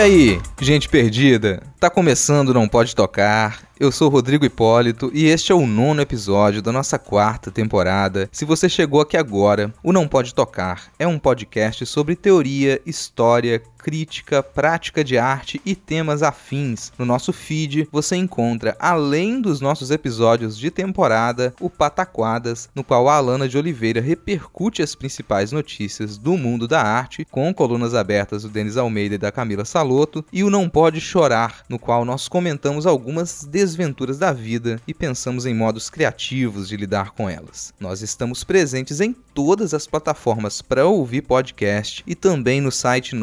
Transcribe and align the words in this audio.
E 0.00 0.02
aí, 0.02 0.40
gente 0.58 0.88
perdida? 0.88 1.62
Tá 1.78 1.90
começando 1.90 2.54
Não 2.54 2.66
Pode 2.66 2.96
Tocar. 2.96 3.60
Eu 3.78 3.92
sou 3.92 4.08
Rodrigo 4.08 4.46
Hipólito 4.46 5.10
e 5.12 5.26
este 5.26 5.52
é 5.52 5.54
o 5.54 5.66
nono 5.66 6.00
episódio 6.00 6.62
da 6.62 6.72
nossa 6.72 6.98
quarta 6.98 7.50
temporada. 7.50 8.26
Se 8.32 8.46
você 8.46 8.66
chegou 8.66 9.02
aqui 9.02 9.14
agora, 9.14 9.70
o 9.82 9.92
Não 9.92 10.08
Pode 10.08 10.34
Tocar 10.34 10.84
é 10.98 11.06
um 11.06 11.18
podcast 11.18 11.84
sobre 11.84 12.16
teoria, 12.16 12.80
história, 12.86 13.62
crítica, 13.80 14.42
prática 14.42 15.02
de 15.02 15.16
arte 15.16 15.60
e 15.64 15.74
temas 15.74 16.22
afins. 16.22 16.92
No 16.98 17.04
nosso 17.04 17.32
feed 17.32 17.88
você 17.90 18.16
encontra, 18.16 18.76
além 18.78 19.40
dos 19.40 19.60
nossos 19.60 19.90
episódios 19.90 20.56
de 20.58 20.70
temporada, 20.70 21.54
o 21.60 21.70
Pataquadas, 21.70 22.68
no 22.74 22.84
qual 22.84 23.08
a 23.08 23.16
Alana 23.16 23.48
de 23.48 23.56
Oliveira 23.56 24.00
repercute 24.00 24.82
as 24.82 24.94
principais 24.94 25.52
notícias 25.52 26.18
do 26.18 26.36
mundo 26.36 26.68
da 26.68 26.82
arte, 26.82 27.26
com 27.30 27.52
colunas 27.54 27.94
abertas 27.94 28.42
do 28.42 28.48
Denis 28.48 28.76
Almeida 28.76 29.14
e 29.14 29.18
da 29.18 29.32
Camila 29.32 29.64
Saloto, 29.64 30.24
e 30.32 30.44
o 30.44 30.50
Não 30.50 30.68
Pode 30.68 31.00
Chorar, 31.00 31.64
no 31.68 31.78
qual 31.78 32.04
nós 32.04 32.28
comentamos 32.28 32.86
algumas 32.86 33.44
desventuras 33.44 34.18
da 34.18 34.32
vida 34.32 34.80
e 34.86 34.92
pensamos 34.92 35.46
em 35.46 35.54
modos 35.54 35.88
criativos 35.88 36.68
de 36.68 36.76
lidar 36.76 37.12
com 37.12 37.28
elas. 37.28 37.72
Nós 37.80 38.02
estamos 38.02 38.44
presentes 38.44 39.00
em 39.00 39.14
todas 39.34 39.72
as 39.72 39.86
plataformas 39.86 40.60
para 40.60 40.86
ouvir 40.86 41.22
podcast 41.22 42.02
e 42.06 42.14
também 42.14 42.60
no 42.60 42.70
site 42.70 43.14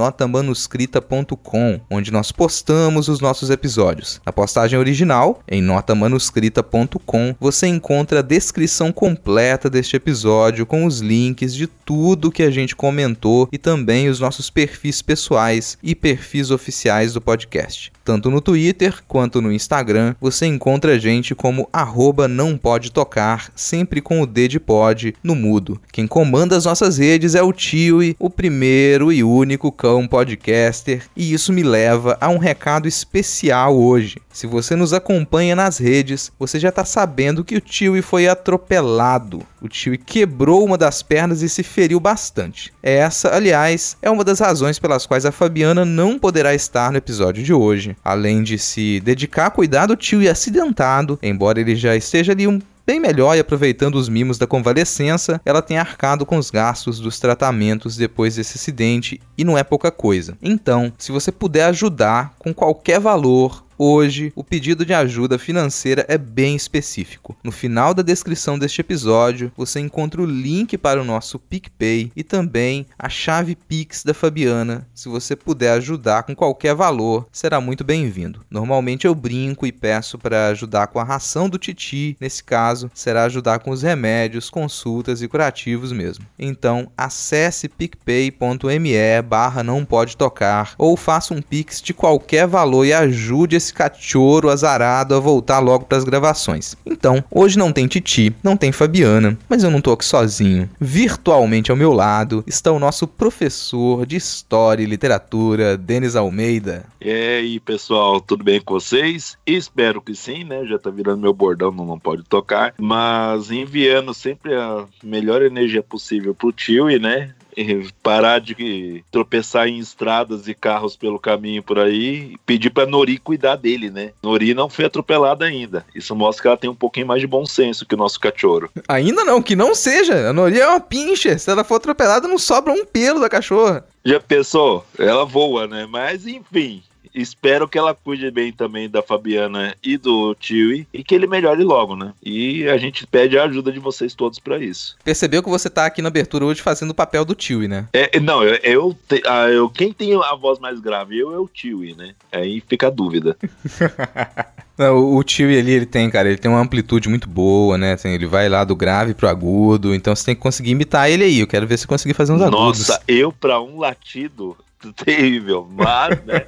notamanuscrita.com, 0.47 1.81
onde 1.89 2.11
nós 2.11 2.31
postamos 2.31 3.07
os 3.07 3.19
nossos 3.19 3.49
episódios. 3.49 4.21
Na 4.25 4.31
postagem 4.31 4.77
original, 4.77 5.41
em 5.47 5.61
notamanuscrita.com, 5.61 7.35
você 7.39 7.67
encontra 7.67 8.19
a 8.19 8.23
descrição 8.23 8.91
completa 8.91 9.69
deste 9.69 9.95
episódio 9.95 10.65
com 10.65 10.85
os 10.85 10.99
links 10.99 11.53
de 11.53 11.67
tudo 11.67 12.31
que 12.31 12.43
a 12.43 12.51
gente 12.51 12.75
comentou 12.75 13.47
e 13.51 13.57
também 13.57 14.09
os 14.09 14.19
nossos 14.19 14.49
perfis 14.49 15.01
pessoais 15.01 15.77
e 15.83 15.93
perfis 15.93 16.51
oficiais 16.51 17.13
do 17.13 17.21
podcast. 17.21 17.91
Tanto 18.07 18.31
no 18.31 18.39
Twitter 18.39 19.03
quanto 19.05 19.41
no 19.41 19.51
Instagram, 19.51 20.15
você 20.21 20.45
encontra 20.45 20.93
a 20.93 20.97
gente 20.97 21.35
como 21.35 21.67
arroba 21.73 22.25
não 22.25 22.57
pode 22.57 22.89
tocar, 22.89 23.51
sempre 23.53 23.99
com 23.99 24.21
o 24.21 24.25
D 24.25 24.47
de 24.47 24.61
pod 24.61 25.13
no 25.21 25.35
mudo. 25.35 25.77
Quem 25.91 26.07
comanda 26.07 26.55
as 26.55 26.63
nossas 26.63 26.97
redes 26.97 27.35
é 27.35 27.41
o 27.41 27.51
Tiwi, 27.51 28.15
o 28.17 28.29
primeiro 28.29 29.11
e 29.11 29.25
único 29.25 29.73
cão 29.73 30.07
podcaster, 30.07 31.03
e 31.17 31.33
isso 31.33 31.51
me 31.51 31.63
leva 31.63 32.17
a 32.21 32.29
um 32.29 32.37
recado 32.37 32.87
especial 32.87 33.77
hoje. 33.77 34.15
Se 34.37 34.45
você 34.45 34.75
nos 34.75 34.93
acompanha 34.93 35.55
nas 35.55 35.79
redes, 35.79 36.31
você 36.37 36.59
já 36.59 36.69
está 36.69 36.85
sabendo 36.85 37.43
que 37.43 37.55
o 37.55 37.59
Tiwi 37.59 38.03
foi 38.03 38.27
atropelado. 38.27 39.41
O 39.59 39.67
Tiwi 39.67 39.97
quebrou 39.97 40.63
uma 40.63 40.77
das 40.77 41.01
pernas 41.01 41.41
e 41.41 41.49
se 41.49 41.63
feriu 41.63 41.99
bastante. 41.99 42.71
Essa, 42.83 43.35
aliás, 43.35 43.97
é 43.99 44.11
uma 44.11 44.23
das 44.23 44.39
razões 44.39 44.77
pelas 44.77 45.07
quais 45.07 45.25
a 45.25 45.31
Fabiana 45.31 45.83
não 45.83 46.19
poderá 46.19 46.53
estar 46.53 46.91
no 46.91 46.99
episódio 46.99 47.43
de 47.43 47.51
hoje. 47.51 47.97
Além 48.05 48.43
de 48.43 48.59
se 48.59 48.99
dedicar 48.99 49.47
a 49.47 49.49
cuidar 49.49 49.87
do 49.87 49.95
tio 49.95 50.21
e 50.21 50.29
acidentado, 50.29 51.17
embora 51.23 51.59
ele 51.59 51.75
já 51.75 51.95
esteja 51.95 52.33
ali 52.33 52.45
um 52.45 52.61
bem 52.85 52.99
melhor 52.99 53.35
e 53.35 53.39
aproveitando 53.39 53.95
os 53.95 54.07
mimos 54.07 54.37
da 54.37 54.45
convalescença, 54.45 55.41
ela 55.43 55.63
tem 55.63 55.79
arcado 55.79 56.27
com 56.27 56.37
os 56.37 56.51
gastos 56.51 56.99
dos 56.99 57.19
tratamentos 57.19 57.97
depois 57.97 58.35
desse 58.35 58.57
acidente 58.57 59.19
e 59.35 59.43
não 59.43 59.57
é 59.57 59.63
pouca 59.63 59.89
coisa. 59.89 60.37
Então, 60.41 60.93
se 60.97 61.11
você 61.11 61.31
puder 61.31 61.65
ajudar 61.65 62.35
com 62.39 62.53
qualquer 62.53 62.99
valor, 62.99 63.66
Hoje, 63.79 64.33
o 64.35 64.43
pedido 64.43 64.83
de 64.83 64.91
ajuda 64.91 65.37
financeira 65.37 66.03
é 66.09 66.17
bem 66.17 66.55
específico. 66.55 67.37
No 67.43 67.51
final 67.51 67.93
da 67.93 68.01
descrição 68.01 68.57
deste 68.57 68.81
episódio, 68.81 69.51
você 69.55 69.79
encontra 69.79 70.19
o 70.19 70.25
link 70.25 70.75
para 70.79 70.99
o 70.99 71.05
nosso 71.05 71.37
PicPay 71.37 72.11
e 72.15 72.23
também 72.23 72.87
a 72.97 73.07
chave 73.07 73.55
Pix 73.55 74.03
da 74.03 74.15
Fabiana. 74.15 74.87
Se 74.95 75.07
você 75.07 75.35
puder 75.35 75.73
ajudar 75.73 76.23
com 76.23 76.35
qualquer 76.35 76.73
valor, 76.73 77.27
será 77.31 77.61
muito 77.61 77.83
bem-vindo. 77.83 78.43
Normalmente 78.49 79.05
eu 79.05 79.13
brinco 79.13 79.67
e 79.67 79.71
peço 79.71 80.17
para 80.17 80.47
ajudar 80.47 80.87
com 80.87 80.99
a 80.99 81.03
ração 81.03 81.47
do 81.47 81.59
Titi, 81.59 82.17
nesse 82.19 82.43
caso, 82.43 82.89
será 82.95 83.25
ajudar 83.25 83.59
com 83.59 83.69
os 83.69 83.83
remédios, 83.83 84.49
consultas 84.49 85.21
e 85.21 85.27
curativos 85.27 85.91
mesmo. 85.91 86.25
Então, 86.39 86.91
acesse 86.97 87.69
picpay.me 87.69 89.21
barra 89.21 89.61
não 89.61 89.85
pode 89.85 90.17
tocar 90.17 90.73
ou 90.79 90.97
faça 90.97 91.35
um 91.35 91.43
Pix 91.43 91.79
de 91.79 91.93
qualquer 91.93 92.47
valor 92.47 92.83
e 92.83 92.91
ajude 92.91 93.55
esse 93.55 93.66
esse 93.67 93.73
cachorro 93.73 94.49
azarado 94.49 95.15
a 95.15 95.19
voltar 95.19 95.59
logo 95.59 95.85
para 95.85 95.97
as 95.97 96.03
gravações. 96.03 96.75
Então, 96.85 97.23
hoje 97.29 97.57
não 97.57 97.71
tem 97.71 97.87
Titi, 97.87 98.35
não 98.43 98.57
tem 98.57 98.71
Fabiana, 98.71 99.37
mas 99.47 99.63
eu 99.63 99.71
não 99.71 99.81
tô 99.81 99.91
aqui 99.91 100.05
sozinho. 100.05 100.69
Virtualmente 100.79 101.71
ao 101.71 101.77
meu 101.77 101.93
lado 101.93 102.43
está 102.47 102.71
o 102.71 102.79
nosso 102.79 103.07
professor 103.07 104.05
de 104.05 104.15
História 104.15 104.83
e 104.83 104.87
Literatura, 104.87 105.77
Denis 105.77 106.15
Almeida. 106.15 106.85
E 107.01 107.11
aí, 107.11 107.59
pessoal, 107.59 108.19
tudo 108.19 108.43
bem 108.43 108.59
com 108.61 108.73
vocês? 108.73 109.37
Espero 109.45 110.01
que 110.01 110.15
sim, 110.15 110.43
né? 110.43 110.65
Já 110.65 110.79
tá 110.79 110.89
virando 110.89 111.21
meu 111.21 111.33
bordão, 111.33 111.71
não, 111.71 111.85
não 111.85 111.99
pode 111.99 112.23
tocar. 112.23 112.73
Mas 112.77 113.51
enviando 113.51 114.13
sempre 114.13 114.55
a 114.55 114.85
melhor 115.03 115.41
energia 115.41 115.83
possível 115.83 116.33
pro 116.33 116.51
tio 116.51 116.89
e, 116.89 116.99
né? 116.99 117.33
parar 118.03 118.39
de 118.39 119.03
tropeçar 119.11 119.67
em 119.67 119.79
estradas 119.79 120.47
e 120.47 120.53
carros 120.53 120.95
pelo 120.95 121.19
caminho 121.19 121.63
por 121.63 121.79
aí 121.79 122.33
e 122.33 122.37
pedir 122.45 122.69
para 122.69 122.89
Nori 122.89 123.17
cuidar 123.17 123.55
dele, 123.55 123.89
né? 123.89 124.11
Nori 124.21 124.53
não 124.53 124.69
foi 124.69 124.85
atropelada 124.85 125.45
ainda. 125.45 125.85
Isso 125.93 126.15
mostra 126.15 126.41
que 126.41 126.47
ela 126.47 126.57
tem 126.57 126.69
um 126.69 126.75
pouquinho 126.75 127.07
mais 127.07 127.21
de 127.21 127.27
bom 127.27 127.45
senso 127.45 127.85
que 127.85 127.95
o 127.95 127.97
nosso 127.97 128.19
cachorro. 128.19 128.69
Ainda 128.87 129.23
não, 129.23 129.41
que 129.41 129.55
não 129.55 129.73
seja. 129.73 130.29
A 130.29 130.33
Nori 130.33 130.59
é 130.59 130.67
uma 130.67 130.79
pincha. 130.79 131.37
Se 131.37 131.49
ela 131.49 131.63
for 131.63 131.75
atropelada, 131.75 132.27
não 132.27 132.37
sobra 132.37 132.71
um 132.71 132.85
pelo 132.85 133.19
da 133.19 133.29
cachorra. 133.29 133.85
Já 134.05 134.19
pensou? 134.19 134.85
Ela 134.97 135.25
voa, 135.25 135.67
né? 135.67 135.85
Mas 135.89 136.25
enfim, 136.25 136.81
espero 137.21 137.67
que 137.67 137.77
ela 137.77 137.93
cuide 137.93 138.29
bem 138.31 138.51
também 138.51 138.89
da 138.89 139.01
Fabiana 139.01 139.75
e 139.83 139.97
do 139.97 140.35
Tiwi 140.35 140.87
e 140.93 141.03
que 141.03 141.15
ele 141.15 141.27
melhore 141.27 141.63
logo, 141.63 141.95
né? 141.95 142.13
E 142.23 142.67
a 142.67 142.77
gente 142.77 143.05
pede 143.07 143.37
a 143.37 143.43
ajuda 143.43 143.71
de 143.71 143.79
vocês 143.79 144.13
todos 144.13 144.39
para 144.39 144.57
isso. 144.59 144.95
Percebeu 145.03 145.41
que 145.41 145.49
você 145.49 145.69
tá 145.69 145.85
aqui 145.85 146.01
na 146.01 146.09
abertura 146.09 146.45
hoje 146.45 146.61
fazendo 146.61 146.91
o 146.91 146.95
papel 146.95 147.25
do 147.25 147.35
Tiwi, 147.35 147.67
né? 147.67 147.87
É, 147.93 148.19
não, 148.19 148.43
eu, 148.43 148.59
eu, 148.63 148.97
ah, 149.25 149.49
eu, 149.49 149.69
quem 149.69 149.91
tem 149.91 150.13
a 150.13 150.35
voz 150.35 150.59
mais 150.59 150.79
grave, 150.79 151.17
eu 151.17 151.33
é 151.33 151.37
o 151.37 151.47
Tiwi, 151.47 151.95
né? 151.95 152.13
Aí 152.31 152.61
fica 152.67 152.87
a 152.87 152.91
dúvida. 152.91 153.35
Não, 154.77 155.15
o 155.15 155.23
tio 155.23 155.47
ali, 155.47 155.71
ele 155.71 155.85
tem, 155.87 156.07
cara, 156.09 156.27
ele 156.27 156.37
tem 156.37 156.51
uma 156.51 156.61
amplitude 156.61 157.09
muito 157.09 157.27
boa, 157.27 157.77
né? 157.79 157.93
Assim, 157.93 158.09
ele 158.09 158.27
vai 158.27 158.47
lá 158.47 158.63
do 158.63 158.75
grave 158.75 159.15
pro 159.15 159.27
agudo, 159.27 159.95
então 159.95 160.15
você 160.15 160.25
tem 160.25 160.35
que 160.35 160.41
conseguir 160.41 160.69
imitar 160.69 161.09
ele 161.09 161.23
aí. 161.23 161.39
Eu 161.39 161.47
quero 161.47 161.65
ver 161.65 161.77
se 161.77 161.87
conseguir 161.87 162.13
fazer 162.13 162.33
uns 162.33 162.41
Nossa, 162.41 162.53
agudos. 162.53 162.87
Nossa, 162.87 163.01
eu 163.07 163.31
pra 163.31 163.59
um 163.59 163.79
latido, 163.79 164.55
terrível, 164.95 165.67
mas 165.71 166.23
né, 166.25 166.45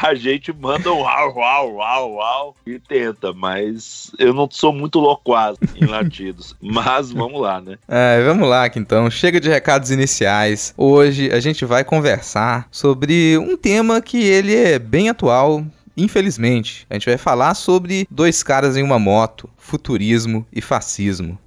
a 0.00 0.14
gente 0.14 0.52
manda 0.52 0.92
um 0.92 1.00
uau, 1.00 1.36
uau, 1.36 1.74
uau, 1.74 2.12
uau 2.14 2.56
e 2.66 2.78
tenta, 2.78 3.32
mas 3.32 4.12
eu 4.18 4.34
não 4.34 4.48
sou 4.50 4.72
muito 4.72 4.98
loquaz 4.98 5.56
em 5.74 5.86
latidos, 5.86 6.54
mas 6.60 7.10
vamos 7.10 7.40
lá, 7.40 7.60
né? 7.60 7.78
É, 7.88 8.22
vamos 8.24 8.48
lá 8.48 8.64
aqui 8.64 8.78
então, 8.78 9.10
chega 9.10 9.40
de 9.40 9.48
recados 9.48 9.90
iniciais. 9.90 10.74
Hoje 10.76 11.30
a 11.32 11.40
gente 11.40 11.64
vai 11.64 11.84
conversar 11.84 12.66
sobre 12.70 13.38
um 13.38 13.56
tema 13.56 14.00
que 14.00 14.22
ele 14.22 14.54
é 14.54 14.78
bem 14.78 15.08
atual, 15.08 15.64
Infelizmente, 15.94 16.86
a 16.88 16.94
gente 16.94 17.04
vai 17.06 17.18
falar 17.18 17.54
sobre 17.54 18.06
dois 18.10 18.42
caras 18.42 18.78
em 18.78 18.82
uma 18.82 18.98
moto, 18.98 19.48
futurismo 19.58 20.46
e 20.50 20.60
fascismo. 20.62 21.38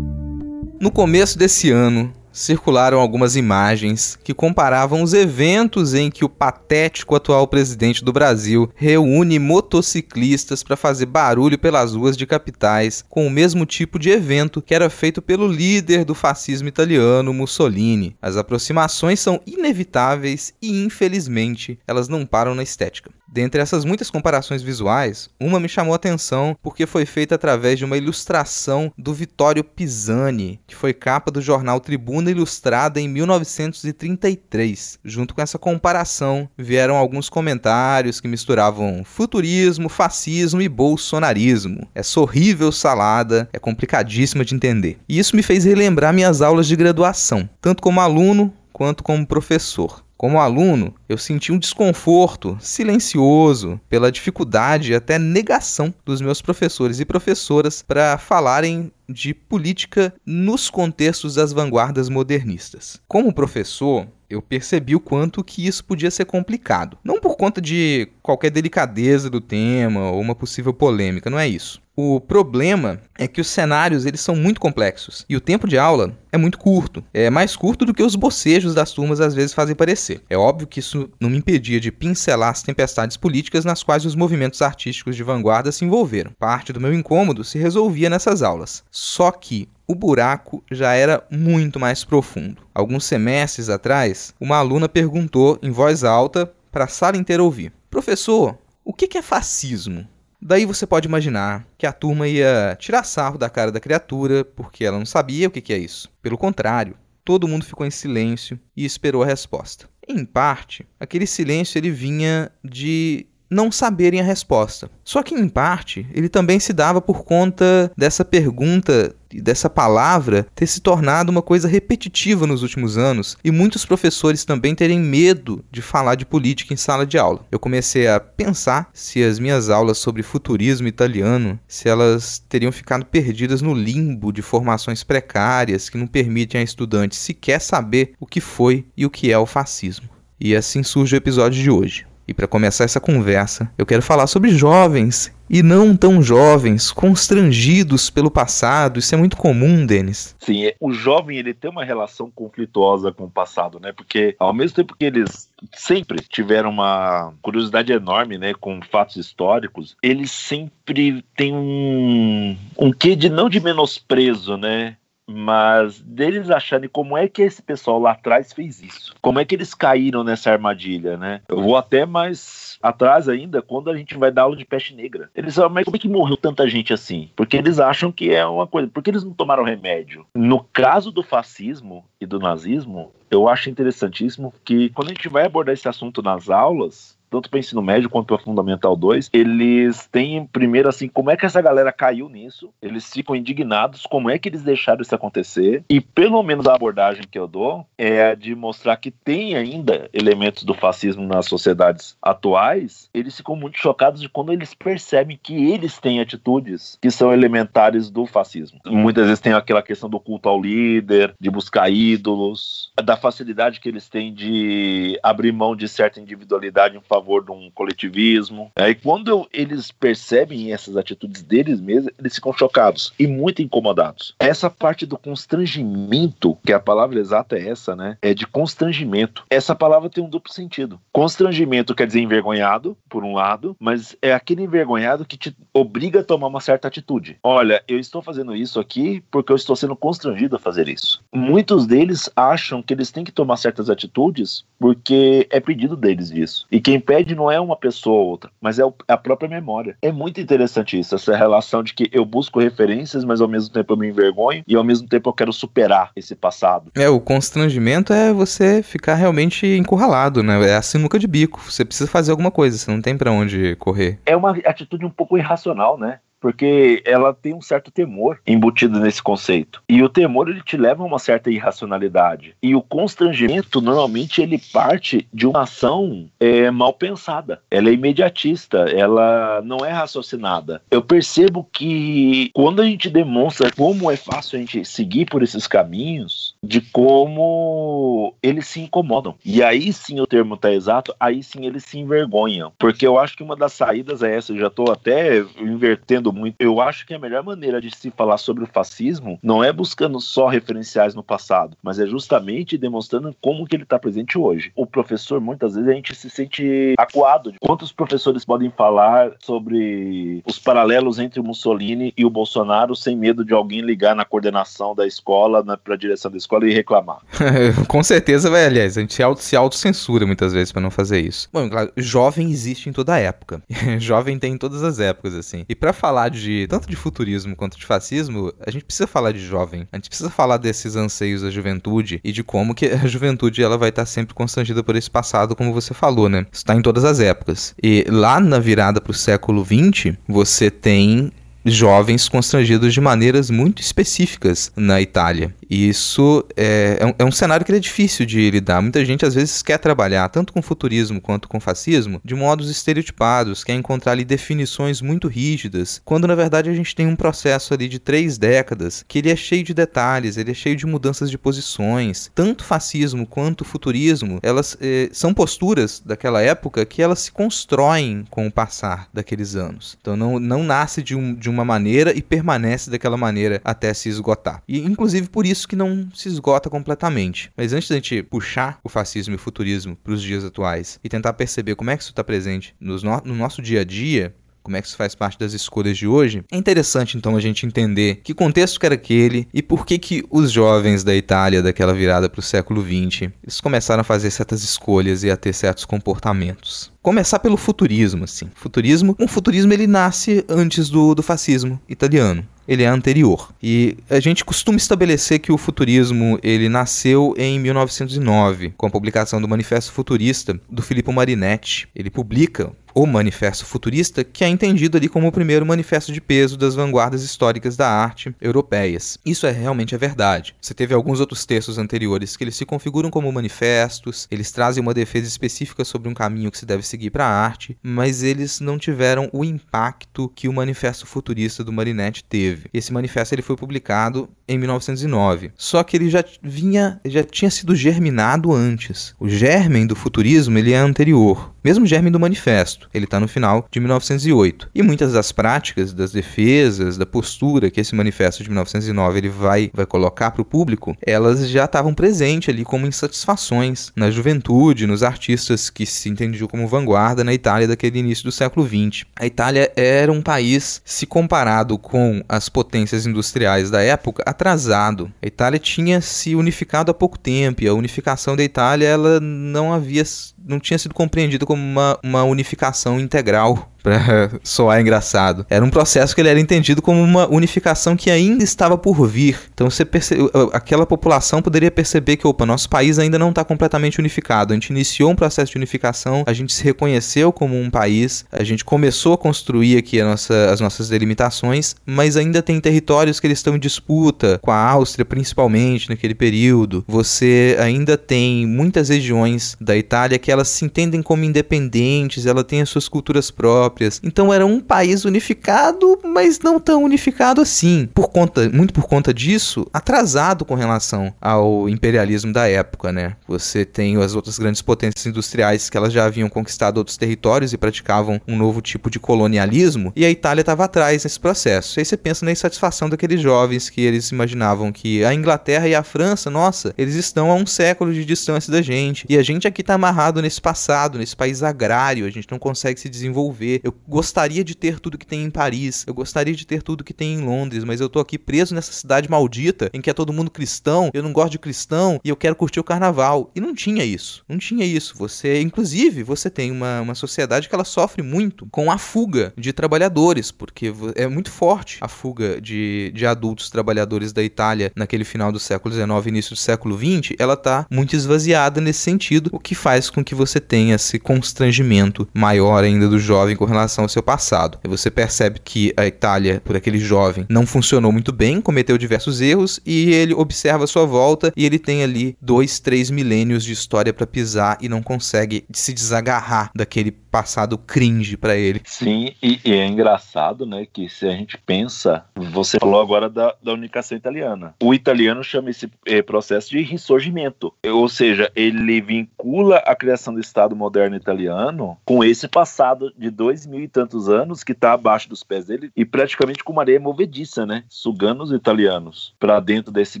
No 0.88 0.92
começo 0.92 1.36
desse 1.36 1.70
ano, 1.70 2.10
circularam 2.32 2.98
algumas 2.98 3.36
imagens 3.36 4.18
que 4.24 4.32
comparavam 4.32 5.02
os 5.02 5.12
eventos 5.12 5.92
em 5.92 6.10
que 6.10 6.24
o 6.24 6.30
patético 6.30 7.14
atual 7.14 7.46
presidente 7.46 8.02
do 8.02 8.10
Brasil 8.10 8.70
reúne 8.74 9.38
motociclistas 9.38 10.62
para 10.62 10.78
fazer 10.78 11.04
barulho 11.04 11.58
pelas 11.58 11.94
ruas 11.94 12.16
de 12.16 12.26
capitais 12.26 13.04
com 13.06 13.26
o 13.26 13.30
mesmo 13.30 13.66
tipo 13.66 13.98
de 13.98 14.08
evento 14.08 14.62
que 14.62 14.74
era 14.74 14.88
feito 14.88 15.20
pelo 15.20 15.46
líder 15.46 16.06
do 16.06 16.14
fascismo 16.14 16.68
italiano, 16.68 17.34
Mussolini. 17.34 18.16
As 18.22 18.38
aproximações 18.38 19.20
são 19.20 19.42
inevitáveis 19.46 20.54
e, 20.62 20.82
infelizmente, 20.86 21.78
elas 21.86 22.08
não 22.08 22.24
param 22.24 22.54
na 22.54 22.62
estética. 22.62 23.10
Dentre 23.30 23.60
essas 23.60 23.84
muitas 23.84 24.10
comparações 24.10 24.62
visuais, 24.62 25.28
uma 25.38 25.60
me 25.60 25.68
chamou 25.68 25.92
a 25.92 25.96
atenção 25.96 26.56
porque 26.62 26.86
foi 26.86 27.04
feita 27.04 27.34
através 27.34 27.78
de 27.78 27.84
uma 27.84 27.96
ilustração 27.96 28.90
do 28.96 29.12
Vittorio 29.12 29.62
Pisani, 29.62 30.58
que 30.66 30.74
foi 30.74 30.94
capa 30.94 31.30
do 31.30 31.42
jornal 31.42 31.78
Tribuna 31.78 32.30
Ilustrada 32.30 32.98
em 32.98 33.06
1933. 33.06 34.98
Junto 35.04 35.34
com 35.34 35.42
essa 35.42 35.58
comparação, 35.58 36.48
vieram 36.56 36.96
alguns 36.96 37.28
comentários 37.28 38.18
que 38.18 38.26
misturavam 38.26 39.04
futurismo, 39.04 39.90
fascismo 39.90 40.62
e 40.62 40.68
bolsonarismo. 40.68 41.86
Essa 41.94 42.20
horrível 42.20 42.72
salada 42.72 43.48
é 43.52 43.58
complicadíssima 43.58 44.44
de 44.44 44.54
entender. 44.54 44.98
E 45.06 45.18
isso 45.18 45.36
me 45.36 45.42
fez 45.42 45.64
relembrar 45.64 46.14
minhas 46.14 46.40
aulas 46.40 46.66
de 46.66 46.76
graduação, 46.76 47.48
tanto 47.60 47.82
como 47.82 48.00
aluno 48.00 48.52
quanto 48.72 49.02
como 49.02 49.26
professor. 49.26 50.07
Como 50.18 50.40
aluno, 50.40 50.96
eu 51.08 51.16
senti 51.16 51.52
um 51.52 51.58
desconforto 51.60 52.58
silencioso 52.60 53.80
pela 53.88 54.10
dificuldade 54.10 54.90
e 54.90 54.94
até 54.96 55.16
negação 55.16 55.94
dos 56.04 56.20
meus 56.20 56.42
professores 56.42 56.98
e 56.98 57.04
professoras 57.04 57.84
para 57.86 58.18
falarem 58.18 58.90
de 59.08 59.32
política 59.32 60.12
nos 60.26 60.68
contextos 60.68 61.36
das 61.36 61.52
vanguardas 61.52 62.08
modernistas. 62.08 63.00
Como 63.06 63.32
professor, 63.32 64.08
eu 64.28 64.42
percebi 64.42 64.94
o 64.94 65.00
quanto 65.00 65.42
que 65.42 65.66
isso 65.66 65.84
podia 65.84 66.10
ser 66.10 66.26
complicado. 66.26 66.98
Não 67.02 67.20
por 67.20 67.36
conta 67.36 67.60
de 67.60 68.08
qualquer 68.22 68.50
delicadeza 68.50 69.30
do 69.30 69.40
tema 69.40 70.10
ou 70.10 70.20
uma 70.20 70.34
possível 70.34 70.72
polêmica, 70.72 71.30
não 71.30 71.38
é 71.38 71.48
isso. 71.48 71.80
O 72.00 72.20
problema 72.20 73.00
é 73.18 73.26
que 73.26 73.40
os 73.40 73.48
cenários 73.48 74.06
eles 74.06 74.20
são 74.20 74.36
muito 74.36 74.60
complexos 74.60 75.26
e 75.28 75.34
o 75.34 75.40
tempo 75.40 75.66
de 75.66 75.76
aula 75.76 76.16
é 76.30 76.38
muito 76.38 76.56
curto. 76.56 77.02
É 77.12 77.28
mais 77.28 77.56
curto 77.56 77.84
do 77.84 77.92
que 77.92 78.04
os 78.04 78.14
bocejos 78.14 78.72
das 78.72 78.92
turmas 78.92 79.20
às 79.20 79.34
vezes 79.34 79.52
fazem 79.52 79.74
parecer. 79.74 80.22
É 80.30 80.36
óbvio 80.36 80.68
que 80.68 80.78
isso 80.78 81.10
não 81.18 81.28
me 81.28 81.38
impedia 81.38 81.80
de 81.80 81.90
pincelar 81.90 82.50
as 82.50 82.62
tempestades 82.62 83.16
políticas 83.16 83.64
nas 83.64 83.82
quais 83.82 84.04
os 84.04 84.14
movimentos 84.14 84.62
artísticos 84.62 85.16
de 85.16 85.24
vanguarda 85.24 85.72
se 85.72 85.84
envolveram. 85.84 86.30
Parte 86.38 86.72
do 86.72 86.80
meu 86.80 86.94
incômodo 86.94 87.42
se 87.42 87.58
resolvia 87.58 88.08
nessas 88.08 88.42
aulas. 88.42 88.84
Só 88.92 89.32
que 89.32 89.68
o 89.88 89.94
buraco 89.94 90.62
já 90.70 90.92
era 90.92 91.26
muito 91.30 91.80
mais 91.80 92.04
profundo. 92.04 92.62
Alguns 92.74 93.04
semestres 93.04 93.70
atrás, 93.70 94.34
uma 94.38 94.58
aluna 94.58 94.86
perguntou 94.86 95.58
em 95.62 95.70
voz 95.70 96.04
alta 96.04 96.52
para 96.70 96.84
a 96.84 96.88
sala 96.88 97.16
inteira 97.16 97.42
ouvir: 97.42 97.72
Professor, 97.88 98.58
o 98.84 98.92
que 98.92 99.16
é 99.16 99.22
fascismo? 99.22 100.06
Daí 100.40 100.66
você 100.66 100.86
pode 100.86 101.08
imaginar 101.08 101.66
que 101.76 101.86
a 101.86 101.92
turma 101.92 102.28
ia 102.28 102.76
tirar 102.78 103.02
sarro 103.02 103.38
da 103.38 103.50
cara 103.50 103.72
da 103.72 103.80
criatura 103.80 104.44
porque 104.44 104.84
ela 104.84 104.98
não 104.98 105.06
sabia 105.06 105.48
o 105.48 105.50
que 105.50 105.72
é 105.72 105.78
isso. 105.78 106.08
Pelo 106.22 106.38
contrário, 106.38 106.94
todo 107.24 107.48
mundo 107.48 107.64
ficou 107.64 107.86
em 107.86 107.90
silêncio 107.90 108.60
e 108.76 108.84
esperou 108.84 109.22
a 109.22 109.26
resposta. 109.26 109.88
Em 110.06 110.24
parte, 110.24 110.86
aquele 111.00 111.26
silêncio 111.26 111.78
ele 111.78 111.90
vinha 111.90 112.50
de 112.62 113.26
não 113.50 113.72
saberem 113.72 114.20
a 114.20 114.24
resposta. 114.24 114.90
Só 115.04 115.22
que, 115.22 115.34
em 115.34 115.48
parte, 115.48 116.06
ele 116.12 116.28
também 116.28 116.60
se 116.60 116.72
dava 116.72 117.00
por 117.00 117.24
conta 117.24 117.90
dessa 117.96 118.24
pergunta 118.24 119.14
dessa 119.30 119.68
palavra 119.68 120.46
ter 120.54 120.66
se 120.66 120.80
tornado 120.80 121.30
uma 121.30 121.42
coisa 121.42 121.68
repetitiva 121.68 122.46
nos 122.46 122.62
últimos 122.62 122.96
anos 122.96 123.36
e 123.44 123.50
muitos 123.50 123.84
professores 123.84 124.44
também 124.44 124.74
terem 124.74 124.98
medo 124.98 125.64
de 125.70 125.82
falar 125.82 126.14
de 126.14 126.24
política 126.24 126.72
em 126.72 126.76
sala 126.76 127.06
de 127.06 127.18
aula. 127.18 127.44
Eu 127.50 127.58
comecei 127.58 128.08
a 128.08 128.18
pensar 128.18 128.88
se 128.92 129.22
as 129.22 129.38
minhas 129.38 129.68
aulas 129.68 129.98
sobre 129.98 130.22
futurismo 130.22 130.88
italiano, 130.88 131.58
se 131.68 131.88
elas 131.88 132.42
teriam 132.48 132.72
ficado 132.72 133.04
perdidas 133.04 133.60
no 133.60 133.74
limbo 133.74 134.32
de 134.32 134.42
formações 134.42 135.04
precárias 135.04 135.88
que 135.88 135.98
não 135.98 136.06
permitem 136.06 136.60
a 136.60 136.64
estudante 136.64 137.16
sequer 137.16 137.60
saber 137.60 138.14
o 138.18 138.26
que 138.26 138.40
foi 138.40 138.86
e 138.96 139.04
o 139.04 139.10
que 139.10 139.30
é 139.30 139.38
o 139.38 139.46
fascismo. 139.46 140.08
E 140.40 140.54
assim 140.54 140.82
surge 140.82 141.16
o 141.16 141.18
episódio 141.18 141.60
de 141.60 141.70
hoje. 141.70 142.07
E 142.28 142.34
para 142.34 142.46
começar 142.46 142.84
essa 142.84 143.00
conversa, 143.00 143.72
eu 143.78 143.86
quero 143.86 144.02
falar 144.02 144.26
sobre 144.26 144.50
jovens 144.50 145.34
e 145.48 145.62
não 145.62 145.96
tão 145.96 146.22
jovens, 146.22 146.92
constrangidos 146.92 148.10
pelo 148.10 148.30
passado. 148.30 148.98
Isso 148.98 149.14
é 149.14 149.18
muito 149.18 149.34
comum, 149.34 149.86
Denis. 149.86 150.36
Sim, 150.38 150.66
é, 150.66 150.74
o 150.78 150.92
jovem 150.92 151.38
ele 151.38 151.54
tem 151.54 151.70
uma 151.70 151.86
relação 151.86 152.30
conflituosa 152.30 153.10
com 153.10 153.24
o 153.24 153.30
passado, 153.30 153.80
né? 153.80 153.92
Porque 153.92 154.36
ao 154.38 154.52
mesmo 154.52 154.76
tempo 154.76 154.94
que 154.94 155.06
eles 155.06 155.48
sempre 155.74 156.20
tiveram 156.20 156.68
uma 156.68 157.32
curiosidade 157.40 157.92
enorme, 157.92 158.36
né, 158.36 158.52
com 158.52 158.78
fatos 158.82 159.16
históricos, 159.16 159.96
eles 160.02 160.30
sempre 160.30 161.24
têm 161.34 161.54
um 161.54 162.56
um 162.78 162.92
quê 162.92 163.16
de 163.16 163.30
não 163.30 163.48
de 163.48 163.58
menosprezo, 163.58 164.58
né? 164.58 164.98
Mas 165.28 166.00
deles 166.00 166.50
acharem 166.50 166.88
como 166.88 167.16
é 167.16 167.28
que 167.28 167.42
esse 167.42 167.60
pessoal 167.60 168.00
lá 168.00 168.12
atrás 168.12 168.52
fez 168.52 168.82
isso. 168.82 169.14
Como 169.20 169.38
é 169.38 169.44
que 169.44 169.54
eles 169.54 169.74
caíram 169.74 170.24
nessa 170.24 170.50
armadilha, 170.50 171.18
né? 171.18 171.42
Eu 171.48 171.60
vou 171.60 171.76
até 171.76 172.06
mais 172.06 172.78
atrás 172.82 173.28
ainda, 173.28 173.60
quando 173.60 173.90
a 173.90 173.96
gente 173.96 174.16
vai 174.16 174.30
dar 174.30 174.42
aula 174.42 174.56
de 174.56 174.64
peste 174.64 174.94
negra. 174.94 175.28
Eles 175.34 175.54
falam, 175.54 175.70
mas 175.70 175.84
como 175.84 175.96
é 175.96 175.98
que 175.98 176.08
morreu 176.08 176.36
tanta 176.36 176.66
gente 176.66 176.94
assim? 176.94 177.30
Porque 177.36 177.56
eles 177.56 177.78
acham 177.78 178.10
que 178.10 178.32
é 178.32 178.46
uma 178.46 178.66
coisa. 178.66 178.88
Porque 178.88 179.10
eles 179.10 179.24
não 179.24 179.34
tomaram 179.34 179.64
remédio? 179.64 180.24
No 180.34 180.64
caso 180.72 181.10
do 181.10 181.22
fascismo 181.22 182.04
e 182.18 182.24
do 182.24 182.38
nazismo, 182.38 183.12
eu 183.30 183.48
acho 183.48 183.68
interessantíssimo 183.68 184.54
que 184.64 184.88
quando 184.90 185.08
a 185.08 185.12
gente 185.12 185.28
vai 185.28 185.44
abordar 185.44 185.74
esse 185.74 185.88
assunto 185.88 186.22
nas 186.22 186.48
aulas, 186.48 187.17
tanto 187.30 187.50
para 187.50 187.58
ensino 187.58 187.82
médio 187.82 188.10
quanto 188.10 188.26
para 188.26 188.38
fundamental 188.38 188.96
2, 188.96 189.30
eles 189.32 190.06
têm 190.06 190.46
primeiro 190.46 190.88
assim, 190.88 191.08
como 191.08 191.30
é 191.30 191.36
que 191.36 191.46
essa 191.46 191.60
galera 191.60 191.92
caiu 191.92 192.28
nisso? 192.28 192.70
Eles 192.80 193.10
ficam 193.12 193.36
indignados, 193.36 194.02
como 194.02 194.30
é 194.30 194.38
que 194.38 194.48
eles 194.48 194.62
deixaram 194.62 195.02
isso 195.02 195.14
acontecer? 195.14 195.84
E 195.88 196.00
pelo 196.00 196.42
menos 196.42 196.66
a 196.66 196.74
abordagem 196.74 197.24
que 197.30 197.38
eu 197.38 197.46
dou 197.46 197.86
é 197.96 198.30
a 198.30 198.34
de 198.34 198.54
mostrar 198.54 198.96
que 198.96 199.10
tem 199.10 199.56
ainda 199.56 200.08
elementos 200.12 200.62
do 200.62 200.74
fascismo 200.74 201.26
nas 201.26 201.46
sociedades 201.46 202.16
atuais. 202.22 203.08
Eles 203.12 203.36
ficam 203.36 203.56
muito 203.56 203.78
chocados 203.78 204.20
de 204.20 204.28
quando 204.28 204.52
eles 204.52 204.74
percebem 204.74 205.38
que 205.40 205.70
eles 205.70 205.98
têm 205.98 206.20
atitudes 206.20 206.98
que 207.00 207.10
são 207.10 207.32
elementares 207.32 208.10
do 208.10 208.26
fascismo. 208.26 208.78
Muitas 208.86 209.26
vezes 209.26 209.40
tem 209.40 209.52
aquela 209.52 209.82
questão 209.82 210.08
do 210.08 210.20
culto 210.20 210.48
ao 210.48 210.60
líder, 210.60 211.34
de 211.40 211.50
buscar 211.50 211.90
ídolos, 211.90 212.92
da 213.02 213.16
facilidade 213.16 213.80
que 213.80 213.88
eles 213.88 214.08
têm 214.08 214.32
de 214.32 215.18
abrir 215.22 215.52
mão 215.52 215.74
de 215.74 215.88
certa 215.88 216.20
individualidade 216.20 216.96
em 216.96 217.00
favor 217.18 217.44
de 217.44 217.50
um 217.50 217.70
coletivismo. 217.74 218.70
Aí 218.76 218.94
quando 218.94 219.48
eles 219.52 219.90
percebem 219.90 220.72
essas 220.72 220.96
atitudes 220.96 221.42
deles 221.42 221.80
mesmos, 221.80 222.12
eles 222.18 222.34
ficam 222.34 222.52
chocados 222.52 223.12
e 223.18 223.26
muito 223.26 223.62
incomodados. 223.62 224.34
Essa 224.38 224.70
parte 224.70 225.04
do 225.04 225.18
constrangimento, 225.18 226.56
que 226.64 226.72
a 226.72 226.80
palavra 226.80 227.18
exata 227.18 227.56
é 227.56 227.68
essa, 227.68 227.94
né? 227.96 228.16
É 228.22 228.32
de 228.32 228.46
constrangimento. 228.46 229.44
Essa 229.50 229.74
palavra 229.74 230.08
tem 230.08 230.22
um 230.22 230.28
duplo 230.28 230.52
sentido. 230.52 231.00
Constrangimento 231.12 231.94
quer 231.94 232.06
dizer 232.06 232.20
envergonhado, 232.20 232.96
por 233.08 233.24
um 233.24 233.34
lado, 233.34 233.76
mas 233.80 234.16
é 234.22 234.32
aquele 234.32 234.62
envergonhado 234.62 235.24
que 235.24 235.36
te 235.36 235.56
obriga 235.72 236.20
a 236.20 236.24
tomar 236.24 236.46
uma 236.46 236.60
certa 236.60 236.88
atitude. 236.88 237.38
Olha, 237.42 237.82
eu 237.88 237.98
estou 237.98 238.22
fazendo 238.22 238.54
isso 238.54 238.78
aqui 238.78 239.22
porque 239.30 239.52
eu 239.52 239.56
estou 239.56 239.74
sendo 239.74 239.96
constrangido 239.96 240.56
a 240.56 240.58
fazer 240.58 240.88
isso. 240.88 241.22
Muitos 241.32 241.86
deles 241.86 242.30
acham 242.36 242.82
que 242.82 242.94
eles 242.94 243.10
têm 243.10 243.24
que 243.24 243.32
tomar 243.32 243.56
certas 243.56 243.90
atitudes 243.90 244.64
porque 244.78 245.46
é 245.50 245.60
pedido 245.60 245.96
deles 245.96 246.30
isso. 246.30 246.66
E 246.70 246.80
quem 246.80 247.00
pede 247.08 247.34
não 247.34 247.50
é 247.50 247.58
uma 247.58 247.74
pessoa 247.74 248.20
ou 248.20 248.28
outra, 248.28 248.50
mas 248.60 248.78
é 248.78 248.82
a 249.08 249.16
própria 249.16 249.48
memória. 249.48 249.96
É 250.02 250.12
muito 250.12 250.42
interessante 250.42 251.00
isso, 251.00 251.14
essa 251.14 251.34
relação 251.34 251.82
de 251.82 251.94
que 251.94 252.10
eu 252.12 252.22
busco 252.22 252.60
referências, 252.60 253.24
mas 253.24 253.40
ao 253.40 253.48
mesmo 253.48 253.72
tempo 253.72 253.94
eu 253.94 253.96
me 253.96 254.08
envergonho 254.08 254.62
e 254.68 254.76
ao 254.76 254.84
mesmo 254.84 255.08
tempo 255.08 255.30
eu 255.30 255.32
quero 255.32 255.50
superar 255.50 256.10
esse 256.14 256.36
passado. 256.36 256.92
É, 256.94 257.08
o 257.08 257.18
constrangimento 257.18 258.12
é 258.12 258.30
você 258.30 258.82
ficar 258.82 259.14
realmente 259.14 259.66
encurralado, 259.66 260.42
né? 260.42 260.68
É 260.68 260.76
a 260.76 260.82
sinuca 260.82 261.18
de 261.18 261.26
bico. 261.26 261.62
Você 261.66 261.82
precisa 261.82 262.10
fazer 262.10 262.30
alguma 262.30 262.50
coisa, 262.50 262.76
você 262.76 262.90
não 262.90 263.00
tem 263.00 263.16
para 263.16 263.32
onde 263.32 263.74
correr. 263.76 264.18
É 264.26 264.36
uma 264.36 264.50
atitude 264.66 265.06
um 265.06 265.10
pouco 265.10 265.38
irracional, 265.38 265.96
né? 265.96 266.18
Porque 266.40 267.02
ela 267.04 267.34
tem 267.34 267.54
um 267.54 267.62
certo 267.62 267.90
temor 267.90 268.40
embutido 268.46 268.98
nesse 269.00 269.22
conceito. 269.22 269.82
E 269.88 270.02
o 270.02 270.08
temor 270.08 270.48
ele 270.48 270.62
te 270.62 270.76
leva 270.76 271.02
a 271.02 271.06
uma 271.06 271.18
certa 271.18 271.50
irracionalidade. 271.50 272.54
E 272.62 272.74
o 272.74 272.82
constrangimento 272.82 273.80
normalmente 273.80 274.40
ele 274.40 274.58
parte 274.72 275.26
de 275.32 275.46
uma 275.46 275.62
ação 275.62 276.28
é, 276.38 276.70
mal 276.70 276.92
pensada. 276.92 277.60
Ela 277.70 277.90
é 277.90 277.92
imediatista, 277.92 278.78
ela 278.90 279.60
não 279.62 279.84
é 279.84 279.90
raciocinada. 279.90 280.82
Eu 280.90 281.02
percebo 281.02 281.68
que 281.72 282.50
quando 282.54 282.82
a 282.82 282.84
gente 282.84 283.10
demonstra 283.10 283.70
como 283.76 284.10
é 284.10 284.16
fácil 284.16 284.56
a 284.56 284.60
gente 284.60 284.84
seguir 284.84 285.26
por 285.26 285.42
esses 285.42 285.66
caminhos, 285.66 286.54
de 286.62 286.80
como 286.80 288.34
eles 288.42 288.66
se 288.66 288.80
incomodam. 288.80 289.34
E 289.44 289.62
aí 289.62 289.92
sim 289.92 290.20
o 290.20 290.26
termo 290.26 290.54
está 290.54 290.72
exato, 290.72 291.14
aí 291.18 291.42
sim 291.42 291.66
eles 291.66 291.84
se 291.84 291.98
envergonham. 291.98 292.72
Porque 292.78 293.06
eu 293.06 293.18
acho 293.18 293.36
que 293.36 293.42
uma 293.42 293.56
das 293.56 293.72
saídas 293.72 294.22
é 294.22 294.36
essa, 294.36 294.52
eu 294.52 294.58
já 294.58 294.66
estou 294.68 294.90
até 294.90 295.44
invertendo 295.60 296.27
muito. 296.32 296.56
Eu 296.58 296.80
acho 296.80 297.06
que 297.06 297.14
a 297.14 297.18
melhor 297.18 297.42
maneira 297.42 297.80
de 297.80 297.94
se 297.94 298.10
falar 298.10 298.38
sobre 298.38 298.64
o 298.64 298.66
fascismo 298.66 299.38
não 299.42 299.62
é 299.62 299.72
buscando 299.72 300.20
só 300.20 300.46
referenciais 300.46 301.14
no 301.14 301.22
passado, 301.22 301.76
mas 301.82 301.98
é 301.98 302.06
justamente 302.06 302.78
demonstrando 302.78 303.34
como 303.40 303.66
que 303.66 303.76
ele 303.76 303.82
está 303.82 303.98
presente 303.98 304.38
hoje. 304.38 304.72
O 304.74 304.86
professor, 304.86 305.40
muitas 305.40 305.74
vezes, 305.74 305.88
a 305.88 305.92
gente 305.92 306.14
se 306.14 306.30
sente 306.30 306.94
acuado. 306.98 307.54
Quantos 307.60 307.92
professores 307.92 308.44
podem 308.44 308.70
falar 308.70 309.32
sobre 309.40 310.42
os 310.46 310.58
paralelos 310.58 311.18
entre 311.18 311.40
o 311.40 311.44
Mussolini 311.44 312.12
e 312.16 312.24
o 312.24 312.30
Bolsonaro 312.30 312.94
sem 312.94 313.16
medo 313.16 313.44
de 313.44 313.52
alguém 313.52 313.80
ligar 313.80 314.14
na 314.14 314.24
coordenação 314.24 314.94
da 314.94 315.06
escola, 315.06 315.64
para 315.76 315.94
a 315.94 315.98
direção 315.98 316.30
da 316.30 316.36
escola 316.36 316.68
e 316.68 316.72
reclamar? 316.72 317.20
Com 317.88 318.02
certeza 318.02 318.50
vai, 318.50 318.66
aliás, 318.66 318.96
a 318.96 319.00
gente 319.00 319.14
se, 319.14 319.22
auto, 319.22 319.42
autocensura 319.56 320.26
muitas 320.26 320.52
vezes 320.52 320.72
para 320.72 320.82
não 320.82 320.90
fazer 320.90 321.20
isso. 321.20 321.48
Bom, 321.52 321.68
claro, 321.68 321.92
jovem 321.96 322.50
existe 322.50 322.88
em 322.88 322.92
toda 322.92 323.18
época. 323.18 323.62
jovem 323.98 324.38
tem 324.38 324.54
em 324.54 324.58
todas 324.58 324.82
as 324.82 324.98
épocas, 324.98 325.34
assim. 325.34 325.64
E 325.68 325.74
para 325.74 325.92
falar 325.92 326.17
de 326.28 326.66
tanto 326.68 326.88
de 326.88 326.96
futurismo 326.96 327.54
quanto 327.54 327.78
de 327.78 327.86
fascismo, 327.86 328.52
a 328.66 328.70
gente 328.70 328.84
precisa 328.84 329.06
falar 329.06 329.30
de 329.30 329.38
jovem. 329.38 329.86
A 329.92 329.96
gente 329.96 330.08
precisa 330.08 330.30
falar 330.30 330.56
desses 330.56 330.96
anseios 330.96 331.42
da 331.42 331.50
juventude 331.50 332.20
e 332.24 332.32
de 332.32 332.42
como 332.42 332.74
que 332.74 332.86
a 332.86 333.04
juventude 333.06 333.62
ela 333.62 333.78
vai 333.78 333.90
estar 333.90 334.06
sempre 334.06 334.34
constrangida 334.34 334.82
por 334.82 334.96
esse 334.96 335.10
passado, 335.10 335.54
como 335.54 335.72
você 335.72 335.94
falou, 335.94 336.28
né? 336.28 336.46
Isso 336.50 336.64
tá 336.64 336.74
em 336.74 336.82
todas 336.82 337.04
as 337.04 337.20
épocas. 337.20 337.74
E 337.80 338.04
lá 338.08 338.40
na 338.40 338.58
virada 338.58 339.00
pro 339.00 339.12
século 339.12 339.62
20, 339.62 340.18
você 340.26 340.70
tem 340.70 341.30
jovens 341.64 342.28
constrangidos 342.28 342.94
de 342.94 343.00
maneiras 343.00 343.50
muito 343.50 343.82
específicas 343.82 344.72
na 344.76 345.00
Itália. 345.00 345.54
E 345.68 345.88
isso 345.88 346.44
é, 346.56 346.98
é, 347.00 347.06
um, 347.06 347.14
é, 347.18 347.24
um, 347.24 347.32
cenário 347.32 347.64
que 347.64 347.72
é 347.72 347.78
difícil 347.78 348.24
de 348.24 348.50
lidar. 348.50 348.80
Muita 348.80 349.04
gente 349.04 349.24
às 349.24 349.34
vezes 349.34 349.62
quer 349.62 349.78
trabalhar 349.78 350.28
tanto 350.28 350.52
com 350.52 350.62
futurismo 350.62 351.20
quanto 351.20 351.48
com 351.48 351.60
fascismo 351.60 352.20
de 352.24 352.34
modos 352.34 352.70
estereotipados, 352.70 353.64
quer 353.64 353.74
encontrar 353.74 354.12
ali 354.12 354.24
definições 354.24 355.00
muito 355.00 355.28
rígidas, 355.28 356.00
quando 356.04 356.26
na 356.26 356.34
verdade 356.34 356.70
a 356.70 356.74
gente 356.74 356.94
tem 356.94 357.06
um 357.06 357.16
processo 357.16 357.74
ali 357.74 357.88
de 357.88 357.98
três 357.98 358.38
décadas 358.38 359.04
que 359.06 359.18
ele 359.18 359.30
é 359.30 359.36
cheio 359.36 359.62
de 359.62 359.74
detalhes, 359.74 360.36
ele 360.36 360.50
é 360.50 360.54
cheio 360.54 360.76
de 360.76 360.86
mudanças 360.86 361.30
de 361.30 361.36
posições. 361.36 362.30
Tanto 362.34 362.64
fascismo 362.64 363.26
quanto 363.26 363.64
futurismo, 363.64 364.38
elas 364.42 364.76
eh, 364.80 365.10
são 365.12 365.34
posturas 365.34 366.02
daquela 366.04 366.40
época 366.40 366.86
que 366.86 367.02
elas 367.02 367.20
se 367.20 367.32
constroem 367.32 368.24
com 368.30 368.46
o 368.46 368.52
passar 368.52 369.08
daqueles 369.12 369.54
anos. 369.54 369.98
Então 370.00 370.16
não, 370.16 370.38
não 370.38 370.62
nasce 370.62 371.02
de, 371.02 371.14
um, 371.14 371.34
de 371.34 371.50
uma 371.50 371.64
maneira 371.64 372.16
e 372.16 372.22
permanece 372.22 372.90
daquela 372.90 373.16
maneira 373.16 373.60
até 373.64 373.92
se 373.92 374.08
esgotar. 374.08 374.62
E 374.66 374.80
inclusive 374.80 375.28
por 375.28 375.46
isso 375.46 375.57
isso 375.58 375.68
que 375.68 375.76
não 375.76 376.08
se 376.14 376.28
esgota 376.28 376.70
completamente. 376.70 377.50
Mas 377.56 377.72
antes 377.72 377.88
da 377.88 377.96
gente 377.96 378.22
puxar 378.22 378.78
o 378.82 378.88
fascismo 378.88 379.34
e 379.34 379.36
o 379.36 379.38
futurismo 379.38 379.96
para 379.96 380.12
os 380.12 380.22
dias 380.22 380.44
atuais 380.44 380.98
e 381.02 381.08
tentar 381.08 381.32
perceber 381.32 381.74
como 381.74 381.90
é 381.90 381.96
que 381.96 382.02
isso 382.02 382.12
está 382.12 382.24
presente 382.24 382.74
no, 382.80 382.96
no 383.24 383.34
nosso 383.34 383.60
dia 383.60 383.80
a 383.80 383.84
dia, 383.84 384.34
como 384.62 384.76
é 384.76 384.82
que 384.82 384.88
isso 384.88 384.98
faz 384.98 385.14
parte 385.14 385.38
das 385.38 385.54
escolhas 385.54 385.96
de 385.96 386.06
hoje, 386.06 386.44
é 386.52 386.56
interessante 386.58 387.16
então 387.16 387.34
a 387.34 387.40
gente 387.40 387.64
entender 387.64 388.20
que 388.22 388.34
contexto 388.34 388.78
que 388.78 388.84
era 388.84 388.96
aquele 388.96 389.48
e 389.54 389.62
por 389.62 389.86
que 389.86 389.98
que 389.98 390.22
os 390.30 390.50
jovens 390.50 391.02
da 391.02 391.16
Itália 391.16 391.62
daquela 391.62 391.94
virada 391.94 392.28
para 392.28 392.40
o 392.40 392.42
século 392.42 392.82
XX 392.82 393.32
eles 393.42 393.62
começaram 393.62 394.02
a 394.02 394.04
fazer 394.04 394.30
certas 394.30 394.62
escolhas 394.62 395.24
e 395.24 395.30
a 395.30 395.38
ter 395.38 395.54
certos 395.54 395.86
comportamentos. 395.86 396.92
Começar 397.00 397.38
pelo 397.38 397.56
futurismo, 397.56 398.24
assim. 398.24 398.50
Futurismo, 398.54 399.16
um 399.18 399.26
futurismo 399.26 399.72
ele 399.72 399.86
nasce 399.86 400.44
antes 400.46 400.90
do, 400.90 401.14
do 401.14 401.22
fascismo 401.22 401.80
italiano 401.88 402.46
ele 402.68 402.82
é 402.82 402.86
anterior. 402.86 403.50
E 403.62 403.96
a 404.10 404.20
gente 404.20 404.44
costuma 404.44 404.76
estabelecer 404.76 405.38
que 405.38 405.50
o 405.50 405.56
futurismo 405.56 406.38
ele 406.42 406.68
nasceu 406.68 407.34
em 407.38 407.58
1909, 407.58 408.74
com 408.76 408.86
a 408.86 408.90
publicação 408.90 409.40
do 409.40 409.48
Manifesto 409.48 409.90
Futurista 409.90 410.60
do 410.70 410.82
Filippo 410.82 411.10
Marinetti. 411.10 411.88
Ele 411.96 412.10
publica 412.10 412.70
o 412.94 413.06
Manifesto 413.06 413.64
Futurista, 413.64 414.24
que 414.24 414.42
é 414.42 414.48
entendido 414.48 414.96
ali 414.96 415.08
como 415.08 415.28
o 415.28 415.32
primeiro 415.32 415.64
manifesto 415.64 416.12
de 416.12 416.20
peso 416.20 416.56
das 416.56 416.74
vanguardas 416.74 417.22
históricas 417.22 417.76
da 417.76 417.88
arte 417.88 418.34
europeias. 418.40 419.18
Isso 419.24 419.46
é 419.46 419.52
realmente 419.52 419.94
é 419.94 419.98
verdade. 419.98 420.54
Você 420.60 420.74
teve 420.74 420.94
alguns 420.94 421.20
outros 421.20 421.46
textos 421.46 421.78
anteriores 421.78 422.36
que 422.36 422.42
eles 422.42 422.56
se 422.56 422.66
configuram 422.66 423.08
como 423.08 423.30
manifestos, 423.30 424.26
eles 424.32 424.50
trazem 424.50 424.82
uma 424.82 424.92
defesa 424.92 425.28
específica 425.28 425.84
sobre 425.84 426.08
um 426.08 426.14
caminho 426.14 426.50
que 426.50 426.58
se 426.58 426.66
deve 426.66 426.82
seguir 426.82 427.10
para 427.10 427.24
a 427.24 427.30
arte, 427.30 427.78
mas 427.80 428.24
eles 428.24 428.58
não 428.58 428.76
tiveram 428.76 429.30
o 429.32 429.44
impacto 429.44 430.30
que 430.34 430.48
o 430.48 430.52
Manifesto 430.52 431.06
Futurista 431.06 431.62
do 431.62 431.72
Marinetti 431.72 432.24
teve. 432.24 432.57
Esse 432.72 432.92
manifesto 432.92 433.34
ele 433.34 433.42
foi 433.42 433.56
publicado 433.56 434.28
em 434.48 434.58
1909. 434.58 435.52
Só 435.56 435.82
que 435.82 435.96
ele 435.96 436.08
já 436.08 436.24
vinha, 436.42 437.00
já 437.04 437.22
tinha 437.22 437.50
sido 437.50 437.74
germinado 437.74 438.52
antes. 438.52 439.14
O 439.20 439.28
germen 439.28 439.86
do 439.86 439.94
futurismo 439.94 440.58
ele 440.58 440.72
é 440.72 440.78
anterior, 440.78 441.54
mesmo 441.62 441.86
germen 441.86 442.10
do 442.10 442.20
manifesto. 442.20 442.88
Ele 442.94 443.04
está 443.04 443.20
no 443.20 443.28
final 443.28 443.66
de 443.70 443.78
1908. 443.78 444.70
E 444.74 444.82
muitas 444.82 445.12
das 445.12 445.32
práticas, 445.32 445.92
das 445.92 446.12
defesas, 446.12 446.96
da 446.96 447.04
postura 447.04 447.70
que 447.70 447.80
esse 447.80 447.94
manifesto 447.94 448.42
de 448.42 448.48
1909 448.48 449.18
ele 449.18 449.28
vai, 449.28 449.70
vai 449.74 449.86
colocar 449.86 450.30
para 450.30 450.42
o 450.42 450.44
público, 450.44 450.96
elas 451.02 451.48
já 451.48 451.64
estavam 451.64 451.92
presentes 451.92 452.48
ali 452.48 452.64
como 452.64 452.86
insatisfações 452.86 453.92
na 453.94 454.10
juventude, 454.10 454.86
nos 454.86 455.02
artistas 455.02 455.68
que 455.68 455.84
se 455.84 456.08
entendiam 456.08 456.48
como 456.48 456.66
vanguarda 456.66 457.22
na 457.22 457.34
Itália 457.34 457.68
daquele 457.68 457.98
início 457.98 458.24
do 458.24 458.32
século 458.32 458.66
XX. 458.66 459.04
A 459.16 459.26
Itália 459.26 459.70
era 459.76 460.10
um 460.12 460.22
país, 460.22 460.80
se 460.84 461.06
comparado 461.06 461.78
com 461.78 462.22
as 462.28 462.47
potências 462.48 463.06
industriais 463.06 463.70
da 463.70 463.82
época, 463.82 464.22
atrasado. 464.26 465.12
A 465.22 465.26
Itália 465.26 465.58
tinha 465.58 466.00
se 466.00 466.34
unificado 466.34 466.90
há 466.90 466.94
pouco 466.94 467.18
tempo 467.18 467.62
e 467.62 467.68
a 467.68 467.74
unificação 467.74 468.36
da 468.36 468.44
Itália 468.44 468.86
ela 468.86 469.20
não 469.20 469.72
havia 469.72 470.04
não 470.48 470.58
tinha 470.58 470.78
sido 470.78 470.94
compreendida 470.94 471.44
como 471.46 471.62
uma, 471.62 471.98
uma 472.02 472.24
unificação 472.24 472.98
integral 472.98 473.70
para 473.82 474.30
soar 474.42 474.80
engraçado. 474.80 475.46
Era 475.48 475.64
um 475.64 475.70
processo 475.70 476.14
que 476.14 476.20
ele 476.20 476.28
era 476.28 476.40
entendido 476.40 476.82
como 476.82 477.02
uma 477.02 477.28
unificação 477.28 477.96
que 477.96 478.10
ainda 478.10 478.44
estava 478.44 478.76
por 478.76 479.06
vir. 479.06 479.38
Então 479.54 479.70
você 479.70 479.84
percebe, 479.84 480.28
aquela 480.52 480.84
população 480.84 481.40
poderia 481.40 481.70
perceber 481.70 482.16
que, 482.16 482.26
opa, 482.26 482.44
nosso 482.44 482.68
país 482.68 482.98
ainda 482.98 483.18
não 483.18 483.30
está 483.30 483.44
completamente 483.44 483.98
unificado. 483.98 484.52
A 484.52 484.56
gente 484.56 484.70
iniciou 484.70 485.10
um 485.10 485.16
processo 485.16 485.52
de 485.52 485.56
unificação, 485.58 486.24
a 486.26 486.32
gente 486.32 486.52
se 486.52 486.62
reconheceu 486.64 487.32
como 487.32 487.58
um 487.58 487.70
país, 487.70 488.24
a 488.32 488.42
gente 488.42 488.64
começou 488.64 489.14
a 489.14 489.18
construir 489.18 489.76
aqui 489.76 490.00
a 490.00 490.04
nossa, 490.04 490.50
as 490.50 490.60
nossas 490.60 490.88
delimitações, 490.88 491.76
mas 491.86 492.16
ainda 492.16 492.42
tem 492.42 492.60
territórios 492.60 493.20
que 493.20 493.26
eles 493.26 493.38
estão 493.38 493.56
em 493.56 493.58
disputa, 493.58 494.38
com 494.42 494.50
a 494.50 494.56
Áustria 494.56 495.04
principalmente 495.04 495.88
naquele 495.88 496.14
período. 496.14 496.84
Você 496.86 497.56
ainda 497.60 497.96
tem 497.96 498.46
muitas 498.46 498.88
regiões 498.88 499.56
da 499.60 499.76
Itália 499.76 500.18
que 500.18 500.30
elas 500.38 500.48
se 500.48 500.64
entendem 500.64 501.02
como 501.02 501.24
independentes, 501.24 502.26
ela 502.26 502.44
tem 502.44 502.62
as 502.62 502.68
suas 502.68 502.88
culturas 502.88 503.30
próprias. 503.30 504.00
Então 504.02 504.32
era 504.32 504.46
um 504.46 504.60
país 504.60 505.04
unificado, 505.04 505.98
mas 506.04 506.40
não 506.40 506.60
tão 506.60 506.84
unificado 506.84 507.40
assim. 507.40 507.88
Por 507.92 508.08
conta, 508.08 508.48
muito 508.48 508.72
por 508.72 508.86
conta 508.86 509.12
disso, 509.12 509.66
atrasado 509.72 510.44
com 510.44 510.54
relação 510.54 511.12
ao 511.20 511.68
imperialismo 511.68 512.32
da 512.32 512.48
época, 512.48 512.92
né? 512.92 513.16
Você 513.26 513.64
tem 513.64 513.96
as 513.96 514.14
outras 514.14 514.38
grandes 514.38 514.62
potências 514.62 515.04
industriais 515.06 515.68
que 515.68 515.76
elas 515.76 515.92
já 515.92 516.04
haviam 516.04 516.28
conquistado 516.28 516.78
outros 516.78 516.96
territórios 516.96 517.52
e 517.52 517.58
praticavam 517.58 518.20
um 518.26 518.36
novo 518.36 518.60
tipo 518.60 518.90
de 518.90 519.00
colonialismo, 519.00 519.92
e 519.96 520.04
a 520.04 520.10
Itália 520.10 520.40
estava 520.40 520.64
atrás 520.64 521.04
nesse 521.04 521.18
processo. 521.18 521.78
E 521.78 521.80
aí 521.80 521.84
você 521.84 521.96
pensa 521.96 522.24
na 522.24 522.32
insatisfação 522.32 522.88
daqueles 522.88 523.20
jovens 523.20 523.70
que 523.70 523.80
eles 523.80 524.10
imaginavam 524.10 524.70
que 524.70 525.04
a 525.04 525.12
Inglaterra 525.12 525.68
e 525.68 525.74
a 525.74 525.82
França, 525.82 526.30
nossa, 526.30 526.74
eles 526.76 526.94
estão 526.94 527.30
a 527.30 527.34
um 527.34 527.46
século 527.46 527.92
de 527.92 528.04
distância 528.04 528.52
da 528.52 528.62
gente, 528.62 529.04
e 529.08 529.16
a 529.16 529.22
gente 529.22 529.48
aqui 529.48 529.62
está 529.62 529.74
amarrado 529.74 530.20
nesse 530.20 530.27
passado, 530.40 530.98
nesse 530.98 531.16
país 531.16 531.42
agrário, 531.42 532.04
a 532.04 532.10
gente 532.10 532.28
não 532.30 532.38
consegue 532.38 532.78
se 532.80 532.88
desenvolver 532.88 533.60
eu 533.62 533.74
gostaria 533.86 534.44
de 534.44 534.54
ter 534.54 534.80
tudo 534.80 534.98
que 534.98 535.06
tem 535.06 535.24
em 535.24 535.30
Paris, 535.30 535.84
eu 535.86 535.94
gostaria 535.94 536.34
de 536.34 536.46
ter 536.46 536.62
tudo 536.62 536.84
que 536.84 536.92
tem 536.92 537.14
em 537.14 537.20
Londres, 537.20 537.64
mas 537.64 537.80
eu 537.80 537.88
tô 537.88 538.00
aqui 538.00 538.18
preso 538.18 538.54
nessa 538.54 538.72
cidade 538.72 539.10
maldita 539.10 539.70
em 539.72 539.80
que 539.80 539.90
é 539.90 539.92
todo 539.92 540.12
mundo 540.12 540.30
cristão, 540.30 540.90
eu 540.92 541.02
não 541.02 541.12
gosto 541.12 541.32
de 541.32 541.38
cristão 541.38 542.00
e 542.04 542.08
eu 542.08 542.16
quero 542.16 542.34
curtir 542.34 542.60
o 542.60 542.64
carnaval. 542.64 543.30
E 543.34 543.40
não 543.40 543.54
tinha 543.54 543.84
isso, 543.84 544.24
não 544.28 544.38
tinha 544.38 544.64
isso. 544.64 544.94
Você, 544.96 545.40
inclusive, 545.40 546.02
você 546.02 546.30
tem 546.30 546.50
uma, 546.50 546.80
uma 546.80 546.94
sociedade 546.94 547.48
que 547.48 547.54
ela 547.54 547.64
sofre 547.64 548.02
muito 548.02 548.46
com 548.50 548.70
a 548.70 548.78
fuga 548.78 549.32
de 549.36 549.52
trabalhadores, 549.52 550.30
porque 550.30 550.72
é 550.94 551.06
muito 551.06 551.30
forte 551.30 551.78
a 551.80 551.88
fuga 551.88 552.40
de, 552.40 552.90
de 552.94 553.06
adultos 553.06 553.50
trabalhadores 553.50 554.12
da 554.12 554.22
Itália 554.22 554.72
naquele 554.74 555.04
final 555.04 555.30
do 555.32 555.38
século 555.38 555.74
XIX, 555.74 556.06
início 556.06 556.34
do 556.34 556.38
século 556.38 556.76
XX, 556.76 557.14
ela 557.18 557.36
tá 557.36 557.66
muito 557.70 557.94
esvaziada 557.94 558.60
nesse 558.60 558.80
sentido, 558.80 559.30
o 559.32 559.38
que 559.38 559.54
faz 559.54 559.90
com 559.90 560.02
que 560.08 560.14
você 560.14 560.40
tenha 560.40 560.76
esse 560.76 560.98
constrangimento 560.98 562.08
maior 562.14 562.64
ainda 562.64 562.88
do 562.88 562.98
jovem 562.98 563.36
com 563.36 563.44
relação 563.44 563.84
ao 563.84 563.90
seu 563.90 564.02
passado. 564.02 564.58
Você 564.66 564.90
percebe 564.90 565.38
que 565.44 565.70
a 565.76 565.86
Itália, 565.86 566.40
por 566.42 566.56
aquele 566.56 566.78
jovem, 566.78 567.26
não 567.28 567.46
funcionou 567.46 567.92
muito 567.92 568.10
bem, 568.10 568.40
cometeu 568.40 568.78
diversos 568.78 569.20
erros 569.20 569.60
e 569.66 569.92
ele 569.92 570.14
observa 570.14 570.64
a 570.64 570.66
sua 570.66 570.86
volta 570.86 571.30
e 571.36 571.44
ele 571.44 571.58
tem 571.58 571.82
ali 571.82 572.16
dois, 572.22 572.58
três 572.58 572.90
milênios 572.90 573.44
de 573.44 573.52
história 573.52 573.92
para 573.92 574.06
pisar 574.06 574.56
e 574.62 574.68
não 574.68 574.82
consegue 574.82 575.44
se 575.52 575.74
desagarrar 575.74 576.52
daquele 576.54 576.90
passado 577.18 577.58
cringe 577.58 578.16
para 578.16 578.36
ele. 578.36 578.60
Sim, 578.64 579.12
e, 579.20 579.40
e, 579.44 579.52
é 579.52 579.66
engraçado, 579.66 580.46
né, 580.46 580.64
que 580.72 580.88
se 580.88 581.04
a 581.04 581.10
gente 581.10 581.36
pensa, 581.36 582.04
você 582.14 582.58
falou 582.60 582.80
agora 582.80 583.10
da, 583.10 583.34
da 583.42 583.52
unificação 583.52 583.98
italiana. 583.98 584.54
O 584.62 584.72
italiano 584.72 585.24
chama 585.24 585.50
esse 585.50 585.68
é, 585.84 586.00
processo 586.00 586.50
de 586.50 586.62
ressurgimento, 586.62 587.52
ou 587.66 587.88
seja, 587.88 588.30
ele 588.36 588.80
vincula 588.80 589.56
a 589.66 589.74
criação 589.74 590.14
do 590.14 590.20
Estado 590.20 590.54
moderno 590.54 590.94
italiano 590.94 591.76
com 591.84 592.04
esse 592.04 592.28
passado 592.28 592.92
de 592.96 593.10
dois 593.10 593.44
mil 593.46 593.64
e 593.64 593.68
tantos 593.68 594.08
anos 594.08 594.44
que 594.44 594.52
está 594.52 594.74
abaixo 594.74 595.08
dos 595.08 595.24
pés 595.24 595.46
dele 595.46 595.72
e 595.76 595.84
praticamente 595.84 596.44
com 596.44 596.52
uma 596.52 596.62
areia 596.62 596.78
movediça, 596.78 597.44
né, 597.44 597.64
sugando 597.68 598.22
os 598.22 598.30
italianos 598.30 599.12
para 599.18 599.40
dentro 599.40 599.72
desse 599.72 600.00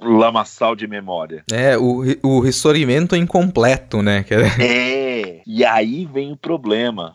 lamaçal 0.00 0.76
de 0.76 0.86
memória. 0.86 1.42
É, 1.50 1.76
o, 1.76 2.04
o 2.22 2.38
ressurgimento 2.38 3.16
incompleto, 3.16 4.00
né? 4.00 4.24
É, 4.60 5.40
e 5.44 5.64
aí 5.64 6.04
vem 6.04 6.30
o 6.30 6.36
problema. 6.36 6.67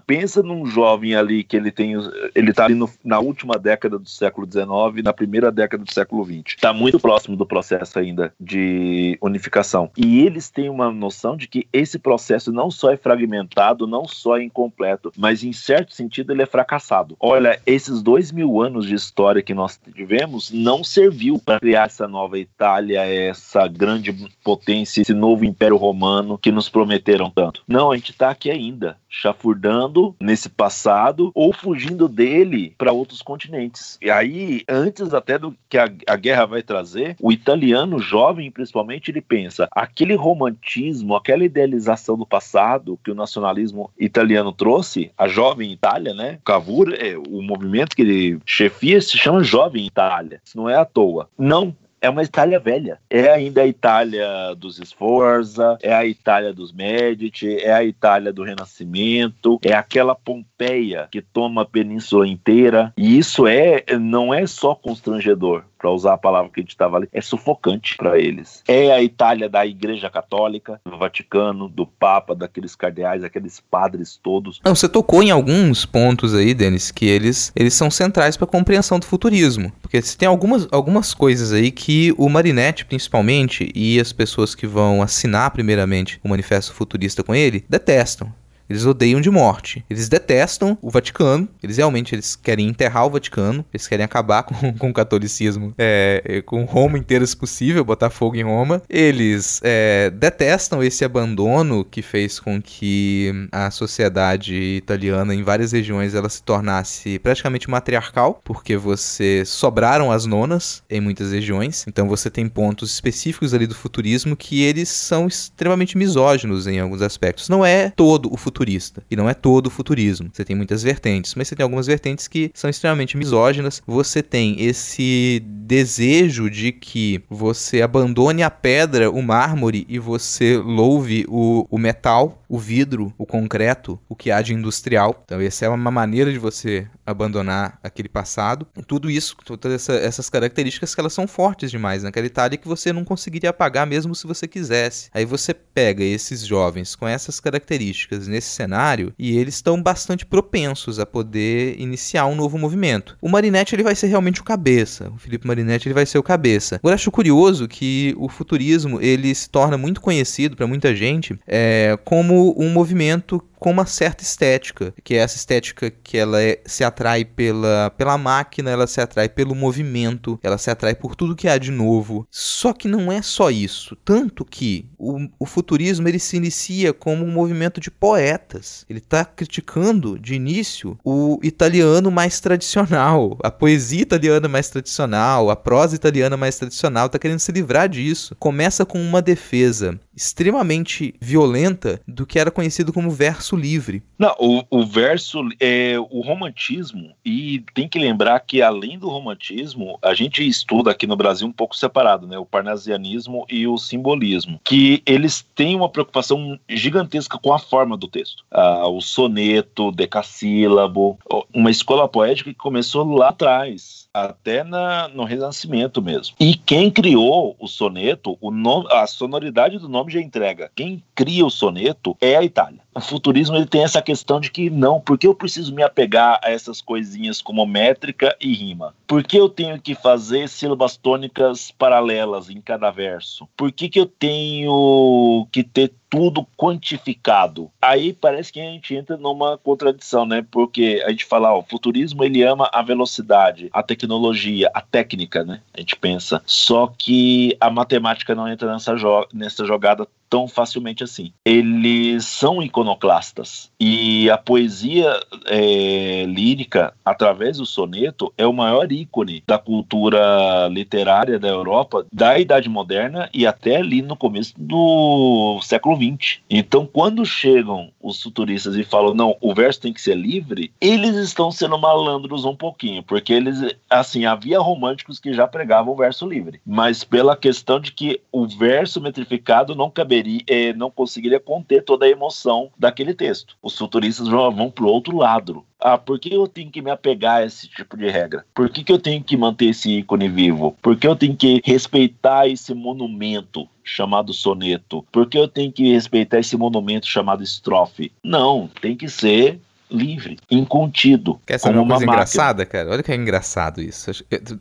Pensa 0.05 0.41
num 0.41 0.65
jovem 0.65 1.15
ali 1.15 1.43
que 1.43 1.55
ele 1.55 1.71
tem, 1.71 1.93
ele 2.35 2.53
tá 2.53 2.65
ali 2.65 2.75
no, 2.75 2.89
na 3.03 3.19
última 3.19 3.57
década 3.57 3.97
do 3.97 4.09
século 4.09 4.47
XIX, 4.49 5.03
na 5.03 5.13
primeira 5.13 5.51
década 5.51 5.83
do 5.83 5.93
século 5.93 6.23
XX. 6.23 6.55
Está 6.55 6.73
muito 6.73 6.99
próximo 6.99 7.35
do 7.35 7.45
processo 7.45 7.99
ainda 7.99 8.33
de 8.39 9.17
unificação. 9.21 9.89
E 9.97 10.21
eles 10.21 10.49
têm 10.49 10.69
uma 10.69 10.91
noção 10.91 11.35
de 11.35 11.47
que 11.47 11.67
esse 11.71 11.99
processo 11.99 12.51
não 12.51 12.69
só 12.69 12.91
é 12.91 12.97
fragmentado, 12.97 13.87
não 13.87 14.07
só 14.07 14.37
é 14.37 14.43
incompleto, 14.43 15.11
mas 15.17 15.43
em 15.43 15.53
certo 15.53 15.93
sentido 15.93 16.31
ele 16.31 16.43
é 16.43 16.45
fracassado. 16.45 17.15
Olha, 17.19 17.59
esses 17.65 18.01
dois 18.01 18.31
mil 18.31 18.61
anos 18.61 18.85
de 18.85 18.95
história 18.95 19.41
que 19.41 19.53
nós 19.53 19.79
tivemos 19.93 20.51
não 20.51 20.83
serviu 20.83 21.39
para 21.39 21.59
criar 21.59 21.85
essa 21.85 22.07
nova 22.07 22.37
Itália, 22.37 23.01
essa 23.01 23.67
grande 23.67 24.13
potência, 24.43 25.01
esse 25.01 25.13
novo 25.13 25.45
império 25.45 25.77
romano 25.77 26.37
que 26.37 26.51
nos 26.51 26.69
prometeram 26.69 27.29
tanto. 27.29 27.63
Não, 27.67 27.91
a 27.91 27.95
gente 27.95 28.11
está 28.11 28.29
aqui 28.29 28.49
ainda, 28.49 28.97
chafurdando 29.33 30.15
nesse 30.21 30.49
passado 30.49 31.31
ou 31.33 31.51
fugindo 31.51 32.07
dele 32.07 32.73
para 32.77 32.91
outros 32.91 33.21
continentes. 33.21 33.97
E 34.01 34.09
aí, 34.09 34.63
antes 34.69 35.13
até 35.13 35.37
do 35.37 35.55
que 35.67 35.77
a, 35.77 35.89
a 36.07 36.15
guerra 36.15 36.45
vai 36.45 36.61
trazer, 36.61 37.15
o 37.19 37.31
italiano 37.31 37.99
jovem, 37.99 38.51
principalmente, 38.51 39.09
ele 39.09 39.21
pensa 39.21 39.67
aquele 39.71 40.15
romantismo, 40.15 41.15
aquela 41.15 41.43
idealização 41.43 42.17
do 42.17 42.25
passado 42.25 42.99
que 43.03 43.11
o 43.11 43.15
nacionalismo 43.15 43.89
italiano 43.99 44.51
trouxe, 44.51 45.11
a 45.17 45.27
jovem 45.27 45.71
Itália, 45.71 46.13
né? 46.13 46.39
Cavour, 46.45 46.93
é, 46.93 47.17
o 47.17 47.41
movimento 47.41 47.95
que 47.95 48.01
ele 48.01 48.39
chefia 48.45 49.01
se 49.01 49.17
chama 49.17 49.43
Jovem 49.43 49.85
Itália. 49.85 50.41
Isso 50.45 50.57
não 50.57 50.69
é 50.69 50.75
à 50.75 50.85
toa. 50.85 51.29
Não 51.37 51.75
é 52.03 52.09
uma 52.09 52.21
Itália 52.21 52.59
velha. 52.59 52.99
É 53.09 53.29
ainda 53.31 53.61
a 53.61 53.67
Itália 53.67 54.27
dos 54.57 54.75
Sforza, 54.75 55.77
é 55.81 55.93
a 55.93 56.05
Itália 56.05 56.53
dos 56.53 56.73
Medici, 56.73 57.55
é 57.61 57.73
a 57.73 57.81
Itália 57.81 58.33
do 58.33 58.43
Renascimento, 58.43 59.57
é 59.63 59.73
aquela 59.73 60.13
Pompeia 60.13 61.07
que 61.09 61.21
toma 61.21 61.61
a 61.61 61.65
península 61.65 62.27
inteira. 62.27 62.93
E 62.97 63.17
isso 63.17 63.47
é 63.47 63.85
não 63.97 64.33
é 64.33 64.45
só 64.45 64.75
constrangedor, 64.75 65.63
para 65.83 65.91
usar 65.91 66.13
a 66.13 66.17
palavra 66.17 66.49
que 66.49 66.61
a 66.61 66.63
gente 66.63 66.69
estava 66.69 66.95
ali, 66.95 67.09
é 67.11 67.19
sufocante 67.19 67.97
para 67.97 68.17
eles. 68.17 68.63
É 68.65 68.89
a 68.93 69.03
Itália 69.03 69.49
da 69.49 69.65
Igreja 69.65 70.09
Católica, 70.09 70.79
do 70.85 70.97
Vaticano, 70.97 71.67
do 71.67 71.85
Papa, 71.85 72.33
daqueles 72.33 72.73
cardeais, 72.73 73.21
aqueles 73.21 73.59
padres 73.59 74.17
todos. 74.23 74.61
Não, 74.63 74.73
você 74.73 74.87
tocou 74.87 75.21
em 75.21 75.29
alguns 75.29 75.85
pontos 75.85 76.33
aí, 76.33 76.53
Denis, 76.53 76.89
que 76.89 77.05
eles, 77.05 77.51
eles 77.53 77.73
são 77.73 77.91
centrais 77.91 78.37
para 78.37 78.45
a 78.45 78.47
compreensão 78.49 78.97
do 78.97 79.05
futurismo. 79.05 79.73
Porque 79.81 80.01
se 80.01 80.17
tem 80.17 80.25
algumas, 80.27 80.69
algumas 80.71 81.13
coisas 81.13 81.51
aí 81.51 81.69
que 81.69 82.15
o 82.17 82.29
Marinetti, 82.29 82.85
principalmente, 82.85 83.69
e 83.75 83.99
as 83.99 84.13
pessoas 84.13 84.55
que 84.55 84.65
vão 84.65 85.01
assinar 85.01 85.51
primeiramente 85.51 86.17
o 86.23 86.29
manifesto 86.29 86.73
futurista 86.73 87.23
com 87.23 87.35
ele, 87.35 87.65
detestam. 87.67 88.31
Eles 88.73 88.87
odeiam 88.87 89.21
de 89.21 89.29
morte. 89.29 89.85
Eles 89.87 90.09
detestam 90.09 90.75
o 90.81 90.89
Vaticano. 90.89 91.47
Eles 91.61 91.77
realmente 91.77 92.15
eles 92.15 92.35
querem 92.35 92.67
enterrar 92.67 93.05
o 93.05 93.11
Vaticano. 93.11 93.63
Eles 93.71 93.87
querem 93.87 94.03
acabar 94.03 94.41
com, 94.43 94.73
com 94.73 94.89
o 94.89 94.93
catolicismo, 94.93 95.75
é, 95.77 96.41
com 96.43 96.63
Roma 96.65 96.97
inteira 96.97 97.23
se 97.23 97.37
possível, 97.37 97.85
botar 97.85 98.09
fogo 98.09 98.35
em 98.35 98.41
Roma. 98.41 98.81
Eles 98.89 99.61
é, 99.63 100.09
detestam 100.09 100.81
esse 100.81 101.05
abandono 101.05 101.85
que 101.85 102.01
fez 102.01 102.39
com 102.39 102.59
que 102.59 103.47
a 103.51 103.69
sociedade 103.69 104.55
italiana 104.55 105.35
em 105.35 105.43
várias 105.43 105.71
regiões 105.71 106.15
ela 106.15 106.27
se 106.27 106.41
tornasse 106.41 107.19
praticamente 107.19 107.69
matriarcal, 107.69 108.41
porque 108.43 108.75
você 108.75 109.43
sobraram 109.45 110.11
as 110.11 110.25
nonas 110.25 110.81
em 110.89 110.99
muitas 110.99 111.31
regiões. 111.31 111.85
Então 111.87 112.07
você 112.07 112.27
tem 112.27 112.49
pontos 112.49 112.91
específicos 112.91 113.53
ali 113.53 113.67
do 113.67 113.75
futurismo 113.75 114.35
que 114.35 114.63
eles 114.63 114.89
são 114.89 115.27
extremamente 115.27 115.95
misóginos 115.95 116.65
em 116.65 116.79
alguns 116.79 117.03
aspectos. 117.03 117.49
Não 117.49 117.63
é 117.63 117.91
todo 117.95 118.33
o 118.33 118.35
futurismo 118.35 118.62
futurista. 118.63 119.03
E 119.11 119.15
não 119.15 119.29
é 119.29 119.33
todo 119.33 119.67
o 119.67 119.69
futurismo. 119.69 120.29
Você 120.31 120.45
tem 120.45 120.55
muitas 120.55 120.81
vertentes, 120.81 121.35
mas 121.35 121.47
você 121.47 121.55
tem 121.55 121.63
algumas 121.63 121.85
vertentes 121.85 122.27
que 122.27 122.49
são 122.53 122.69
extremamente 122.69 123.17
misóginas. 123.17 123.81
Você 123.85 124.23
tem 124.23 124.63
esse 124.63 125.43
desejo 125.45 126.49
de 126.49 126.71
que 126.71 127.21
você 127.29 127.81
abandone 127.81 128.43
a 128.43 128.49
pedra, 128.49 129.11
o 129.11 129.21
mármore, 129.21 129.85
e 129.89 129.99
você 129.99 130.57
louve 130.57 131.25
o, 131.27 131.67
o 131.69 131.77
metal, 131.77 132.42
o 132.53 132.59
vidro, 132.59 133.11
o 133.17 133.25
concreto, 133.25 133.99
o 134.07 134.15
que 134.15 134.29
há 134.29 134.39
de 134.39 134.53
industrial. 134.53 135.23
Então, 135.25 135.41
essa 135.41 135.65
é 135.65 135.69
uma 135.69 135.89
maneira 135.89 136.31
de 136.31 136.37
você 136.37 136.87
abandonar 137.03 137.79
aquele 137.81 138.07
passado. 138.07 138.67
Tudo 138.85 139.09
isso, 139.09 139.35
todas 139.43 139.73
essa, 139.73 139.93
essas 139.93 140.29
características 140.29 140.93
que 140.93 141.01
elas 141.01 141.13
são 141.13 141.27
fortes 141.27 141.71
demais 141.71 142.03
naquela 142.03 142.27
Itália 142.27 142.59
que 142.59 142.67
você 142.67 142.93
não 142.93 143.03
conseguiria 143.03 143.49
apagar 143.49 143.87
mesmo 143.87 144.13
se 144.13 144.27
você 144.27 144.47
quisesse. 144.47 145.09
Aí 145.11 145.25
você 145.25 145.51
pega 145.51 146.03
esses 146.03 146.45
jovens 146.45 146.95
com 146.95 147.07
essas 147.07 147.39
características 147.39 148.27
nesse 148.27 148.49
cenário 148.49 149.11
e 149.17 149.35
eles 149.35 149.55
estão 149.55 149.81
bastante 149.81 150.23
propensos 150.23 150.99
a 150.99 151.07
poder 151.07 151.75
iniciar 151.81 152.27
um 152.27 152.35
novo 152.35 152.59
movimento. 152.59 153.17
O 153.19 153.29
Marinetti 153.29 153.73
ele 153.73 153.81
vai 153.81 153.95
ser 153.95 154.05
realmente 154.05 154.41
o 154.41 154.43
cabeça. 154.43 155.09
O 155.09 155.17
Felipe 155.17 155.47
Marinetti 155.47 155.87
ele 155.87 155.95
vai 155.95 156.05
ser 156.05 156.19
o 156.19 156.23
cabeça. 156.23 156.75
Agora 156.75 156.93
acho 156.93 157.09
curioso 157.09 157.67
que 157.67 158.13
o 158.15 158.29
futurismo 158.29 159.01
ele 159.01 159.33
se 159.33 159.49
torna 159.49 159.75
muito 159.75 159.99
conhecido 159.99 160.55
para 160.55 160.67
muita 160.67 160.95
gente 160.95 161.39
é, 161.47 161.97
como 162.05 162.42
um 162.51 162.69
movimento 162.69 163.41
com 163.63 163.71
uma 163.71 163.85
certa 163.85 164.25
estética, 164.25 164.93
que 165.05 165.13
é 165.13 165.19
essa 165.19 165.37
estética 165.37 165.89
que 165.89 166.17
ela 166.17 166.43
é, 166.43 166.59
se 166.65 166.83
atrai 166.83 167.23
pela, 167.23 167.89
pela 167.97 168.17
máquina, 168.17 168.69
ela 168.69 168.85
se 168.85 168.99
atrai 168.99 169.29
pelo 169.29 169.55
movimento, 169.55 170.37
ela 170.43 170.57
se 170.57 170.69
atrai 170.69 170.93
por 170.93 171.15
tudo 171.15 171.33
que 171.33 171.47
há 171.47 171.57
de 171.57 171.71
novo. 171.71 172.27
Só 172.29 172.73
que 172.73 172.89
não 172.89 173.09
é 173.09 173.21
só 173.21 173.49
isso, 173.49 173.95
tanto 174.03 174.43
que 174.43 174.85
o, 174.97 175.29
o 175.39 175.45
futurismo 175.45 176.09
ele 176.09 176.19
se 176.19 176.35
inicia 176.35 176.91
como 176.91 177.23
um 177.23 177.31
movimento 177.31 177.79
de 177.79 177.89
poetas. 177.89 178.85
Ele 178.89 178.99
está 178.99 179.23
criticando 179.23 180.19
de 180.19 180.35
início 180.35 180.99
o 181.01 181.39
italiano 181.41 182.11
mais 182.11 182.41
tradicional, 182.41 183.37
a 183.41 183.49
poesia 183.49 184.01
italiana 184.01 184.49
mais 184.49 184.67
tradicional, 184.67 185.49
a 185.49 185.55
prosa 185.55 185.95
italiana 185.95 186.35
mais 186.35 186.57
tradicional, 186.57 187.05
está 187.05 187.17
querendo 187.17 187.39
se 187.39 187.51
livrar 187.53 187.87
disso. 187.87 188.35
Começa 188.37 188.85
com 188.85 189.01
uma 189.01 189.21
defesa 189.21 189.97
extremamente 190.13 191.15
violenta 191.21 192.01
do 192.05 192.25
que 192.25 192.37
era 192.37 192.51
conhecido 192.51 192.91
como 192.91 193.09
verso 193.09 193.52
livre. 193.55 194.03
Não, 194.17 194.35
o, 194.39 194.63
o 194.69 194.85
verso 194.85 195.41
é 195.59 195.95
o 195.97 196.21
romantismo 196.21 197.13
e 197.25 197.63
tem 197.73 197.87
que 197.87 197.99
lembrar 197.99 198.39
que 198.39 198.61
além 198.61 198.97
do 198.97 199.09
romantismo, 199.09 199.97
a 200.01 200.13
gente 200.13 200.47
estuda 200.47 200.91
aqui 200.91 201.05
no 201.07 201.15
Brasil 201.15 201.47
um 201.47 201.51
pouco 201.51 201.75
separado, 201.75 202.27
né, 202.27 202.37
o 202.37 202.45
parnasianismo 202.45 203.45
e 203.49 203.67
o 203.67 203.77
simbolismo, 203.77 204.59
que 204.63 205.01
eles 205.05 205.45
têm 205.55 205.75
uma 205.75 205.89
preocupação 205.89 206.59
gigantesca 206.69 207.37
com 207.37 207.53
a 207.53 207.59
forma 207.59 207.97
do 207.97 208.07
texto. 208.07 208.43
Ah, 208.51 208.87
o 208.87 209.01
soneto, 209.01 209.91
decassílabo, 209.91 211.17
uma 211.53 211.71
escola 211.71 212.07
poética 212.07 212.51
que 212.51 212.57
começou 212.57 213.03
lá 213.15 213.29
atrás 213.29 214.02
até 214.13 214.63
na, 214.63 215.07
no 215.07 215.23
Renascimento 215.23 215.99
mesmo. 215.99 216.35
E 216.39 216.53
quem 216.53 216.91
criou 216.91 217.55
o 217.59 217.67
soneto, 217.67 218.37
o 218.39 218.51
nome, 218.51 218.87
a 218.91 219.07
sonoridade 219.07 219.79
do 219.79 219.89
nome 219.89 220.11
já 220.13 220.21
entrega. 220.21 220.69
Quem 220.75 221.03
cria 221.15 221.43
o 221.43 221.49
soneto 221.49 222.15
é 222.21 222.35
a 222.35 222.43
Itália. 222.43 222.79
O 222.93 223.01
futurismo 223.01 223.55
ele 223.55 223.65
tem 223.65 223.83
essa 223.83 224.03
questão 224.03 224.39
de 224.39 224.51
que 224.51 224.69
não, 224.69 225.01
porque 225.01 225.25
eu 225.25 225.33
preciso 225.33 225.73
me 225.73 225.81
apegar 225.81 226.39
a 226.43 226.51
essas 226.51 226.79
coisinhas 226.79 227.41
como 227.41 227.65
métrica 227.65 228.35
e 228.39 228.53
rima? 228.53 228.93
Por 229.07 229.23
que 229.23 229.35
eu 229.35 229.49
tenho 229.49 229.81
que 229.81 229.95
fazer 229.95 230.47
sílabas 230.47 230.95
tônicas 230.95 231.71
paralelas 231.71 232.51
em 232.51 232.61
cada 232.61 232.91
verso? 232.91 233.47
Por 233.57 233.71
que, 233.71 233.89
que 233.89 233.99
eu 233.99 234.05
tenho 234.05 235.47
que 235.51 235.63
ter 235.63 235.91
tudo 236.13 236.45
quantificado. 236.55 237.71
Aí 237.81 238.13
parece 238.13 238.53
que 238.53 238.61
a 238.61 238.65
gente 238.65 238.93
entra 238.93 239.17
numa 239.17 239.57
contradição, 239.57 240.27
né? 240.27 240.45
Porque 240.51 241.01
a 241.03 241.09
gente 241.09 241.25
fala, 241.25 241.51
ó, 241.51 241.57
o 241.57 241.63
futurismo 241.63 242.23
ele 242.23 242.43
ama 242.43 242.69
a 242.71 242.83
velocidade, 242.83 243.67
a 243.73 243.81
tecnologia, 243.81 244.69
a 244.75 244.81
técnica, 244.81 245.43
né? 245.43 245.59
A 245.73 245.79
gente 245.79 245.95
pensa. 245.95 246.39
Só 246.45 246.85
que 246.95 247.57
a 247.59 247.71
matemática 247.71 248.35
não 248.35 248.47
entra 248.47 248.71
nessa, 248.71 248.95
jo 248.95 249.25
nessa 249.33 249.65
jogada 249.65 250.07
tão 250.33 250.47
facilmente 250.47 251.03
assim. 251.03 251.31
Eles 251.45 252.25
são 252.25 252.59
iconoclastas 252.59 253.69
e 253.79 254.31
a 254.31 254.37
poesia 254.37 255.19
é, 255.45 256.25
lírica, 256.27 256.91
através 257.05 257.57
do 257.57 257.67
soneto, 257.67 258.33
é 258.35 258.47
o 258.47 258.51
maior 258.51 258.91
ícone 258.91 259.43
da 259.45 259.59
cultura 259.59 260.67
literária 260.71 261.37
da 261.37 261.49
Europa 261.49 262.07
da 262.11 262.39
Idade 262.39 262.67
Moderna 262.67 263.29
e 263.31 263.45
até 263.45 263.75
ali 263.75 264.01
no 264.01 264.15
começo 264.15 264.55
do 264.57 265.59
século 265.61 265.95
XX. 265.97 266.39
Então, 266.49 266.89
quando 266.91 267.23
chegam 267.23 267.91
os 268.01 268.19
futuristas 268.19 268.75
e 268.75 268.83
falam, 268.83 269.13
não, 269.13 269.37
o 269.39 269.53
verso 269.53 269.81
tem 269.81 269.93
que 269.93 270.01
ser 270.01 270.17
livre, 270.17 270.71
eles 270.81 271.15
estão 271.15 271.51
sendo 271.51 271.77
malandros 271.77 272.43
um 272.43 272.55
pouquinho, 272.55 273.03
porque 273.03 273.33
eles, 273.33 273.59
assim, 273.87 274.25
havia 274.25 274.59
românticos 274.59 275.19
que 275.19 275.31
já 275.31 275.47
pregavam 275.47 275.93
o 275.93 275.97
verso 275.97 276.27
livre, 276.27 276.59
mas 276.65 277.03
pela 277.03 277.37
questão 277.37 277.79
de 277.79 277.91
que 277.91 278.19
o 278.31 278.47
verso 278.47 278.99
metrificado 278.99 279.75
não 279.75 279.91
caberia, 279.91 280.22
eh, 280.47 280.73
não 280.73 280.89
conseguiria 280.89 281.39
conter 281.39 281.83
toda 281.83 282.05
a 282.05 282.09
emoção 282.09 282.71
daquele 282.77 283.13
texto. 283.13 283.55
Os 283.61 283.77
futuristas 283.77 284.27
vão, 284.27 284.51
vão 284.51 284.71
para 284.71 284.85
o 284.85 284.87
outro 284.87 285.17
lado. 285.17 285.63
Ah, 285.79 285.97
por 285.97 286.19
que 286.19 286.33
eu 286.33 286.47
tenho 286.47 286.71
que 286.71 286.81
me 286.81 286.89
apegar 286.89 287.41
a 287.41 287.45
esse 287.45 287.67
tipo 287.67 287.97
de 287.97 288.09
regra? 288.09 288.45
Por 288.53 288.69
que, 288.69 288.83
que 288.83 288.91
eu 288.91 288.99
tenho 288.99 289.21
que 289.21 289.35
manter 289.35 289.65
esse 289.65 289.99
ícone 289.99 290.29
vivo? 290.29 290.77
Por 290.81 290.95
que 290.95 291.05
eu 291.05 291.15
tenho 291.15 291.35
que 291.35 291.61
respeitar 291.65 292.47
esse 292.47 292.73
monumento 292.73 293.67
chamado 293.83 294.31
soneto? 294.33 295.05
Por 295.11 295.27
que 295.27 295.37
eu 295.37 295.47
tenho 295.47 295.71
que 295.71 295.91
respeitar 295.91 296.39
esse 296.39 296.55
monumento 296.55 297.05
chamado 297.05 297.43
estrofe? 297.43 298.11
Não, 298.23 298.69
tem 298.81 298.95
que 298.95 299.09
ser 299.09 299.59
livre, 299.93 300.37
incontido. 300.49 301.39
Quer 301.45 301.57
saber 301.59 301.77
uma 301.77 301.87
coisa 301.87 302.05
uma 302.05 302.13
engraçada, 302.13 302.65
cara? 302.65 302.89
Olha 302.89 303.03
que 303.03 303.11
é 303.11 303.15
engraçado 303.15 303.81
isso. 303.81 304.11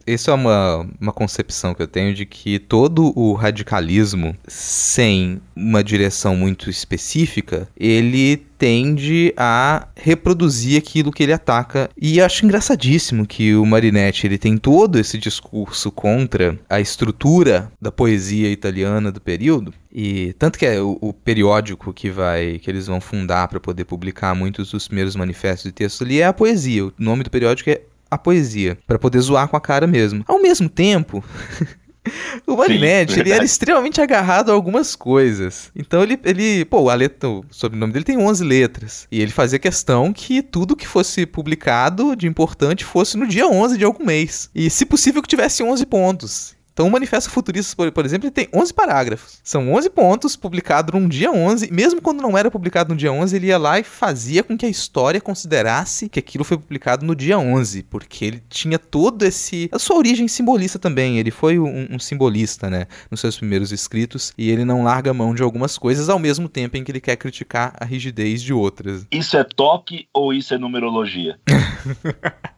Isso 0.07 0.31
é 0.31 0.35
uma, 0.35 0.87
uma 1.01 1.13
concepção 1.13 1.75
que 1.75 1.83
eu 1.83 1.89
tenho 1.89 2.15
de 2.15 2.27
que 2.27 2.59
todo 2.59 3.13
o 3.19 3.33
radicalismo, 3.33 4.37
sem 4.47 5.41
uma 5.57 5.83
direção 5.83 6.37
muito 6.37 6.69
específica, 6.69 7.69
ele 7.77 8.47
tende 8.63 9.35
a 9.37 9.89
reproduzir 9.97 10.79
aquilo 10.79 11.11
que 11.11 11.25
ele 11.25 11.33
ataca. 11.33 11.91
E 12.01 12.21
acho 12.21 12.45
engraçadíssimo 12.45 13.27
que 13.27 13.57
o 13.57 13.67
Marinetti 13.67 14.25
ele 14.25 14.39
tem 14.39 14.57
todo 14.57 15.01
esse 15.01 15.19
discurso 15.19 15.91
contra 15.91 16.57
a 16.71 16.81
estrutura 16.81 17.73
da 17.81 17.91
poesia 17.91 18.49
italiana 18.49 19.11
do 19.11 19.21
período. 19.21 19.75
E 19.93 20.33
tanto 20.35 20.61
que 20.61 20.65
é 20.65 20.81
o, 20.81 20.97
o 21.01 21.13
periódico 21.13 21.93
que 21.93 22.09
vai 22.09 22.61
que 22.61 22.71
eles 22.71 22.87
vão 22.87 23.01
fundar 23.01 23.49
para 23.49 23.59
poder 23.59 23.85
publicar 23.85 24.33
muitos 24.33 24.71
dos 24.71 24.87
primeiros 24.87 25.17
manifestos 25.17 25.69
e 25.69 25.73
textos 25.73 26.07
ali 26.07 26.21
é 26.21 26.27
a 26.27 26.33
poesia. 26.33 26.87
O 26.87 26.93
nome 26.97 27.25
do 27.25 27.31
periódico 27.31 27.69
é 27.69 27.81
a 28.09 28.19
poesia, 28.19 28.79
para 28.87 28.99
poder 28.99 29.21
zoar 29.21 29.49
com 29.49 29.57
a 29.57 29.61
cara 29.61 29.87
mesmo. 29.87 30.23
Ao 30.29 30.41
mesmo 30.41 30.69
tempo, 30.69 31.25
O 32.47 32.57
Marinetti, 32.57 33.21
ele 33.21 33.31
era 33.31 33.45
extremamente 33.45 34.01
agarrado 34.01 34.51
a 34.51 34.55
algumas 34.55 34.97
coisas. 34.97 35.71
Então 35.75 36.03
ele, 36.03 36.19
ele 36.25 36.65
pô, 36.65 36.89
a 36.91 36.95
letra, 36.95 37.29
o 37.29 37.45
sobrenome 37.51 37.93
dele 37.93 38.05
tem 38.05 38.19
11 38.19 38.45
letras. 38.45 39.07
E 39.11 39.21
ele 39.21 39.31
fazia 39.31 39.59
questão 39.59 40.13
que 40.13 40.43
tudo 40.43 40.77
que 40.77 40.87
fosse 40.87 41.25
publicado 41.27 42.17
de 42.17 42.27
importante 42.27 42.85
fosse 42.85 43.17
no 43.17 43.27
dia 43.27 43.47
11 43.47 43.79
de 43.79 43.85
algum 43.85 44.05
mês. 44.05 44.51
E 44.55 44.69
se 44.69 44.85
possível 44.85 45.23
que 45.23 45.29
tivesse 45.29 45.63
11 45.63 45.87
pontos. 45.87 46.57
Então, 46.73 46.87
o 46.87 46.91
Manifesto 46.91 47.31
Futurista, 47.31 47.77
por, 47.77 47.91
por, 47.93 48.05
exemplo, 48.05 48.27
ele 48.27 48.33
tem 48.33 48.49
11 48.53 48.73
parágrafos. 48.73 49.41
São 49.45 49.73
11 49.73 49.91
pontos 49.91 50.37
publicados 50.37 50.99
no 50.99 51.09
dia 51.09 51.31
11. 51.31 51.71
Mesmo 51.71 52.01
quando 52.01 52.23
não 52.23 52.37
era 52.37 52.51
publicado 52.51 52.95
no 52.95 52.99
dia 52.99 53.13
11, 53.13 53.37
ele 53.37 53.49
ia 53.49 53.59
lá 53.59 53.79
e 53.79 53.85
fazia 53.85 54.43
com 54.43 54.57
que 54.57 54.65
a 54.65 54.69
história 54.69 55.21
considerasse 55.21 56.09
que 56.09 56.19
aquilo 56.19 56.45
foi 56.45 56.57
publicado 56.57 57.05
no 57.05 57.15
dia 57.15 57.39
11, 57.39 57.83
porque 57.85 58.25
ele 58.25 58.43
tinha 58.49 58.79
todo 58.79 59.23
esse... 59.23 59.69
a 59.71 59.79
sua 59.79 59.97
origem 59.97 60.27
simbolista 60.29 60.79
também. 60.79 61.19
Ele 61.19 61.31
foi 61.31 61.59
um, 61.59 61.89
um 61.91 61.99
simbolista, 61.99 62.71
né, 62.71 62.87
nos 63.11 63.21
seus 63.21 63.37
primeiros 63.37 63.71
escritos, 63.71 64.33
e 64.39 64.51
ele 64.51 64.65
não 64.65 64.83
larga 64.83 65.13
mão 65.13 65.35
de 65.35 65.43
algumas 65.43 65.77
coisas 65.77 66.09
ao 66.09 66.19
mesmo 66.19 66.49
tempo 66.49 66.77
em 66.77 66.85
que 66.85 66.91
ele 66.91 67.01
quer 67.01 67.17
criticar 67.17 67.75
a 67.79 67.85
rigidez 67.85 68.43
de 68.43 68.53
outras. 68.53 69.07
Isso 69.11 69.37
é 69.37 69.45
toque 69.45 70.09
ou 70.13 70.33
isso 70.33 70.55
é 70.55 70.59
numerologia? 70.59 71.39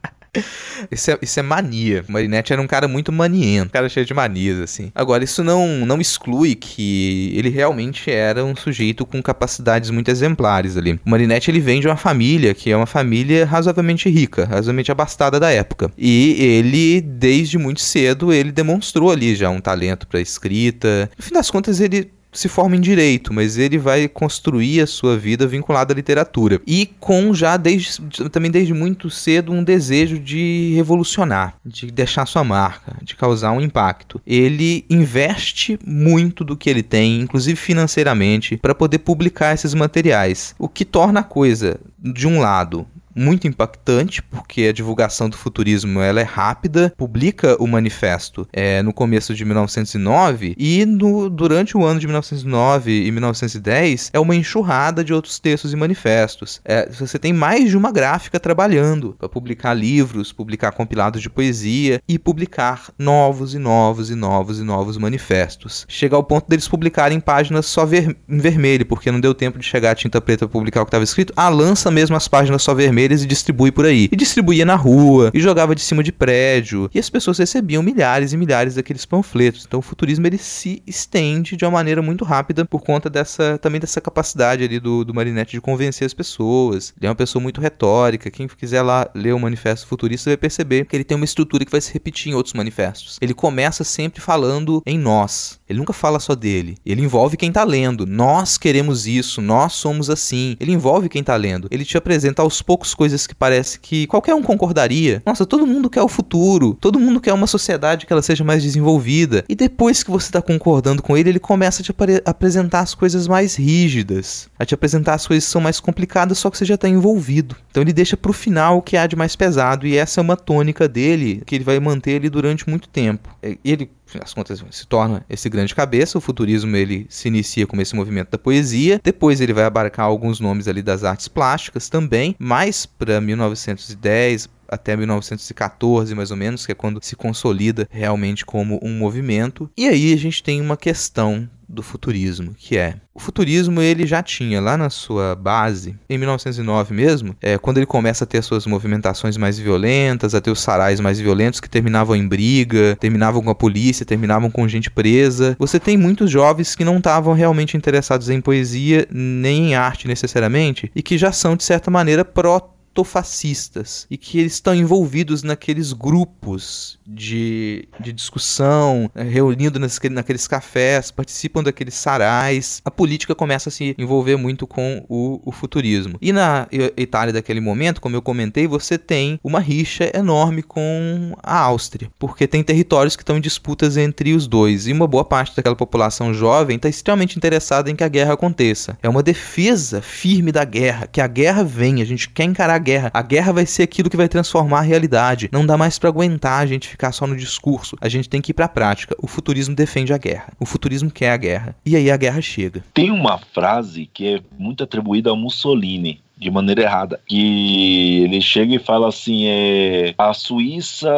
Isso 0.91 1.11
é, 1.11 1.19
isso 1.23 1.41
é 1.41 1.43
mania. 1.43 2.05
O 2.09 2.13
Marinette 2.13 2.53
era 2.53 2.61
um 2.61 2.67
cara 2.67 2.89
muito 2.89 3.13
maniento, 3.13 3.67
um 3.67 3.71
cara 3.71 3.89
cheio 3.89 4.05
de 4.05 4.15
manias, 4.15 4.59
assim. 4.59 4.91
Agora, 4.95 5.25
isso 5.25 5.43
não, 5.43 5.87
não 5.87 6.01
exclui 6.01 6.55
que 6.55 7.33
ele 7.37 7.49
realmente 7.49 8.11
era 8.11 8.45
um 8.45 8.55
sujeito 8.57 9.07
com 9.07 9.23
capacidades 9.23 9.91
muito 9.91 10.11
exemplares 10.11 10.77
ali. 10.77 11.01
O 11.05 11.11
Marinette, 11.11 11.51
ele 11.51 11.61
vem 11.61 11.81
de 11.81 11.87
uma 11.87 11.97
família 11.97 12.55
que 12.55 12.71
é 12.71 12.77
uma 12.77 12.87
família 12.87 13.45
razoavelmente 13.45 14.09
rica, 14.09 14.45
razoavelmente 14.45 14.91
abastada 14.91 15.39
da 15.39 15.51
época. 15.51 15.91
E 15.97 16.37
ele, 16.39 17.01
desde 17.01 17.59
muito 17.59 17.81
cedo, 17.81 18.33
ele 18.33 18.53
demonstrou 18.53 19.11
ali 19.11 19.35
já 19.35 19.51
um 19.51 19.61
talento 19.61 20.07
para 20.07 20.21
escrita. 20.21 21.11
No 21.17 21.25
fim 21.25 21.33
das 21.33 21.51
contas, 21.51 21.81
ele 21.81 22.11
se 22.35 22.49
forma 22.49 22.77
em 22.77 22.81
direito, 22.81 23.33
mas 23.33 23.57
ele 23.57 23.79
vai 23.79 24.09
construir 24.09 24.81
a 24.81 24.87
sua 24.87 25.17
vida 25.17 25.47
vinculada 25.47 25.93
à 25.93 25.97
literatura. 25.97 26.61
E 26.67 26.87
com 27.01 27.33
já 27.33 27.57
desde 27.57 28.03
também 28.31 28.51
desde 28.51 28.75
muito 28.75 29.09
cedo 29.09 29.53
um 29.53 29.63
desejo 29.63 30.19
de 30.19 30.73
revolucionar, 30.75 31.57
de 31.65 31.91
deixar 31.91 32.27
sua 32.27 32.45
marca, 32.45 32.97
de 33.03 33.15
causar 33.17 33.53
um 33.53 33.61
impacto. 33.61 34.21
Ele 34.27 34.85
investe 34.91 35.79
muito 35.87 36.45
do 36.45 36.57
que 36.57 36.69
ele 36.69 36.83
tem, 36.83 37.21
inclusive 37.21 37.57
financeiramente, 37.57 38.57
para 38.57 38.75
poder 38.75 38.99
publicar 38.99 39.55
esses 39.55 39.75
materiais, 39.75 40.55
o 40.59 40.69
que 40.69 40.85
torna 40.85 41.21
a 41.21 41.25
coisa 41.25 41.81
de 41.99 42.27
um 42.27 42.41
lado 42.41 42.87
muito 43.15 43.47
impactante, 43.47 44.23
porque 44.23 44.63
a 44.63 44.73
divulgação 44.73 45.29
do 45.29 45.37
futurismo 45.37 46.01
ela 46.01 46.21
é 46.21 46.25
rápida, 46.25 46.93
publica 46.97 47.57
o 47.63 47.67
manifesto 47.67 48.47
é, 48.53 48.83
no 48.83 48.93
começo 48.93 49.35
de 49.35 49.45
1909 49.45 50.55
e 50.59 50.85
no, 50.85 51.31
durante 51.31 51.77
o 51.77 51.85
ano 51.85 52.01
de 52.01 52.07
1909 52.07 53.07
e 53.07 53.11
1910 53.11 54.11
é 54.13 54.19
uma 54.19 54.35
enxurrada 54.35 55.05
de 55.05 55.13
outros 55.13 55.39
textos 55.39 55.73
e 55.73 55.77
manifestos. 55.77 56.61
É, 56.65 56.89
você 56.91 57.19
tem 57.19 57.33
mais 57.33 57.71
de 57.71 57.77
uma 57.77 57.93
gráfica 57.93 58.41
trabalhando 58.41 59.15
para 59.19 59.29
publicar 59.29 59.75
livros, 59.75 60.33
publicar 60.33 60.73
compilados 60.73 61.23
de 61.23 61.31
poesia 61.31 62.01
e 62.09 62.19
publicar 62.19 62.91
novos 62.99 63.55
e 63.55 63.59
novos 63.59 64.11
e 64.11 64.15
novos 64.15 64.59
e 64.59 64.63
novos 64.63 64.97
manifestos. 64.97 65.87
Chega 65.89 66.17
ao 66.17 66.25
ponto 66.25 66.49
deles 66.49 66.69
publicarem 66.69 67.21
páginas 67.21 67.67
só 67.67 67.85
ver 67.85 68.17
em 68.29 68.39
vermelho, 68.39 68.87
porque 68.87 69.11
não 69.11 69.21
deu 69.21 69.35
tempo 69.35 69.59
de 69.59 69.65
chegar 69.65 69.93
a 69.93 69.95
tinta 69.95 70.21
preta 70.21 70.47
para 70.47 70.53
publicar 70.53 70.83
o 70.83 70.85
que 70.85 70.89
estava 70.89 71.05
escrito. 71.05 71.33
Ah, 71.37 71.49
lança 71.49 71.91
mesmo 71.91 72.17
as 72.17 72.29
páginas 72.29 72.63
só 72.63 72.75
vermelho 72.75 73.04
vermelhas 73.05 73.23
e 73.23 73.27
distribui 73.27 73.71
por 73.71 73.85
aí. 73.85 74.09
E 74.11 74.17
distribuía 74.17 74.65
na 74.65 74.75
rua, 74.75 75.31
e 75.35 75.41
jogava 75.41 75.75
de 75.75 75.81
cima 75.81 76.03
de 76.03 76.13
prédio, 76.13 76.91
e 76.95 76.99
as 76.99 77.11
pessoas 77.11 77.39
recebiam 77.39 77.83
milhares 77.83 78.33
e 78.33 78.37
milhares 78.37 78.75
daqueles 78.75 79.05
panfletos. 79.05 79.65
Então 79.67 79.81
o 79.81 79.83
futurismo 79.83 80.27
ele 80.27 80.39
se 80.39 80.83
estende 80.87 81.57
de 81.57 81.65
uma 81.65 81.71
maneira 81.71 82.03
muito 82.03 82.25
rápida 82.25 82.65
por 82.65 82.83
conta 82.83 83.11
dessa 83.11 83.59
também 83.59 83.81
dessa 83.81 84.01
capacidade 84.01 84.65
ali 84.65 84.81
do, 84.81 85.05
do 85.05 85.15
Marinette 85.15 85.53
de 85.53 85.61
convencer 85.61 86.07
as 86.07 86.15
pessoas. 86.15 86.93
Ele 86.99 87.07
é 87.07 87.11
uma 87.11 87.15
pessoa 87.15 87.43
muito 87.43 87.61
retórica. 87.61 88.31
Quem 88.31 88.49
quiser 88.49 88.83
lá 88.83 89.09
ler 89.15 89.35
o 89.35 89.41
Manifesto 89.41 89.87
Futurista 89.87 90.31
vai 90.31 90.37
perceber 90.37 90.87
que 90.87 90.97
ele 90.97 91.05
tem 91.05 91.17
uma 91.17 91.25
estrutura 91.25 91.65
que 91.65 91.71
vai 91.71 91.81
se 91.81 91.93
repetir 91.93 92.33
em 92.33 92.35
outros 92.35 92.55
manifestos. 92.55 93.19
Ele 93.21 93.35
começa 93.35 93.85
sempre 93.85 94.21
falando 94.21 94.83
em 94.87 94.99
nós. 94.99 95.61
Ele 95.69 95.79
nunca 95.79 95.93
fala 95.93 96.21
só 96.21 96.35
dele. 96.35 96.77
Ele 96.85 97.03
envolve 97.03 97.37
quem 97.37 97.51
tá 97.51 97.65
lendo. 97.65 98.07
Nós 98.07 98.59
queremos 98.59 99.07
isso, 99.07 99.41
nós 99.41 99.73
somos 99.73 100.11
assim. 100.11 100.57
Ele 100.61 100.73
envolve 100.73 101.09
quem 101.09 101.23
tá 101.23 101.35
lendo. 101.37 101.69
Ele 101.71 101.85
te 101.85 101.97
apresenta 101.97 102.43
aos 102.43 102.61
poucos 102.61 102.95
coisas 102.95 103.27
que 103.27 103.35
parece 103.35 103.81
que 103.81 104.07
qualquer 104.07 104.35
um 104.35 104.43
concordaria. 104.43 105.23
Nossa, 105.25 105.47
todo 105.47 105.67
mundo 105.67 105.89
quer 105.89 106.03
o 106.03 106.09
futuro, 106.09 106.77
todo 106.81 107.01
mundo 107.01 107.21
quer 107.21 107.33
uma 107.33 107.47
sociedade 107.47 108.05
que 108.07 108.13
ela 108.13 108.23
seja 108.23 108.45
mais 108.45 108.63
desenvolvida. 108.63 109.45
E 109.49 109.55
depois 109.55 110.03
que 110.03 110.11
você 110.11 110.27
está 110.27 110.43
concordando 110.43 111.03
com 111.03 111.17
ele, 111.17 111.31
ele 111.31 111.41
começa 111.41 111.81
a 111.81 111.85
te 111.85 111.95
apresentar 112.25 112.81
as 112.81 112.95
coisas 112.95 113.27
mais 113.27 113.57
rígidas, 113.57 114.49
a 114.59 114.65
te 114.65 114.75
apresentar 114.75 115.15
as 115.15 115.27
coisas 115.27 115.45
que 115.45 115.51
são 115.51 115.61
mais 115.61 115.81
complicadas, 115.81 116.39
só 116.39 116.51
que 116.51 116.59
você 116.59 116.65
já 116.65 116.75
está 116.75 116.89
envolvido. 116.89 117.57
Então 117.71 117.83
ele 117.83 117.93
deixa 117.93 118.17
pro 118.17 118.33
final 118.33 118.79
o 118.79 118.83
que 118.83 118.97
há 118.97 119.07
de 119.07 119.17
mais 119.17 119.35
pesado, 119.35 119.87
e 119.87 119.97
essa 119.97 120.21
é 120.21 120.23
uma 120.23 120.37
tônica 120.37 120.87
dele 120.89 121.43
que 121.47 121.55
ele 121.55 121.65
vai 121.65 121.81
manter 121.81 122.17
ali 122.17 122.29
durante 122.29 122.69
muito 122.69 122.89
tempo. 122.89 123.35
É, 123.43 123.57
ele 123.65 123.91
as 124.23 124.33
contas 124.35 124.65
se 124.71 124.87
torna 124.87 125.25
esse 125.29 125.49
grande 125.49 125.75
cabeça. 125.75 126.19
O 126.19 126.21
futurismo 126.21 126.77
ele 126.77 127.07
se 127.09 127.29
inicia 127.29 127.67
como 127.67 127.83
esse 127.83 127.95
movimento 127.95 128.31
da 128.31 128.39
poesia. 128.39 129.01
Depois 129.03 129.41
ele 129.41 129.53
vai 129.53 129.65
abarcar 129.65 130.07
alguns 130.07 130.41
nomes 130.41 130.69
ali 130.69 130.83
das 130.83 131.05
artes 131.05 131.29
plásticas 131.29 131.89
também, 131.89 132.35
mais 132.39 132.87
para 132.87 133.21
1910 133.21 134.49
até 134.75 134.97
1914, 134.97 136.15
mais 136.15 136.31
ou 136.31 136.37
menos, 136.37 136.67
que 136.67 136.73
é 136.73 136.75
quando 136.75 137.03
se 137.03 137.17
consolida 137.17 137.89
realmente 137.91 138.45
como 138.45 138.79
um 138.83 138.99
movimento. 138.99 139.71
E 139.77 139.87
aí 139.87 140.13
a 140.13 140.17
gente 140.17 140.43
tem 140.43 140.61
uma 140.61 140.77
questão 140.77 141.49
do 141.69 141.83
futurismo, 141.83 142.55
que 142.57 142.77
é 142.77 142.97
o 143.15 143.21
futurismo 143.21 143.81
ele 143.81 144.07
já 144.07 144.23
tinha 144.23 144.61
lá 144.61 144.77
na 144.77 144.91
sua 144.91 145.35
base, 145.35 145.97
em 146.09 146.19
1909 146.19 146.93
mesmo, 146.93 147.37
é, 147.41 147.57
quando 147.57 147.79
ele 147.79 147.87
começa 147.87 148.25
a 148.25 148.27
ter 148.27 148.43
suas 148.43 148.67
movimentações 148.67 149.37
mais 149.37 149.59
violentas, 149.59 150.35
a 150.35 150.41
ter 150.41 150.51
os 150.51 150.61
sarais 150.61 150.99
mais 150.99 151.21
violentos 151.21 151.61
que 151.61 151.71
terminavam 151.71 152.17
em 152.17 152.27
briga, 152.27 152.97
terminavam 152.99 153.41
com 153.41 153.51
a 153.51 153.55
polícia, 153.55 154.05
terminavam 154.05 154.51
com 154.51 154.67
gente 154.67 154.91
presa. 154.91 155.57
Você 155.59 155.79
tem 155.79 155.97
muitos 155.97 156.31
jovens 156.31 156.75
que 156.75 156.85
não 156.85 156.99
estavam 156.99 157.35
realmente 157.35 157.77
interessados 157.77 158.29
em 158.29 158.41
poesia 158.41 159.07
nem 159.11 159.71
em 159.71 159.75
arte 159.75 160.09
necessariamente 160.09 160.91
e 160.95 161.03
que 161.03 161.17
já 161.17 161.31
são 161.31 161.57
de 161.57 161.63
certa 161.63 161.91
maneira 161.91 162.25
pró 162.25 162.75
protofascistas 162.95 164.07
e 164.09 164.17
que 164.17 164.39
eles 164.39 164.55
estão 164.55 164.75
envolvidos 164.75 165.43
naqueles 165.43 165.93
grupos 165.93 166.99
de, 167.05 167.89
de 168.01 168.13
discussão, 168.13 169.11
eh, 169.15 169.25
reunindo 169.25 169.79
naqueles 169.79 170.47
cafés, 170.47 171.11
participam 171.11 171.63
daqueles 171.63 171.95
sarais. 171.95 172.81
A 172.85 172.91
política 172.91 173.35
começa 173.35 173.69
a 173.69 173.73
se 173.73 173.95
envolver 173.99 174.37
muito 174.37 174.67
com 174.67 175.05
o, 175.09 175.41
o 175.45 175.51
futurismo. 175.51 176.17
E 176.23 176.33
na 176.33 176.69
Itália 176.97 177.33
daquele 177.33 177.61
momento, 177.61 178.01
como 178.01 178.15
eu 178.15 178.23
comentei, 178.23 178.67
você 178.67 178.97
tem 178.97 179.41
uma 179.43 179.59
rixa 179.59 180.11
enorme 180.17 180.63
com 180.63 181.37
a 181.43 181.59
Áustria, 181.59 182.11
porque 182.19 182.47
tem 182.47 182.63
territórios 182.63 183.17
que 183.17 183.23
estão 183.23 183.37
em 183.37 183.41
disputas 183.41 183.97
entre 183.97 184.33
os 184.33 184.47
dois, 184.47 184.87
e 184.87 184.93
uma 184.93 185.07
boa 185.07 185.25
parte 185.25 185.57
daquela 185.57 185.75
população 185.75 186.33
jovem 186.33 186.77
está 186.77 186.89
extremamente 186.89 187.37
interessada 187.37 187.91
em 187.91 187.97
que 187.97 188.05
a 188.05 188.09
guerra 188.09 188.35
aconteça. 188.35 188.97
É 189.03 189.09
uma 189.09 189.23
defesa 189.23 190.01
firme 190.01 190.53
da 190.53 190.65
guerra, 190.65 191.07
que 191.07 191.21
a 191.21 191.27
guerra 191.27 191.65
vem, 191.65 192.01
a 192.01 192.05
gente 192.05 192.29
quer 192.29 192.45
encarar 192.45 192.79
guerra. 192.85 193.11
A 193.13 193.23
guerra 193.23 193.53
vai 193.53 193.67
ser 193.67 193.83
aquilo 193.83 194.11
que 194.11 194.17
vai 194.17 194.29
transformar 194.29 194.79
a 194.79 194.83
realidade. 194.83 195.49
Não 195.51 195.67
dá 195.67 195.77
mais 195.77 195.99
para 195.99 196.09
aguentar 196.09 196.63
a 196.63 196.67
gente 196.67 196.89
ficar 196.89 197.11
só 197.11 197.27
no 197.27 197.37
discurso. 197.37 197.97
A 198.01 198.09
gente 198.09 198.29
tem 198.29 198.41
que 198.41 198.53
ir 198.53 198.55
para 198.55 198.67
a 198.67 198.69
prática. 198.69 199.17
O 199.21 199.27
futurismo 199.27 199.75
defende 199.75 200.13
a 200.13 200.19
guerra. 200.19 200.53
O 200.61 200.67
futurismo 200.67 201.11
quer 201.11 201.33
a 201.33 201.37
guerra. 201.37 201.77
E 201.85 201.97
aí 201.97 202.11
a 202.11 202.17
guerra 202.17 202.41
chega. 202.41 202.85
Tem 202.93 203.11
uma 203.11 203.39
frase 203.39 204.09
que 204.13 204.35
é 204.35 204.41
muito 204.59 204.85
atribuída 204.85 205.31
ao 205.31 205.37
Mussolini, 205.37 206.21
de 206.37 206.51
maneira 206.51 206.83
errada. 206.83 207.21
Que 207.27 208.25
ele 208.25 208.41
chega 208.41 208.75
e 208.75 208.79
fala 208.79 209.09
assim: 209.09 209.47
é, 209.47 210.15
a 210.19 210.33
Suíça 210.35 211.11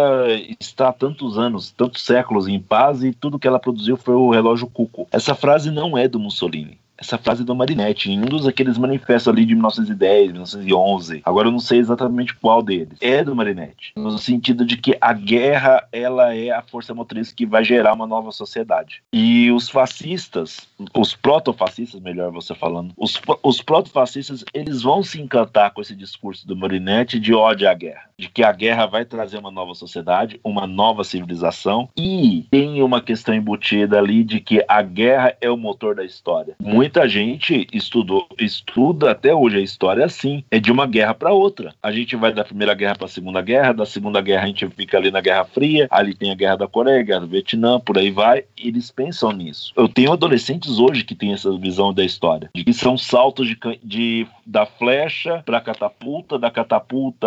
está 0.60 0.88
há 0.88 0.92
tantos 0.92 1.36
anos, 1.38 1.72
tantos 1.76 2.02
séculos 2.02 2.46
em 2.46 2.60
paz 2.60 3.02
e 3.02 3.12
tudo 3.12 3.38
que 3.38 3.48
ela 3.48 3.58
produziu 3.58 3.96
foi 3.96 4.14
o 4.14 4.30
relógio 4.30 4.68
Cuco. 4.68 5.08
Essa 5.10 5.34
frase 5.34 5.70
não 5.70 5.98
é 5.98 6.06
do 6.06 6.20
Mussolini 6.20 6.78
essa 6.98 7.18
frase 7.18 7.44
do 7.44 7.54
Marinetti 7.54 8.10
em 8.10 8.18
um 8.18 8.26
dos 8.26 8.46
aqueles 8.46 8.78
manifestos 8.78 9.28
ali 9.28 9.44
de 9.44 9.54
1910, 9.54 10.32
1911. 10.32 11.22
Agora 11.24 11.48
eu 11.48 11.52
não 11.52 11.58
sei 11.58 11.78
exatamente 11.78 12.34
qual 12.34 12.62
deles. 12.62 12.98
É 13.00 13.22
do 13.22 13.34
Marinetti, 13.34 13.92
no 13.96 14.18
sentido 14.18 14.64
de 14.64 14.76
que 14.76 14.96
a 15.00 15.12
guerra 15.12 15.86
ela 15.92 16.34
é 16.34 16.50
a 16.50 16.62
força 16.62 16.94
motriz 16.94 17.32
que 17.32 17.46
vai 17.46 17.64
gerar 17.64 17.94
uma 17.94 18.06
nova 18.06 18.32
sociedade. 18.32 19.02
E 19.12 19.50
os 19.50 19.68
fascistas, 19.68 20.68
os 20.94 21.14
protofascistas, 21.14 22.00
melhor 22.00 22.30
você 22.30 22.54
falando, 22.54 22.92
os, 22.96 23.20
os 23.42 23.60
protofascistas, 23.62 24.44
eles 24.54 24.82
vão 24.82 25.02
se 25.02 25.20
encantar 25.20 25.72
com 25.72 25.80
esse 25.80 25.94
discurso 25.94 26.46
do 26.46 26.56
Marinetti 26.56 27.18
de 27.18 27.34
ódio 27.34 27.68
à 27.68 27.74
guerra, 27.74 28.08
de 28.18 28.28
que 28.28 28.42
a 28.42 28.52
guerra 28.52 28.86
vai 28.86 29.04
trazer 29.04 29.38
uma 29.38 29.50
nova 29.50 29.74
sociedade, 29.74 30.40
uma 30.42 30.66
nova 30.66 31.04
civilização 31.04 31.88
e 31.96 32.46
tem 32.50 32.82
uma 32.82 33.00
questão 33.00 33.34
embutida 33.34 33.98
ali 33.98 34.24
de 34.24 34.40
que 34.40 34.64
a 34.68 34.82
guerra 34.82 35.36
é 35.40 35.50
o 35.50 35.56
motor 35.56 35.94
da 35.94 36.04
história. 36.04 36.54
Muito 36.60 36.85
muita 36.86 37.08
gente 37.08 37.66
estudou, 37.72 38.28
estuda 38.38 39.10
até 39.10 39.34
hoje 39.34 39.56
a 39.56 39.60
história 39.60 40.04
assim, 40.04 40.44
é 40.52 40.60
de 40.60 40.70
uma 40.70 40.86
guerra 40.86 41.14
para 41.14 41.32
outra. 41.32 41.74
A 41.82 41.90
gente 41.90 42.14
vai 42.14 42.32
da 42.32 42.44
Primeira 42.44 42.74
Guerra 42.74 42.94
para 42.94 43.06
a 43.06 43.08
Segunda 43.08 43.42
Guerra, 43.42 43.72
da 43.72 43.84
Segunda 43.84 44.20
Guerra 44.20 44.44
a 44.44 44.46
gente 44.46 44.68
fica 44.68 44.96
ali 44.96 45.10
na 45.10 45.20
Guerra 45.20 45.44
Fria, 45.44 45.88
ali 45.90 46.14
tem 46.14 46.30
a 46.30 46.36
Guerra 46.36 46.58
da 46.58 46.68
Coreia, 46.68 47.00
a 47.00 47.02
Guerra 47.02 47.20
do 47.20 47.26
Vietnã, 47.26 47.80
por 47.80 47.98
aí 47.98 48.12
vai, 48.12 48.44
eles 48.56 48.92
pensam 48.92 49.32
nisso. 49.32 49.72
Eu 49.76 49.88
tenho 49.88 50.12
adolescentes 50.12 50.78
hoje 50.78 51.02
que 51.02 51.16
têm 51.16 51.32
essa 51.32 51.50
visão 51.58 51.92
da 51.92 52.04
história, 52.04 52.50
de 52.54 52.62
que 52.62 52.72
são 52.72 52.96
saltos 52.96 53.48
de, 53.48 53.58
de 53.82 54.26
da 54.46 54.64
flecha 54.64 55.42
para 55.44 55.60
catapulta, 55.60 56.38
da 56.38 56.50
catapulta 56.50 57.26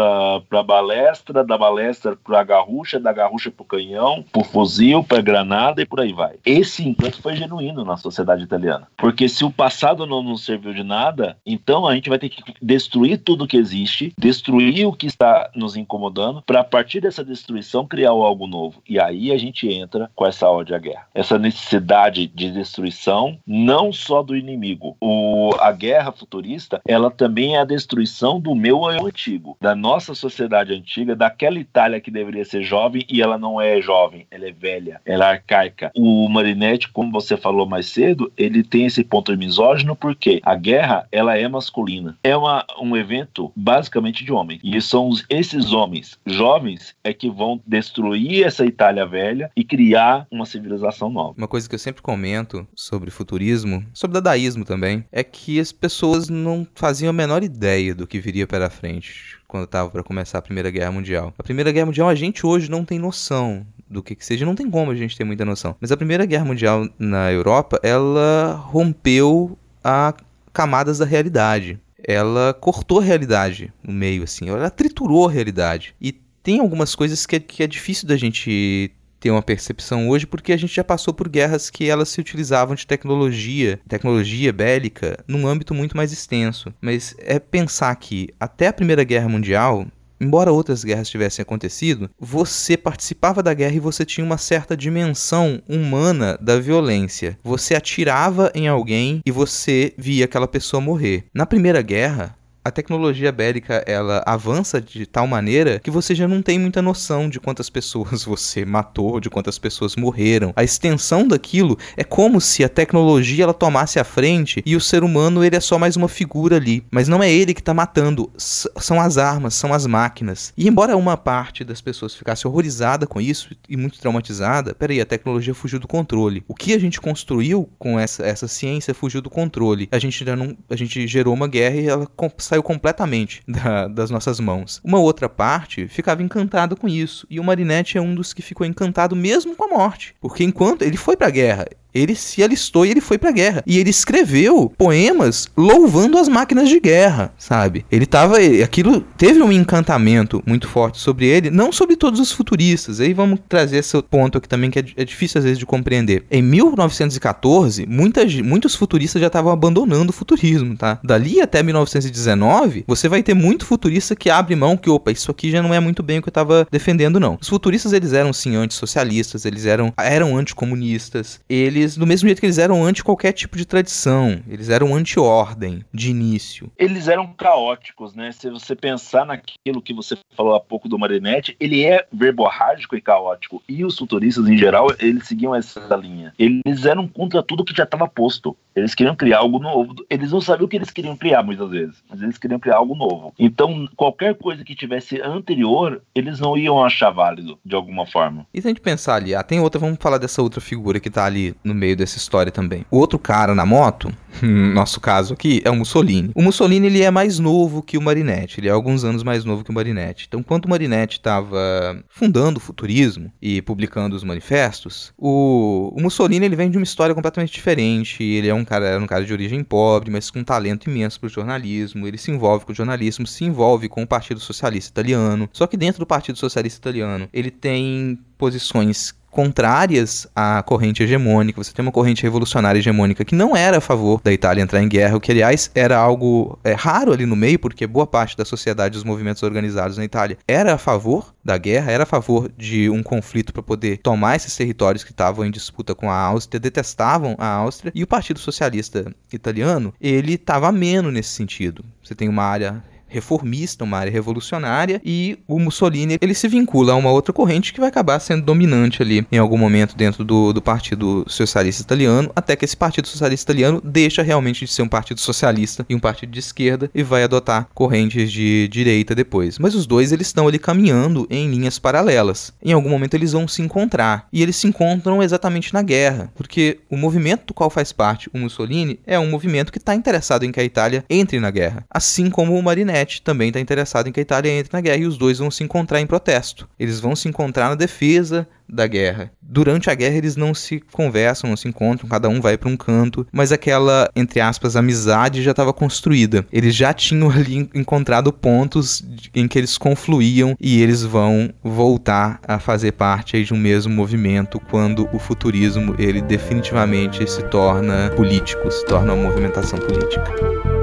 para 0.49 0.63
balestra, 0.63 1.43
da 1.43 1.57
balestra 1.57 2.15
para 2.15 2.43
garrucha, 2.43 2.99
da 2.99 3.11
garrucha 3.11 3.51
para 3.51 3.65
canhão, 3.65 4.23
para 4.31 4.43
fuzil, 4.43 5.03
para 5.03 5.21
granada 5.21 5.81
e 5.81 5.85
por 5.85 5.99
aí 5.99 6.13
vai. 6.13 6.37
Esse 6.45 6.87
encanto 6.87 7.21
foi 7.21 7.35
genuíno 7.35 7.83
na 7.83 7.97
sociedade 7.97 8.43
italiana, 8.43 8.87
porque 8.97 9.27
se 9.27 9.43
o 9.43 9.49
o 9.49 9.51
passado 9.51 10.05
não 10.05 10.21
nos 10.21 10.45
serviu 10.45 10.73
de 10.73 10.83
nada, 10.83 11.35
então 11.45 11.87
a 11.87 11.95
gente 11.95 12.07
vai 12.07 12.19
ter 12.19 12.29
que 12.29 12.53
destruir 12.61 13.17
tudo 13.17 13.47
que 13.47 13.57
existe, 13.57 14.13
destruir 14.17 14.85
o 14.85 14.93
que 14.93 15.07
está 15.07 15.49
nos 15.55 15.75
incomodando, 15.75 16.43
para 16.43 16.61
a 16.61 16.63
partir 16.63 17.01
dessa 17.01 17.25
destruição 17.25 17.85
criar 17.85 18.11
algo 18.11 18.45
novo. 18.45 18.81
E 18.87 18.99
aí 18.99 19.31
a 19.31 19.37
gente 19.37 19.67
entra 19.67 20.09
com 20.15 20.25
essa 20.25 20.47
ódio 20.47 20.75
à 20.75 20.79
guerra. 20.79 21.07
Essa 21.13 21.39
necessidade 21.39 22.27
de 22.27 22.51
destruição, 22.51 23.37
não 23.45 23.91
só 23.91 24.21
do 24.21 24.37
inimigo. 24.37 24.95
O, 25.01 25.55
a 25.59 25.71
guerra 25.71 26.11
futurista, 26.11 26.79
ela 26.87 27.08
também 27.09 27.55
é 27.55 27.59
a 27.59 27.65
destruição 27.65 28.39
do 28.39 28.55
meu 28.55 28.89
eu 28.91 29.05
antigo, 29.05 29.57
da 29.61 29.75
nossa 29.75 30.13
sociedade 30.15 30.73
antiga, 30.73 31.15
daquela 31.15 31.59
Itália 31.59 32.01
que 32.01 32.11
deveria 32.11 32.45
ser 32.45 32.63
jovem 32.63 33.05
e 33.09 33.21
ela 33.21 33.37
não 33.37 33.59
é 33.59 33.81
jovem, 33.81 34.25
ela 34.31 34.47
é 34.47 34.51
velha, 34.51 35.01
ela 35.05 35.25
é 35.25 35.29
arcaica. 35.31 35.91
O 35.95 36.27
Marinetti, 36.29 36.89
como 36.89 37.11
você 37.11 37.37
falou 37.37 37.65
mais 37.65 37.87
cedo, 37.87 38.31
ele 38.37 38.63
tem 38.63 38.85
esse 38.85 39.03
ponto 39.03 39.35
misógino 39.37 39.95
porque 39.95 40.41
a 40.43 40.55
guerra 40.55 41.07
ela 41.11 41.37
é 41.37 41.47
masculina. 41.47 42.17
É 42.23 42.35
uma, 42.35 42.65
um 42.81 42.95
evento 42.95 43.51
basicamente 43.55 44.23
de 44.23 44.31
homem. 44.31 44.59
E 44.63 44.81
são 44.81 45.07
os, 45.07 45.25
esses 45.29 45.71
homens 45.71 46.17
jovens 46.25 46.95
é 47.03 47.13
que 47.13 47.29
vão 47.29 47.61
destruir 47.65 48.45
essa 48.45 48.65
Itália 48.65 49.05
velha 49.05 49.51
e 49.55 49.63
criar 49.63 50.27
uma 50.31 50.45
civilização 50.45 51.09
nova. 51.09 51.33
Uma 51.37 51.47
coisa 51.47 51.67
que 51.67 51.75
eu 51.75 51.79
sempre 51.79 52.01
comento 52.01 52.67
sobre 52.75 53.11
futurismo, 53.11 53.83
sobre 53.93 54.15
dadaísmo 54.15 54.65
também, 54.65 55.03
é 55.11 55.23
que 55.23 55.59
as 55.59 55.71
pessoas 55.71 56.29
não 56.29 56.65
faziam 56.99 57.11
a 57.11 57.13
menor 57.13 57.43
ideia 57.43 57.95
do 57.95 58.05
que 58.05 58.19
viria 58.19 58.45
pela 58.45 58.69
frente 58.69 59.37
quando 59.47 59.63
estava 59.63 59.89
para 59.89 60.03
começar 60.03 60.37
a 60.37 60.41
Primeira 60.41 60.69
Guerra 60.69 60.91
Mundial. 60.91 61.33
A 61.37 61.43
Primeira 61.43 61.71
Guerra 61.71 61.85
Mundial 61.85 62.09
a 62.09 62.15
gente 62.15 62.45
hoje 62.45 62.69
não 62.69 62.83
tem 62.83 62.99
noção 62.99 63.65
do 63.89 64.03
que, 64.03 64.13
que 64.13 64.25
seja, 64.25 64.45
não 64.45 64.53
tem 64.53 64.69
como 64.69 64.91
a 64.91 64.95
gente 64.95 65.15
ter 65.15 65.23
muita 65.23 65.45
noção. 65.45 65.77
Mas 65.79 65.93
a 65.93 65.97
Primeira 65.97 66.25
Guerra 66.25 66.43
Mundial 66.43 66.89
na 66.99 67.31
Europa, 67.31 67.79
ela 67.81 68.61
rompeu 68.65 69.57
a 69.81 70.13
camadas 70.51 70.97
da 70.97 71.05
realidade. 71.05 71.79
Ela 72.03 72.53
cortou 72.53 72.99
a 72.99 73.03
realidade 73.03 73.71
no 73.81 73.93
meio, 73.93 74.23
assim. 74.23 74.49
Ela 74.49 74.69
triturou 74.69 75.29
a 75.29 75.31
realidade. 75.31 75.95
E 76.01 76.11
tem 76.43 76.59
algumas 76.59 76.95
coisas 76.95 77.25
que 77.25 77.37
é, 77.37 77.39
que 77.39 77.63
é 77.63 77.67
difícil 77.67 78.09
da 78.09 78.17
gente 78.17 78.91
ter 79.19 79.31
uma 79.31 79.41
percepção 79.41 80.09
hoje, 80.09 80.25
porque 80.25 80.53
a 80.53 80.57
gente 80.57 80.73
já 80.73 80.83
passou 80.83 81.13
por 81.13 81.27
guerras 81.27 81.69
que 81.69 81.89
elas 81.89 82.09
se 82.09 82.21
utilizavam 82.21 82.75
de 82.75 82.87
tecnologia, 82.87 83.79
tecnologia 83.87 84.53
bélica, 84.53 85.23
num 85.27 85.47
âmbito 85.47 85.73
muito 85.73 85.97
mais 85.97 86.11
extenso. 86.11 86.73
Mas 86.81 87.15
é 87.19 87.39
pensar 87.39 87.95
que 87.95 88.29
até 88.39 88.67
a 88.67 88.73
Primeira 88.73 89.03
Guerra 89.03 89.29
Mundial, 89.29 89.85
embora 90.19 90.51
outras 90.51 90.83
guerras 90.83 91.09
tivessem 91.09 91.43
acontecido, 91.43 92.09
você 92.19 92.75
participava 92.75 93.41
da 93.41 93.53
guerra 93.53 93.75
e 93.75 93.79
você 93.79 94.05
tinha 94.05 94.25
uma 94.25 94.37
certa 94.37 94.75
dimensão 94.75 95.61
humana 95.67 96.37
da 96.41 96.59
violência. 96.59 97.37
Você 97.43 97.75
atirava 97.75 98.51
em 98.53 98.67
alguém 98.67 99.21
e 99.25 99.31
você 99.31 99.93
via 99.97 100.25
aquela 100.25 100.47
pessoa 100.47 100.81
morrer. 100.81 101.25
Na 101.33 101.45
Primeira 101.45 101.81
Guerra, 101.81 102.35
a 102.63 102.71
tecnologia 102.71 103.31
bélica 103.31 103.83
ela 103.85 104.21
avança 104.25 104.81
de 104.81 105.05
tal 105.05 105.25
maneira 105.25 105.79
que 105.79 105.89
você 105.89 106.13
já 106.13 106.27
não 106.27 106.41
tem 106.41 106.59
muita 106.59 106.81
noção 106.81 107.29
de 107.29 107.39
quantas 107.39 107.69
pessoas 107.69 108.23
você 108.25 108.65
matou, 108.65 109.19
de 109.19 109.29
quantas 109.29 109.57
pessoas 109.57 109.95
morreram. 109.95 110.53
A 110.55 110.63
extensão 110.63 111.27
daquilo 111.27 111.77
é 111.95 112.03
como 112.03 112.41
se 112.41 112.63
a 112.63 112.69
tecnologia 112.69 113.43
ela 113.43 113.53
tomasse 113.53 113.99
a 113.99 114.03
frente 114.03 114.61
e 114.65 114.75
o 114.75 114.81
ser 114.81 115.03
humano 115.03 115.43
ele 115.43 115.55
é 115.55 115.59
só 115.59 115.79
mais 115.79 115.95
uma 115.95 116.07
figura 116.07 116.57
ali, 116.57 116.83
mas 116.91 117.07
não 117.07 117.23
é 117.23 117.31
ele 117.31 117.53
que 117.53 117.61
está 117.61 117.73
matando, 117.73 118.31
são 118.37 118.99
as 118.99 119.17
armas, 119.17 119.53
são 119.53 119.73
as 119.73 119.85
máquinas. 119.85 120.53
E 120.57 120.67
embora 120.67 120.97
uma 120.97 121.17
parte 121.17 121.63
das 121.63 121.81
pessoas 121.81 122.13
ficasse 122.13 122.47
horrorizada 122.47 123.07
com 123.07 123.21
isso 123.21 123.55
e 123.67 123.77
muito 123.77 123.99
traumatizada, 123.99 124.73
peraí, 124.73 124.99
a 124.99 125.05
tecnologia 125.05 125.53
fugiu 125.53 125.79
do 125.79 125.87
controle. 125.87 126.43
O 126.47 126.55
que 126.55 126.73
a 126.73 126.79
gente 126.79 126.99
construiu 126.99 127.69
com 127.77 127.99
essa, 127.99 128.25
essa 128.25 128.47
ciência 128.47 128.93
fugiu 128.93 129.21
do 129.21 129.29
controle. 129.29 129.87
A 129.91 129.99
gente 129.99 130.23
já 130.23 130.35
não, 130.35 130.57
a 130.69 130.75
gente 130.75 131.07
gerou 131.07 131.33
uma 131.33 131.47
guerra 131.47 131.75
e 131.75 131.87
ela 131.87 132.07
saiu 132.49 132.63
completamente 132.63 133.41
da, 133.47 133.87
das 133.87 134.09
nossas 134.09 134.39
mãos. 134.39 134.81
Uma 134.83 134.99
outra 134.99 135.29
parte 135.29 135.87
ficava 135.87 136.23
encantada 136.23 136.75
com 136.75 136.87
isso, 136.87 137.27
e 137.29 137.39
o 137.39 137.43
Marinetti 137.43 137.97
é 137.97 138.01
um 138.01 138.15
dos 138.15 138.33
que 138.33 138.41
ficou 138.41 138.65
encantado 138.65 139.15
mesmo 139.15 139.55
com 139.55 139.65
a 139.65 139.77
morte, 139.77 140.15
porque 140.19 140.43
enquanto 140.43 140.81
ele 140.81 140.97
foi 140.97 141.15
para 141.15 141.27
a 141.27 141.31
guerra, 141.31 141.67
ele 141.93 142.15
se 142.15 142.43
alistou 142.43 142.85
e 142.85 142.91
ele 142.91 143.01
foi 143.01 143.17
pra 143.17 143.31
guerra. 143.31 143.63
E 143.65 143.77
ele 143.77 143.89
escreveu 143.89 144.71
poemas 144.77 145.47
louvando 145.57 146.17
as 146.17 146.27
máquinas 146.27 146.69
de 146.69 146.79
guerra, 146.79 147.33
sabe? 147.37 147.85
Ele 147.91 148.05
tava. 148.05 148.37
Aquilo 148.63 149.01
teve 149.17 149.41
um 149.41 149.51
encantamento 149.51 150.41
muito 150.45 150.67
forte 150.67 150.99
sobre 150.99 151.25
ele, 151.25 151.49
não 151.49 151.71
sobre 151.71 151.95
todos 151.95 152.19
os 152.19 152.31
futuristas. 152.31 152.99
Aí 152.99 153.13
vamos 153.13 153.39
trazer 153.47 153.77
esse 153.77 153.99
ponto 154.03 154.37
aqui 154.37 154.47
também 154.47 154.69
que 154.69 154.79
é, 154.79 154.83
é 154.97 155.05
difícil 155.05 155.39
às 155.39 155.43
vezes 155.43 155.59
de 155.59 155.65
compreender. 155.65 156.23
Em 156.29 156.41
1914, 156.41 157.85
muitas, 157.85 158.33
muitos 158.35 158.75
futuristas 158.75 159.19
já 159.19 159.27
estavam 159.27 159.51
abandonando 159.51 160.11
o 160.11 160.13
futurismo, 160.13 160.75
tá? 160.75 160.99
Dali 161.03 161.41
até 161.41 161.61
1919, 161.63 162.83
você 162.87 163.07
vai 163.07 163.23
ter 163.23 163.33
muito 163.33 163.65
futurista 163.65 164.15
que 164.15 164.29
abre 164.29 164.55
mão 164.55 164.77
que, 164.77 164.89
opa, 164.89 165.11
isso 165.11 165.31
aqui 165.31 165.51
já 165.51 165.61
não 165.61 165.73
é 165.73 165.79
muito 165.79 166.03
bem 166.03 166.19
o 166.19 166.21
que 166.21 166.29
eu 166.29 166.33
tava 166.33 166.67
defendendo, 166.71 167.19
não. 167.19 167.37
Os 167.41 167.47
futuristas, 167.47 167.93
eles 167.93 168.13
eram 168.13 168.31
sim 168.33 168.55
antissocialistas, 168.55 169.45
eles 169.45 169.65
eram, 169.65 169.93
eram 169.97 170.37
anticomunistas, 170.37 171.39
eles 171.49 171.78
eles, 171.79 171.97
do 171.97 172.05
mesmo 172.05 172.27
jeito 172.27 172.39
que 172.39 172.45
eles 172.45 172.57
eram 172.57 172.83
anti 172.83 173.03
qualquer 173.03 173.31
tipo 173.31 173.57
de 173.57 173.65
tradição, 173.65 174.41
eles 174.47 174.69
eram 174.69 174.95
anti-ordem 174.95 175.83
de 175.93 176.09
início. 176.09 176.71
Eles 176.77 177.07
eram 177.07 177.27
caóticos, 177.27 178.13
né? 178.13 178.31
Se 178.31 178.49
você 178.49 178.75
pensar 178.75 179.25
naquilo 179.25 179.81
que 179.81 179.93
você 179.93 180.17
falou 180.35 180.55
há 180.55 180.59
pouco 180.59 180.87
do 180.87 180.97
Marinette, 180.97 181.55
ele 181.59 181.83
é 181.83 182.05
verborrágico 182.11 182.95
e 182.95 183.01
caótico. 183.01 183.61
E 183.67 183.83
os 183.83 183.97
futuristas, 183.97 184.47
em 184.47 184.57
geral, 184.57 184.87
eles 184.99 185.27
seguiam 185.27 185.55
essa 185.55 185.95
linha. 185.95 186.33
Eles 186.37 186.85
eram 186.85 187.07
contra 187.07 187.43
tudo 187.43 187.65
que 187.65 187.75
já 187.75 187.83
estava 187.83 188.07
posto. 188.07 188.55
Eles 188.75 188.95
queriam 188.95 189.15
criar 189.15 189.39
algo 189.39 189.59
novo. 189.59 189.95
Eles 190.09 190.31
não 190.31 190.39
sabiam 190.39 190.65
o 190.65 190.69
que 190.69 190.77
eles 190.77 190.91
queriam 190.91 191.17
criar 191.17 191.43
muitas 191.43 191.69
vezes, 191.69 192.03
mas 192.09 192.21
eles 192.21 192.37
queriam 192.37 192.59
criar 192.59 192.77
algo 192.77 192.95
novo. 192.95 193.33
Então, 193.37 193.87
qualquer 193.95 194.35
coisa 194.35 194.63
que 194.63 194.75
tivesse 194.75 195.21
anterior, 195.21 196.01
eles 196.15 196.39
não 196.39 196.57
iam 196.57 196.83
achar 196.83 197.09
válido 197.09 197.59
de 197.65 197.75
alguma 197.75 198.05
forma. 198.05 198.47
E 198.53 198.61
se 198.61 198.67
a 198.67 198.69
gente 198.69 198.81
pensar 198.81 199.15
ali, 199.15 199.35
ah, 199.35 199.43
tem 199.43 199.59
outra, 199.59 199.79
vamos 199.79 199.97
falar 199.99 200.17
dessa 200.17 200.41
outra 200.41 200.61
figura 200.61 200.99
que 200.99 201.09
tá 201.09 201.25
ali 201.25 201.55
no 201.69 201.75
meio 201.75 201.95
dessa 201.95 202.17
história 202.17 202.51
também. 202.51 202.85
O 202.91 202.97
outro 202.97 203.17
cara 203.17 203.55
na 203.55 203.65
moto, 203.65 204.11
no 204.41 204.73
nosso 204.73 204.99
caso 204.99 205.33
aqui, 205.33 205.61
é 205.63 205.69
o 205.69 205.75
Mussolini. 205.75 206.31
O 206.35 206.41
Mussolini 206.41 206.87
ele 206.87 207.01
é 207.01 207.11
mais 207.11 207.39
novo 207.39 207.81
que 207.81 207.97
o 207.97 208.01
Marinetti, 208.01 208.59
ele 208.59 208.67
é 208.67 208.71
alguns 208.71 209.03
anos 209.03 209.23
mais 209.23 209.45
novo 209.45 209.63
que 209.63 209.71
o 209.71 209.73
Marinetti. 209.73 210.25
Então, 210.27 210.43
quando 210.43 210.65
o 210.65 210.69
Marinetti 210.69 211.17
estava 211.17 212.03
fundando 212.09 212.57
o 212.57 212.61
futurismo 212.61 213.31
e 213.41 213.61
publicando 213.61 214.15
os 214.15 214.23
manifestos, 214.23 215.13
o, 215.17 215.93
o 215.95 216.01
Mussolini 216.01 216.45
ele 216.45 216.55
vem 216.55 216.69
de 216.69 216.77
uma 216.77 216.83
história 216.83 217.15
completamente 217.15 217.53
diferente. 217.53 218.23
Ele 218.23 218.47
é 218.47 218.53
um 218.53 218.65
cara, 218.65 218.85
era 218.85 219.01
um 219.01 219.07
cara 219.07 219.23
de 219.23 219.33
origem 219.33 219.63
pobre, 219.63 220.11
mas 220.11 220.29
com 220.29 220.39
um 220.39 220.43
talento 220.43 220.89
imenso 220.89 221.19
para 221.19 221.27
o 221.27 221.29
jornalismo. 221.29 222.07
Ele 222.07 222.17
se 222.17 222.31
envolve 222.31 222.65
com 222.65 222.71
o 222.71 222.75
jornalismo, 222.75 223.25
se 223.27 223.45
envolve 223.45 223.87
com 223.87 224.03
o 224.03 224.07
Partido 224.07 224.39
Socialista 224.39 224.91
Italiano. 224.91 225.49
Só 225.53 225.67
que 225.67 225.77
dentro 225.77 225.99
do 225.99 226.05
Partido 226.05 226.37
Socialista 226.37 226.79
Italiano, 226.79 227.29
ele 227.33 227.51
tem 227.51 228.19
posições 228.37 229.13
contrárias 229.29 230.27
à 230.35 230.61
corrente 230.63 231.03
hegemônica. 231.03 231.63
Você 231.63 231.73
tem 231.73 231.83
uma 231.83 231.91
corrente 231.91 232.23
revolucionária 232.23 232.79
hegemônica 232.79 233.25
que 233.25 233.35
não 233.35 233.55
era 233.55 233.77
a 233.77 233.81
favor 233.81 234.21
da 234.23 234.31
Itália 234.31 234.61
entrar 234.61 234.81
em 234.81 234.89
guerra, 234.89 235.17
o 235.17 235.21
que, 235.21 235.31
aliás, 235.31 235.71
era 235.73 235.97
algo 235.97 236.57
é, 236.63 236.73
raro 236.73 237.13
ali 237.13 237.25
no 237.25 237.35
meio, 237.35 237.59
porque 237.59 237.85
boa 237.87 238.07
parte 238.07 238.35
da 238.35 238.45
sociedade 238.45 238.93
dos 238.93 239.03
movimentos 239.03 239.43
organizados 239.43 239.97
na 239.97 240.05
Itália 240.05 240.37
era 240.47 240.73
a 240.73 240.77
favor 240.77 241.33
da 241.43 241.57
guerra, 241.57 241.91
era 241.91 242.03
a 242.03 242.07
favor 242.07 242.51
de 242.57 242.89
um 242.89 243.01
conflito 243.01 243.53
para 243.53 243.63
poder 243.63 243.97
tomar 243.97 244.35
esses 244.35 244.55
territórios 244.55 245.03
que 245.03 245.11
estavam 245.11 245.45
em 245.45 245.51
disputa 245.51 245.95
com 245.95 246.09
a 246.09 246.15
Áustria, 246.15 246.59
detestavam 246.59 247.35
a 247.37 247.47
Áustria, 247.47 247.91
e 247.95 248.03
o 248.03 248.07
Partido 248.07 248.39
Socialista 248.39 249.13
Italiano, 249.31 249.93
ele 249.99 250.33
estava 250.33 250.67
ameno 250.67 251.11
nesse 251.11 251.29
sentido. 251.29 251.83
Você 252.03 252.15
tem 252.15 252.27
uma 252.27 252.43
área 252.43 252.83
reformista, 253.09 253.83
uma 253.83 253.97
área 253.97 254.11
revolucionária, 254.11 255.01
e 255.03 255.39
o 255.47 255.59
Mussolini 255.59 256.17
ele 256.21 256.33
se 256.33 256.47
vincula 256.47 256.93
a 256.93 256.95
uma 256.95 257.11
outra 257.11 257.33
corrente 257.33 257.73
que 257.73 257.79
vai 257.79 257.89
acabar 257.89 258.19
sendo 258.19 258.43
dominante 258.43 259.01
ali 259.01 259.25
em 259.31 259.37
algum 259.37 259.57
momento 259.57 259.95
dentro 259.95 260.23
do, 260.23 260.53
do 260.53 260.61
Partido 260.61 261.25
Socialista 261.27 261.81
Italiano, 261.81 262.31
até 262.35 262.55
que 262.55 262.65
esse 262.65 262.77
Partido 262.77 263.07
Socialista 263.07 263.51
Italiano 263.51 263.81
deixa 263.83 264.21
realmente 264.21 264.65
de 264.65 264.71
ser 264.71 264.83
um 264.83 264.87
partido 264.87 265.19
socialista 265.19 265.85
e 265.89 265.95
um 265.95 265.99
partido 265.99 266.31
de 266.31 266.39
esquerda 266.39 266.89
e 266.93 267.01
vai 267.01 267.23
adotar 267.23 267.67
correntes 267.73 268.31
de 268.31 268.67
direita 268.67 269.15
depois. 269.15 269.57
Mas 269.57 269.73
os 269.73 269.85
dois 269.85 270.11
eles 270.11 270.27
estão 270.27 270.47
ali 270.47 270.59
caminhando 270.59 271.25
em 271.29 271.49
linhas 271.49 271.79
paralelas. 271.79 272.53
Em 272.63 272.73
algum 272.73 272.89
momento 272.89 273.15
eles 273.15 273.31
vão 273.31 273.47
se 273.47 273.61
encontrar 273.61 274.27
e 274.31 274.43
eles 274.43 274.55
se 274.55 274.67
encontram 274.67 275.23
exatamente 275.23 275.73
na 275.73 275.81
guerra, 275.81 276.31
porque 276.35 276.79
o 276.89 276.97
movimento 276.97 277.47
do 277.47 277.53
qual 277.53 277.69
faz 277.69 277.91
parte 277.91 278.29
o 278.33 278.37
Mussolini 278.37 278.99
é 279.05 279.17
um 279.17 279.29
movimento 279.29 279.71
que 279.71 279.77
está 279.77 279.95
interessado 279.95 280.43
em 280.43 280.51
que 280.51 280.59
a 280.59 280.63
Itália 280.63 281.03
entre 281.09 281.39
na 281.39 281.49
guerra, 281.49 281.85
assim 281.89 282.29
como 282.29 282.57
o 282.57 282.63
Marinelli 282.63 282.98
também 283.21 283.49
está 283.49 283.59
interessado 283.59 284.07
em 284.07 284.11
que 284.11 284.19
a 284.19 284.23
Itália 284.23 284.51
entre 284.51 284.73
na 284.73 284.81
guerra 284.81 285.03
e 285.03 285.05
os 285.05 285.17
dois 285.17 285.39
vão 285.39 285.51
se 285.51 285.63
encontrar 285.63 285.99
em 285.99 286.07
protesto. 286.07 286.67
Eles 286.79 286.99
vão 286.99 287.15
se 287.15 287.27
encontrar 287.27 287.69
na 287.69 287.75
defesa 287.75 288.47
da 288.67 288.85
guerra. 288.85 289.31
Durante 289.41 289.89
a 289.89 289.95
guerra 289.95 290.17
eles 290.17 290.35
não 290.35 290.53
se 290.53 290.79
conversam, 290.91 291.49
não 291.49 291.57
se 291.57 291.67
encontram, 291.67 292.07
cada 292.07 292.29
um 292.29 292.39
vai 292.39 292.57
para 292.57 292.69
um 292.69 292.77
canto, 292.77 293.25
mas 293.31 293.51
aquela, 293.51 294.09
entre 294.15 294.39
aspas, 294.39 294.75
amizade 294.75 295.41
já 295.41 295.51
estava 295.51 295.73
construída. 295.73 296.45
Eles 296.51 296.75
já 296.75 296.93
tinham 296.93 297.29
ali 297.31 297.69
encontrado 297.73 298.31
pontos 298.31 299.03
em 299.33 299.47
que 299.47 299.57
eles 299.57 299.77
confluíam 299.77 300.55
e 300.59 300.81
eles 300.81 301.03
vão 301.03 301.51
voltar 301.63 302.39
a 302.47 302.59
fazer 302.59 302.91
parte 302.91 303.43
de 303.43 303.53
um 303.53 303.57
mesmo 303.57 303.93
movimento 303.93 304.59
quando 304.69 305.09
o 305.11 305.19
futurismo 305.19 305.95
ele 305.97 306.21
definitivamente 306.21 307.29
se 307.29 307.41
torna 307.43 308.11
político, 308.15 308.69
se 308.69 308.85
torna 308.85 309.13
uma 309.13 309.29
movimentação 309.29 309.79
política. 309.79 310.78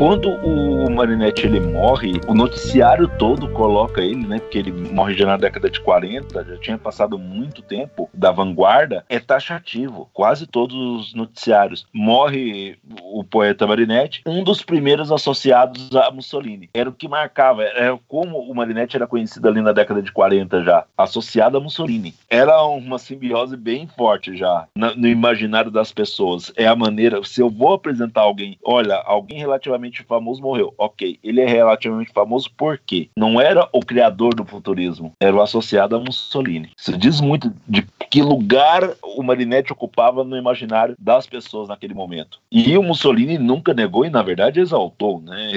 Quando 0.00 0.30
o 0.30 0.90
Marinetti 0.90 1.46
ele 1.46 1.60
morre, 1.60 2.12
o 2.26 2.32
noticiário 2.32 3.06
todo 3.18 3.50
coloca 3.50 4.00
ele, 4.00 4.26
né? 4.26 4.38
Porque 4.38 4.56
ele 4.56 4.72
morre 4.72 5.12
já 5.12 5.26
na 5.26 5.36
década 5.36 5.68
de 5.68 5.78
40, 5.78 6.42
já 6.42 6.56
tinha 6.56 6.78
passado 6.78 7.18
muito 7.18 7.60
tempo 7.60 8.08
da 8.14 8.32
vanguarda, 8.32 9.04
é 9.10 9.20
taxativo. 9.20 10.08
Quase 10.14 10.46
todos 10.46 10.74
os 10.74 11.14
noticiários. 11.14 11.86
Morre 11.92 12.78
o 13.02 13.22
poeta 13.22 13.66
Marinetti, 13.66 14.22
um 14.24 14.42
dos 14.42 14.62
primeiros 14.62 15.12
associados 15.12 15.94
a 15.94 16.10
Mussolini. 16.10 16.70
Era 16.72 16.88
o 16.88 16.94
que 16.94 17.06
marcava, 17.06 17.62
era 17.64 17.98
como 18.08 18.38
o 18.38 18.54
Marinetti 18.54 18.96
era 18.96 19.06
conhecido 19.06 19.48
ali 19.48 19.60
na 19.60 19.72
década 19.72 20.00
de 20.00 20.10
40 20.10 20.64
já, 20.64 20.86
associado 20.96 21.58
a 21.58 21.60
Mussolini. 21.60 22.14
Era 22.30 22.62
uma 22.62 22.98
simbiose 22.98 23.54
bem 23.54 23.86
forte 23.86 24.34
já 24.34 24.66
no 24.74 25.06
imaginário 25.06 25.70
das 25.70 25.92
pessoas. 25.92 26.50
É 26.56 26.66
a 26.66 26.74
maneira, 26.74 27.22
se 27.22 27.42
eu 27.42 27.50
vou 27.50 27.74
apresentar 27.74 28.22
alguém, 28.22 28.58
olha, 28.64 28.94
alguém 29.04 29.38
relativamente 29.38 29.89
relativamente 29.90 30.02
famoso 30.04 30.40
morreu. 30.40 30.72
Ok, 30.78 31.18
ele 31.22 31.40
é 31.40 31.46
relativamente 31.46 32.12
famoso 32.12 32.50
porque 32.56 33.10
não 33.16 33.40
era 33.40 33.68
o 33.72 33.80
criador 33.80 34.34
do 34.34 34.44
futurismo, 34.44 35.12
era 35.20 35.34
o 35.34 35.42
associado 35.42 35.96
a 35.96 36.00
Mussolini. 36.00 36.70
Isso 36.76 36.96
diz 36.96 37.20
muito 37.20 37.52
de 37.68 37.84
que 38.10 38.22
lugar 38.22 38.94
o 39.02 39.22
Marinetti 39.22 39.72
ocupava 39.72 40.24
no 40.24 40.36
imaginário 40.36 40.94
das 40.98 41.26
pessoas 41.26 41.68
naquele 41.68 41.94
momento. 41.94 42.38
E 42.50 42.76
o 42.78 42.82
Mussolini 42.82 43.38
nunca 43.38 43.74
negou 43.74 44.04
e, 44.04 44.10
na 44.10 44.22
verdade, 44.22 44.60
exaltou, 44.60 45.20
né? 45.20 45.52